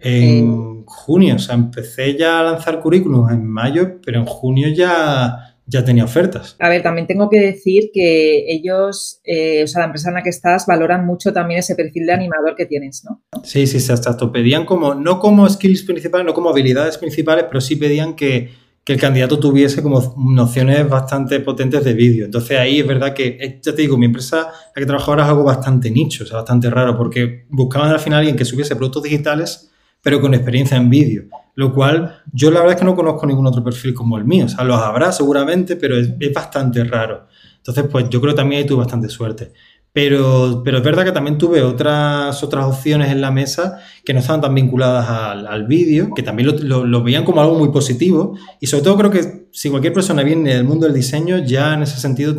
En 0.00 0.84
junio, 0.84 1.36
o 1.36 1.38
sea, 1.38 1.54
empecé 1.54 2.18
ya 2.18 2.40
a 2.40 2.42
lanzar 2.42 2.80
currículum 2.80 3.30
en 3.30 3.46
mayo, 3.46 4.00
pero 4.04 4.18
en 4.18 4.26
junio 4.26 4.66
ya 4.74 5.55
ya 5.66 5.84
tenía 5.84 6.04
ofertas. 6.04 6.56
A 6.60 6.68
ver, 6.68 6.82
también 6.82 7.06
tengo 7.06 7.28
que 7.28 7.40
decir 7.40 7.90
que 7.92 8.44
ellos, 8.48 9.20
eh, 9.24 9.64
o 9.64 9.66
sea, 9.66 9.80
la 9.80 9.86
empresa 9.86 10.08
en 10.08 10.14
la 10.14 10.22
que 10.22 10.30
estás, 10.30 10.66
valoran 10.66 11.04
mucho 11.04 11.32
también 11.32 11.58
ese 11.60 11.74
perfil 11.74 12.06
de 12.06 12.12
animador 12.12 12.54
que 12.54 12.66
tienes, 12.66 13.04
¿no? 13.04 13.22
Sí, 13.42 13.66
sí, 13.66 13.92
hasta 13.92 14.16
te 14.16 14.26
pedían 14.28 14.64
como, 14.64 14.94
no 14.94 15.18
como 15.18 15.48
skills 15.48 15.82
principales, 15.82 16.24
no 16.24 16.34
como 16.34 16.50
habilidades 16.50 16.98
principales, 16.98 17.46
pero 17.48 17.60
sí 17.60 17.76
pedían 17.76 18.14
que, 18.14 18.66
el 18.86 19.00
candidato 19.00 19.40
tuviese 19.40 19.82
como 19.82 20.14
nociones 20.16 20.88
bastante 20.88 21.40
potentes 21.40 21.82
de 21.82 21.92
vídeo. 21.92 22.24
Entonces 22.24 22.56
ahí 22.56 22.78
es 22.78 22.86
verdad 22.86 23.14
que, 23.14 23.58
ya 23.60 23.74
te 23.74 23.82
digo, 23.82 23.98
mi 23.98 24.06
empresa, 24.06 24.52
la 24.76 24.80
que 24.80 24.86
trabajo 24.86 25.10
ahora 25.10 25.24
es 25.24 25.28
algo 25.28 25.42
bastante 25.42 25.90
nicho, 25.90 26.22
o 26.22 26.26
sea, 26.28 26.36
bastante 26.36 26.70
raro, 26.70 26.96
porque 26.96 27.46
buscaban 27.48 27.90
al 27.90 27.98
final 27.98 28.20
alguien 28.20 28.36
que 28.36 28.44
subiese 28.44 28.76
productos 28.76 29.02
digitales, 29.02 29.72
pero 30.00 30.20
con 30.20 30.34
experiencia 30.34 30.76
en 30.76 30.88
vídeo 30.88 31.24
lo 31.56 31.72
cual 31.72 32.22
yo 32.32 32.50
la 32.50 32.60
verdad 32.60 32.74
es 32.74 32.80
que 32.80 32.84
no 32.84 32.94
conozco 32.94 33.26
ningún 33.26 33.46
otro 33.46 33.64
perfil 33.64 33.94
como 33.94 34.18
el 34.18 34.24
mío. 34.26 34.44
O 34.44 34.48
sea, 34.48 34.62
los 34.62 34.78
habrá 34.78 35.10
seguramente, 35.10 35.76
pero 35.76 35.96
es, 35.96 36.12
bastante 36.32 36.84
raro. 36.84 37.26
Entonces, 37.56 37.86
pues 37.90 38.08
yo 38.10 38.20
creo 38.20 38.34
que 38.34 38.36
también 38.36 38.60
ahí 38.60 38.66
tuve 38.66 38.80
bastante 38.80 39.08
suerte. 39.08 39.52
Pero, 39.90 40.60
pero 40.62 40.76
es 40.78 40.84
verdad 40.84 41.06
que 41.06 41.12
también 41.12 41.38
tuve 41.38 41.62
otras, 41.62 42.42
otras 42.42 42.66
opciones 42.66 43.10
en 43.10 43.22
la 43.22 43.30
mesa 43.30 43.78
que 44.04 44.12
no 44.12 44.20
estaban 44.20 44.42
tan 44.42 44.54
vinculadas 44.54 45.08
al, 45.08 45.66
vídeo, 45.66 46.10
que 46.14 46.22
también 46.22 46.68
lo, 46.68 47.02
veían 47.02 47.24
como 47.24 47.40
algo 47.40 47.58
muy 47.58 47.70
positivo. 47.70 48.36
Y 48.60 48.66
sobre 48.66 48.84
todo 48.84 48.98
creo 48.98 49.10
que 49.10 49.48
si 49.50 49.70
cualquier 49.70 49.94
persona 49.94 50.22
viene 50.22 50.54
del 50.54 50.64
mundo 50.64 50.84
del 50.84 50.94
diseño, 50.94 51.38
ya 51.38 51.72
en 51.72 51.82
ese 51.84 51.98
sentido, 51.98 52.34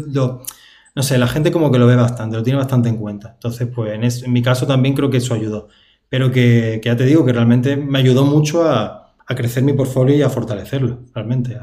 no 0.95 1.03
sé, 1.03 1.17
la 1.17 1.27
gente 1.27 1.51
como 1.51 1.71
que 1.71 1.79
lo 1.79 1.87
ve 1.87 1.95
bastante, 1.95 2.37
lo 2.37 2.43
tiene 2.43 2.59
bastante 2.59 2.87
en 2.89 2.97
cuenta. 2.97 3.31
Entonces, 3.33 3.67
pues 3.73 3.93
en, 3.93 4.03
en 4.03 4.31
mi 4.31 4.43
caso 4.43 4.67
también 4.67 4.93
creo 4.93 5.09
que 5.09 5.17
eso 5.17 5.33
ayudó. 5.33 5.69
Pero 6.07 6.31
que, 6.31 6.79
que 6.83 6.89
ya 6.89 6.95
te 6.95 7.05
digo 7.05 7.25
que 7.25 7.33
realmente 7.33 7.75
me 7.75 7.97
ayudó 7.97 8.23
mucho 8.23 8.69
a, 8.69 8.96
a 9.27 9.35
crecer 9.35 9.63
mi 9.63 9.73
portfolio 9.73 10.15
y 10.15 10.21
a 10.21 10.29
fortalecerlo, 10.29 11.05
realmente. 11.13 11.57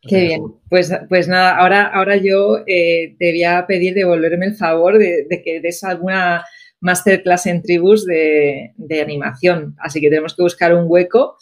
Qué 0.00 0.20
bien. 0.20 0.42
Pues, 0.68 0.92
pues 1.08 1.28
nada, 1.28 1.56
ahora, 1.56 1.86
ahora 1.86 2.16
yo 2.16 2.58
eh, 2.66 3.16
te 3.18 3.30
voy 3.32 3.44
a 3.44 3.66
pedir 3.66 3.94
devolverme 3.94 4.46
el 4.46 4.56
favor 4.56 4.98
de, 4.98 5.26
que 5.44 5.60
des 5.60 5.84
alguna 5.84 6.44
masterclass 6.80 7.46
en 7.46 7.62
tribus 7.62 8.06
de, 8.06 8.72
animación. 9.02 9.76
Así 9.78 10.00
que 10.00 10.08
tenemos 10.08 10.34
que 10.34 10.42
buscar 10.42 10.74
un 10.74 10.86
hueco 10.88 11.36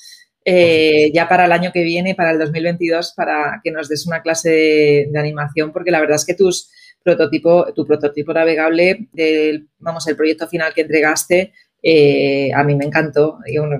eh, 0.44 1.10
ya 1.14 1.28
para 1.28 1.46
el 1.46 1.52
año 1.52 1.72
que 1.72 1.82
viene, 1.82 2.14
para 2.14 2.32
el 2.32 2.38
2022, 2.38 3.14
para 3.16 3.60
que 3.62 3.70
nos 3.70 3.88
des 3.88 4.06
una 4.06 4.22
clase 4.22 5.08
de, 5.10 5.18
animación, 5.18 5.72
porque 5.72 5.90
la 5.90 6.00
verdad 6.00 6.16
es 6.16 6.24
que 6.24 6.34
tus 6.34 6.70
prototipo, 7.02 7.72
tu 7.74 7.86
prototipo 7.86 8.32
navegable, 8.32 9.08
del, 9.12 9.68
vamos, 9.78 10.06
el 10.08 10.16
proyecto 10.16 10.48
final 10.48 10.72
que 10.74 10.82
entregaste, 10.82 11.52
eh, 11.86 12.50
a 12.54 12.64
mí 12.64 12.74
me 12.74 12.86
encantó. 12.86 13.38
Y 13.46 13.58
bueno, 13.58 13.76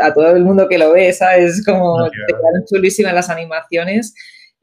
a, 0.00 0.14
todo, 0.14 0.36
el 0.36 0.44
mundo 0.44 0.68
que 0.68 0.78
lo 0.78 0.92
ve, 0.92 1.12
¿sabes? 1.12 1.64
Como 1.66 2.08
te 2.08 2.32
quedan 2.32 2.64
chulísimas 2.72 3.12
las 3.12 3.30
animaciones 3.30 4.14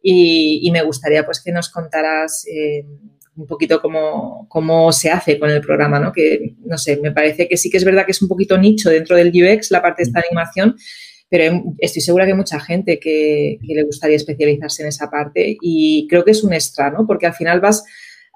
y, 0.02 0.70
me 0.72 0.82
gustaría 0.82 1.26
pues 1.26 1.42
que 1.44 1.52
nos 1.52 1.70
contaras 1.70 2.46
eh, 2.48 2.86
un 3.36 3.48
poquito 3.48 3.82
cómo, 3.82 4.48
cómo, 4.48 4.94
se 4.94 5.12
hace 5.12 5.38
con 5.38 5.50
el 5.50 5.60
programa, 5.60 6.00
¿no? 6.00 6.14
Que, 6.14 6.56
no 6.64 6.78
sé, 6.78 6.98
me 6.98 7.12
parece 7.12 7.50
que 7.50 7.58
sí 7.58 7.70
que 7.70 7.78
es 7.78 7.84
verdad 7.84 8.06
que 8.06 8.12
es 8.12 8.22
un 8.22 8.30
poquito 8.30 8.58
nicho 8.58 8.90
dentro 8.90 9.18
del 9.18 9.34
UX, 9.34 9.72
la 9.72 9.82
parte 9.82 10.04
de 10.04 10.08
esta 10.08 10.22
animación, 10.22 10.78
pero 11.30 11.62
estoy 11.80 12.02
segura 12.02 12.26
que 12.26 12.32
hay 12.32 12.38
mucha 12.38 12.62
gente 12.62 12.98
que, 12.98 13.60
que 13.66 13.76
le 13.76 13.84
gustaría 13.84 14.16
especializarse 14.16 14.84
en 14.84 14.88
esa 14.88 15.10
parte 15.10 15.58
y 15.62 16.08
creo 16.10 16.24
que 16.24 16.32
es 16.32 16.46
un 16.46 16.54
extra, 16.54 16.92
¿no? 16.92 17.06
Porque 17.06 17.28
al 17.28 17.34
final 17.34 17.60
vas 17.60 17.84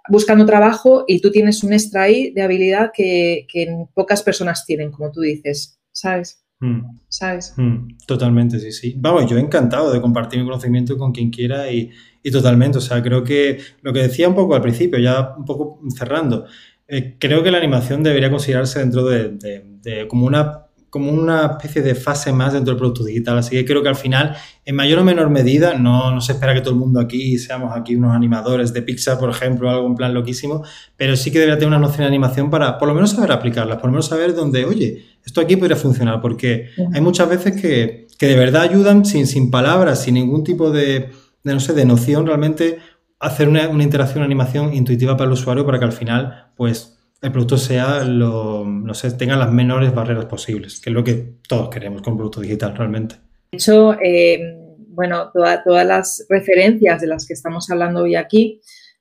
buscando 0.10 0.46
trabajo 0.46 1.06
y 1.08 1.22
tú 1.22 1.32
tienes 1.32 1.64
un 1.64 1.74
extra 1.74 2.04
ahí 2.04 2.32
de 2.32 2.42
habilidad 2.42 2.92
que, 2.94 3.48
pocas 3.94 4.22
personas 4.24 4.66
tienen, 4.66 4.92
como 4.92 5.12
tú 5.12 5.22
dices, 5.22 5.80
¿sabes? 5.92 6.44
Mm. 6.60 6.82
¿Sabes? 7.10 7.54
Mm. 7.58 7.98
totalmente, 8.08 8.60
sí, 8.60 8.72
sí. 8.72 8.96
Vamos, 8.98 9.30
yo 9.30 9.38
encantado 9.38 9.92
de 9.92 10.02
compartir 10.02 10.40
mi 10.40 10.46
conocimiento 10.46 10.98
con 10.98 11.12
quien 11.12 11.30
quiera 11.30 11.72
y, 11.72 11.92
totalmente, 12.32 12.78
o 12.78 12.82
sea, 12.82 13.02
creo 13.02 13.24
que 13.24 13.60
lo 13.82 13.92
que 13.94 14.00
decía 14.00 14.30
un 14.30 14.36
poco 14.36 14.56
al 14.56 14.62
principio, 14.62 15.00
ya 15.00 15.36
un 15.38 15.46
poco 15.46 15.80
cerrando, 15.96 16.46
eh, 16.88 17.18
creo 17.20 17.44
que 17.44 17.52
la 17.52 17.58
animación 17.58 18.04
debería 18.04 18.30
considerarse 18.30 18.80
dentro 18.80 19.06
de 19.06 20.08
como 20.10 20.26
una 20.26 20.63
como 20.94 21.12
una 21.12 21.58
especie 21.58 21.82
de 21.82 21.96
fase 21.96 22.32
más 22.32 22.54
dentro 22.54 22.72
del 22.72 22.78
producto 22.78 23.04
digital. 23.04 23.40
Así 23.40 23.56
que 23.56 23.66
creo 23.66 23.82
que 23.82 23.90
al 23.90 23.96
final, 23.96 24.36
en 24.64 24.76
mayor 24.76 25.00
o 25.00 25.04
menor 25.04 25.28
medida, 25.32 25.74
no, 25.74 26.14
no, 26.14 26.22
se 26.22 26.34
espera 26.34 26.54
que 26.54 26.62
todo 26.62 26.76
el 26.76 26.80
mundo 26.80 27.00
aquí 27.00 27.40
seamos 27.40 27.76
aquí 27.76 27.96
unos 27.96 28.14
animadores 28.14 28.74
de 28.74 28.84
Pixar, 28.84 29.18
por 29.18 29.32
ejemplo, 29.32 29.72
algo 29.72 29.88
en 29.88 29.96
plan 29.96 30.14
loquísimo, 30.14 30.64
pero 30.96 31.16
sí 31.16 31.32
que 31.32 31.40
debería 31.40 31.58
tener 31.58 31.70
una 31.70 31.80
noción 31.80 32.02
de 32.02 32.10
animación 32.10 32.52
para 32.52 32.78
por 32.78 32.88
lo 32.88 32.94
menos 32.94 33.10
saber 33.10 33.32
aplicarlas, 33.32 33.78
por 33.78 33.88
lo 33.88 33.94
menos 33.94 34.06
saber 34.06 34.36
dónde, 34.36 34.66
oye, 34.66 35.04
esto 35.26 35.42
aquí 35.42 35.56
podría 35.56 35.78
funcionar, 35.78 36.22
porque 36.22 36.70
hay 36.94 37.02
muchas 37.02 37.28
veces 37.28 37.60
que, 37.60 38.06
que 38.20 38.28
de 38.28 38.36
verdad 38.36 38.62
ayudan 38.62 39.04
sin, 39.04 39.26
sin 39.26 39.50
palabras, 39.50 40.04
sin 40.04 40.14
ningún 40.14 40.44
tipo 40.44 40.70
de, 40.70 41.10
de, 41.44 41.54
no 41.56 41.60
sé, 41.60 41.74
de 41.74 41.86
noción, 41.86 42.28
realmente 42.28 42.78
hacer 43.20 43.50
una, 43.50 43.68
una 43.68 43.82
interacción, 43.82 44.20
una 44.20 44.26
animación 44.26 44.76
intuitiva 44.76 45.18
para 45.18 45.26
el 45.26 45.34
usuario 45.34 45.66
para 45.66 45.80
que 45.80 45.86
al 45.86 45.92
final, 45.92 46.52
pues, 46.56 47.00
el 47.24 47.32
producto 47.32 47.58
sea 47.58 48.04
lo, 48.04 48.66
no 48.66 48.94
sé, 48.94 49.10
tenga 49.12 49.38
las 49.38 49.50
menores 49.50 49.96
barreras 49.96 50.26
posibles, 50.26 50.82
que 50.82 50.90
es 50.90 50.94
lo 50.94 51.06
que 51.06 51.36
todos 51.48 51.70
queremos 51.70 52.02
con 52.02 52.14
un 52.14 52.18
producto 52.18 52.42
digital 52.42 52.76
realmente. 52.76 53.16
De 53.50 53.58
hecho, 53.58 53.94
eh, 54.02 54.58
bueno, 54.90 55.32
todas 55.32 55.88
las 55.88 56.26
referencias 56.30 57.00
de 57.00 57.08
las 57.08 57.26
que 57.26 57.34
estamos 57.34 57.70
hablando 57.72 58.02
hoy 58.02 58.16
aquí 58.16 58.60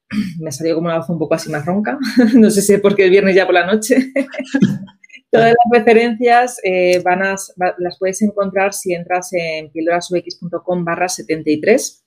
me 0.40 0.52
salió 0.52 0.76
como 0.76 0.86
una 0.86 0.98
voz 0.98 1.08
un 1.10 1.18
poco 1.18 1.34
así 1.34 1.50
más 1.50 1.66
ronca, 1.66 1.98
no 2.34 2.48
sé 2.48 2.62
si 2.62 2.74
es 2.74 2.80
porque 2.80 3.04
el 3.04 3.10
viernes 3.10 3.34
ya 3.34 3.44
por 3.44 3.54
la 3.54 3.66
noche. 3.66 4.12
Todas 5.32 5.48
las 5.48 5.80
referencias 5.80 6.60
eh, 6.62 7.00
van 7.02 7.22
a, 7.22 7.36
las 7.78 7.98
puedes 7.98 8.22
encontrar 8.22 8.72
si 8.72 8.94
entras 8.94 9.32
en 9.32 9.72
pildorasux.com 9.72 10.84
barra 10.84 11.08
73. 11.08 12.04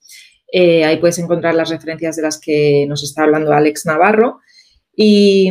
Eh, 0.53 0.85
ahí 0.85 0.97
puedes 0.97 1.17
encontrar 1.17 1.55
las 1.55 1.71
referencias 1.71 2.15
de 2.15 2.21
las 2.21 2.39
que 2.39 2.85
nos 2.87 3.03
está 3.03 3.23
hablando 3.23 3.51
Alex 3.51 3.85
Navarro. 3.87 4.41
Y, 4.95 5.49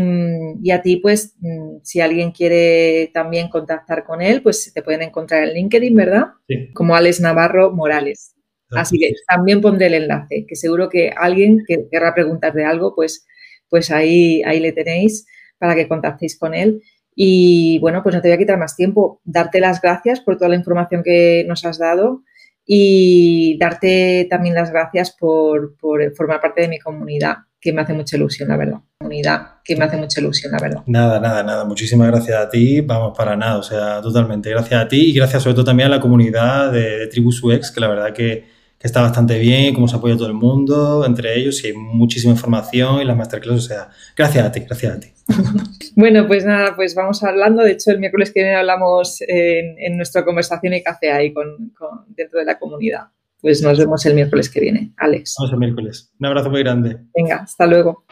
a 0.70 0.83
ti, 0.83 0.96
pues, 0.96 1.35
mm, 1.38 1.78
si 1.83 2.00
alguien 2.00 2.33
quiere 2.33 3.11
también 3.12 3.48
contactar 3.48 4.04
con 4.04 4.22
él, 4.22 4.42
pues 4.42 4.72
te 4.72 4.83
pueden 4.83 5.02
encontrar 5.02 5.44
en 5.44 5.54
LinkedIn, 5.54 5.94
¿verdad? 5.94 6.29
Sí. 6.48 6.73
Como 6.73 6.96
Alex 6.96 7.21
Navarro 7.21 7.73
Morales. 7.73 8.35
Así 8.71 8.98
que 8.98 9.12
también 9.29 9.60
pondré 9.60 9.87
el 9.87 9.94
enlace, 9.94 10.46
que 10.48 10.56
seguro 10.56 10.88
que 10.88 11.10
alguien 11.16 11.60
que 11.66 11.87
querrá 11.90 12.14
preguntar 12.14 12.54
de 12.54 12.64
algo, 12.64 12.94
pues, 12.94 13.25
pues 13.68 13.90
ahí, 13.90 14.42
ahí 14.44 14.58
le 14.58 14.73
tenéis 14.73 15.27
para 15.58 15.75
que 15.75 15.87
contactéis 15.87 16.38
con 16.38 16.54
él. 16.54 16.83
Y 17.14 17.79
bueno, 17.79 18.02
pues 18.02 18.14
no 18.14 18.21
te 18.21 18.29
voy 18.29 18.35
a 18.35 18.38
quitar 18.38 18.58
más 18.58 18.77
tiempo. 18.77 19.21
Darte 19.25 19.60
las 19.60 19.81
gracias 19.81 20.21
por 20.21 20.37
toda 20.37 20.48
la 20.48 20.56
información 20.56 21.02
que 21.04 21.44
nos 21.46 21.64
has 21.64 21.79
dado 21.79 22.23
y 22.66 23.58
darte 23.58 24.27
también 24.31 24.54
las 24.54 24.71
gracias 24.71 25.12
por, 25.12 25.77
formar 26.16 26.40
parte 26.40 26.62
de 26.62 26.68
mi 26.68 26.79
comunidad, 26.79 27.37
que 27.65 27.73
me 27.73 27.81
hace 27.81 27.94
mucha 27.94 28.17
ilusión, 28.17 28.48
la 28.48 28.58
verdad. 28.58 28.79
Comunidad, 28.98 29.62
que 29.65 29.75
me 29.75 29.87
hace 29.87 29.96
mucha 29.96 30.21
ilusión, 30.21 30.52
la 30.52 30.58
verdad. 30.60 30.83
Nada, 30.87 31.19
nada, 31.19 31.42
nada. 31.42 31.65
Muchísimas 31.65 32.08
gracias 32.08 32.38
a 32.38 32.48
ti. 32.50 32.83
Vamos, 32.83 33.17
para 33.17 33.35
nada. 33.35 33.56
O 33.56 33.62
sea, 33.62 34.02
totalmente. 34.02 34.50
Gracias 34.50 34.81
a 34.81 34.87
ti 34.87 35.10
y 35.10 35.12
gracias 35.15 35.42
sobre 35.42 35.54
todo 35.54 35.65
también 35.65 35.87
a 35.88 35.96
la 35.96 36.00
comunidad 36.00 36.71
de, 36.71 36.98
de 36.98 37.06
Tribus 37.06 37.42
UX, 37.42 37.71
que 37.71 37.81
la 37.81 37.88
verdad 37.88 38.12
que 38.12 38.54
está 38.85 39.00
bastante 39.00 39.38
bien, 39.38 39.75
cómo 39.75 39.88
se 39.88 39.96
apoya 39.96 40.15
todo 40.15 40.29
el 40.29 40.35
mundo, 40.35 41.06
entre 41.06 41.38
ellos, 41.38 41.65
y 41.65 41.69
hay 41.69 41.73
muchísima 41.73 42.35
información 42.35 43.00
y 43.00 43.04
las 43.06 43.17
masterclass, 43.17 43.56
o 43.56 43.69
sea, 43.69 43.88
gracias 44.15 44.44
a 44.44 44.52
ti, 44.52 44.60
gracias 44.60 44.96
a 44.96 45.00
ti. 45.00 45.08
Bueno, 45.96 46.27
pues 46.27 46.44
nada, 46.44 46.75
pues 46.75 46.96
vamos 46.96 47.23
hablando, 47.23 47.62
de 47.62 47.71
hecho 47.71 47.92
el 47.92 48.00
miércoles 48.00 48.33
que 48.33 48.42
viene 48.42 48.56
hablamos 48.56 49.21
en, 49.29 49.96
nuestra 49.96 50.25
conversación 50.25 50.75
y 50.75 50.83
café 50.83 51.12
ahí 51.12 51.33
con, 51.33 51.73
dentro 52.08 52.40
de 52.40 52.44
la 52.44 52.58
comunidad. 52.58 53.04
Pues 53.44 53.60
nos 53.60 53.78
vemos 53.78 54.06
el 54.06 54.14
miércoles 54.14 54.48
que 54.48 54.58
viene, 54.58 54.94
Alex. 54.96 55.34
Vamos 55.38 55.52
el 55.52 55.58
miércoles. 55.58 56.10
Un 56.18 56.26
abrazo 56.26 56.48
muy 56.48 56.62
grande. 56.62 56.96
Venga, 57.14 57.42
hasta 57.42 57.66
luego. 57.66 58.06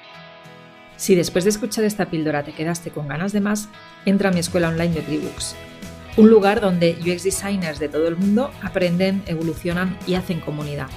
Si 0.97 1.15
después 1.15 1.45
de 1.45 1.51
escuchar 1.51 1.85
esta 1.85 2.11
píldora 2.11 2.43
te 2.43 2.53
quedaste 2.53 2.91
con 2.91 3.09
ganas 3.09 3.33
de 3.33 3.41
más, 3.41 3.71
entra 4.05 4.29
a 4.29 4.33
mi 4.33 4.41
escuela 4.41 4.69
online 4.69 4.93
de 4.93 5.01
Tribooks 5.01 5.57
un 6.17 6.29
lugar 6.29 6.61
donde 6.61 6.97
UX 7.01 7.25
designers 7.25 7.79
de 7.79 7.89
todo 7.89 8.07
el 8.07 8.17
mundo 8.17 8.51
aprenden, 8.63 9.23
evolucionan 9.27 9.97
y 10.07 10.15
hacen 10.15 10.41
comunidad. 10.41 10.89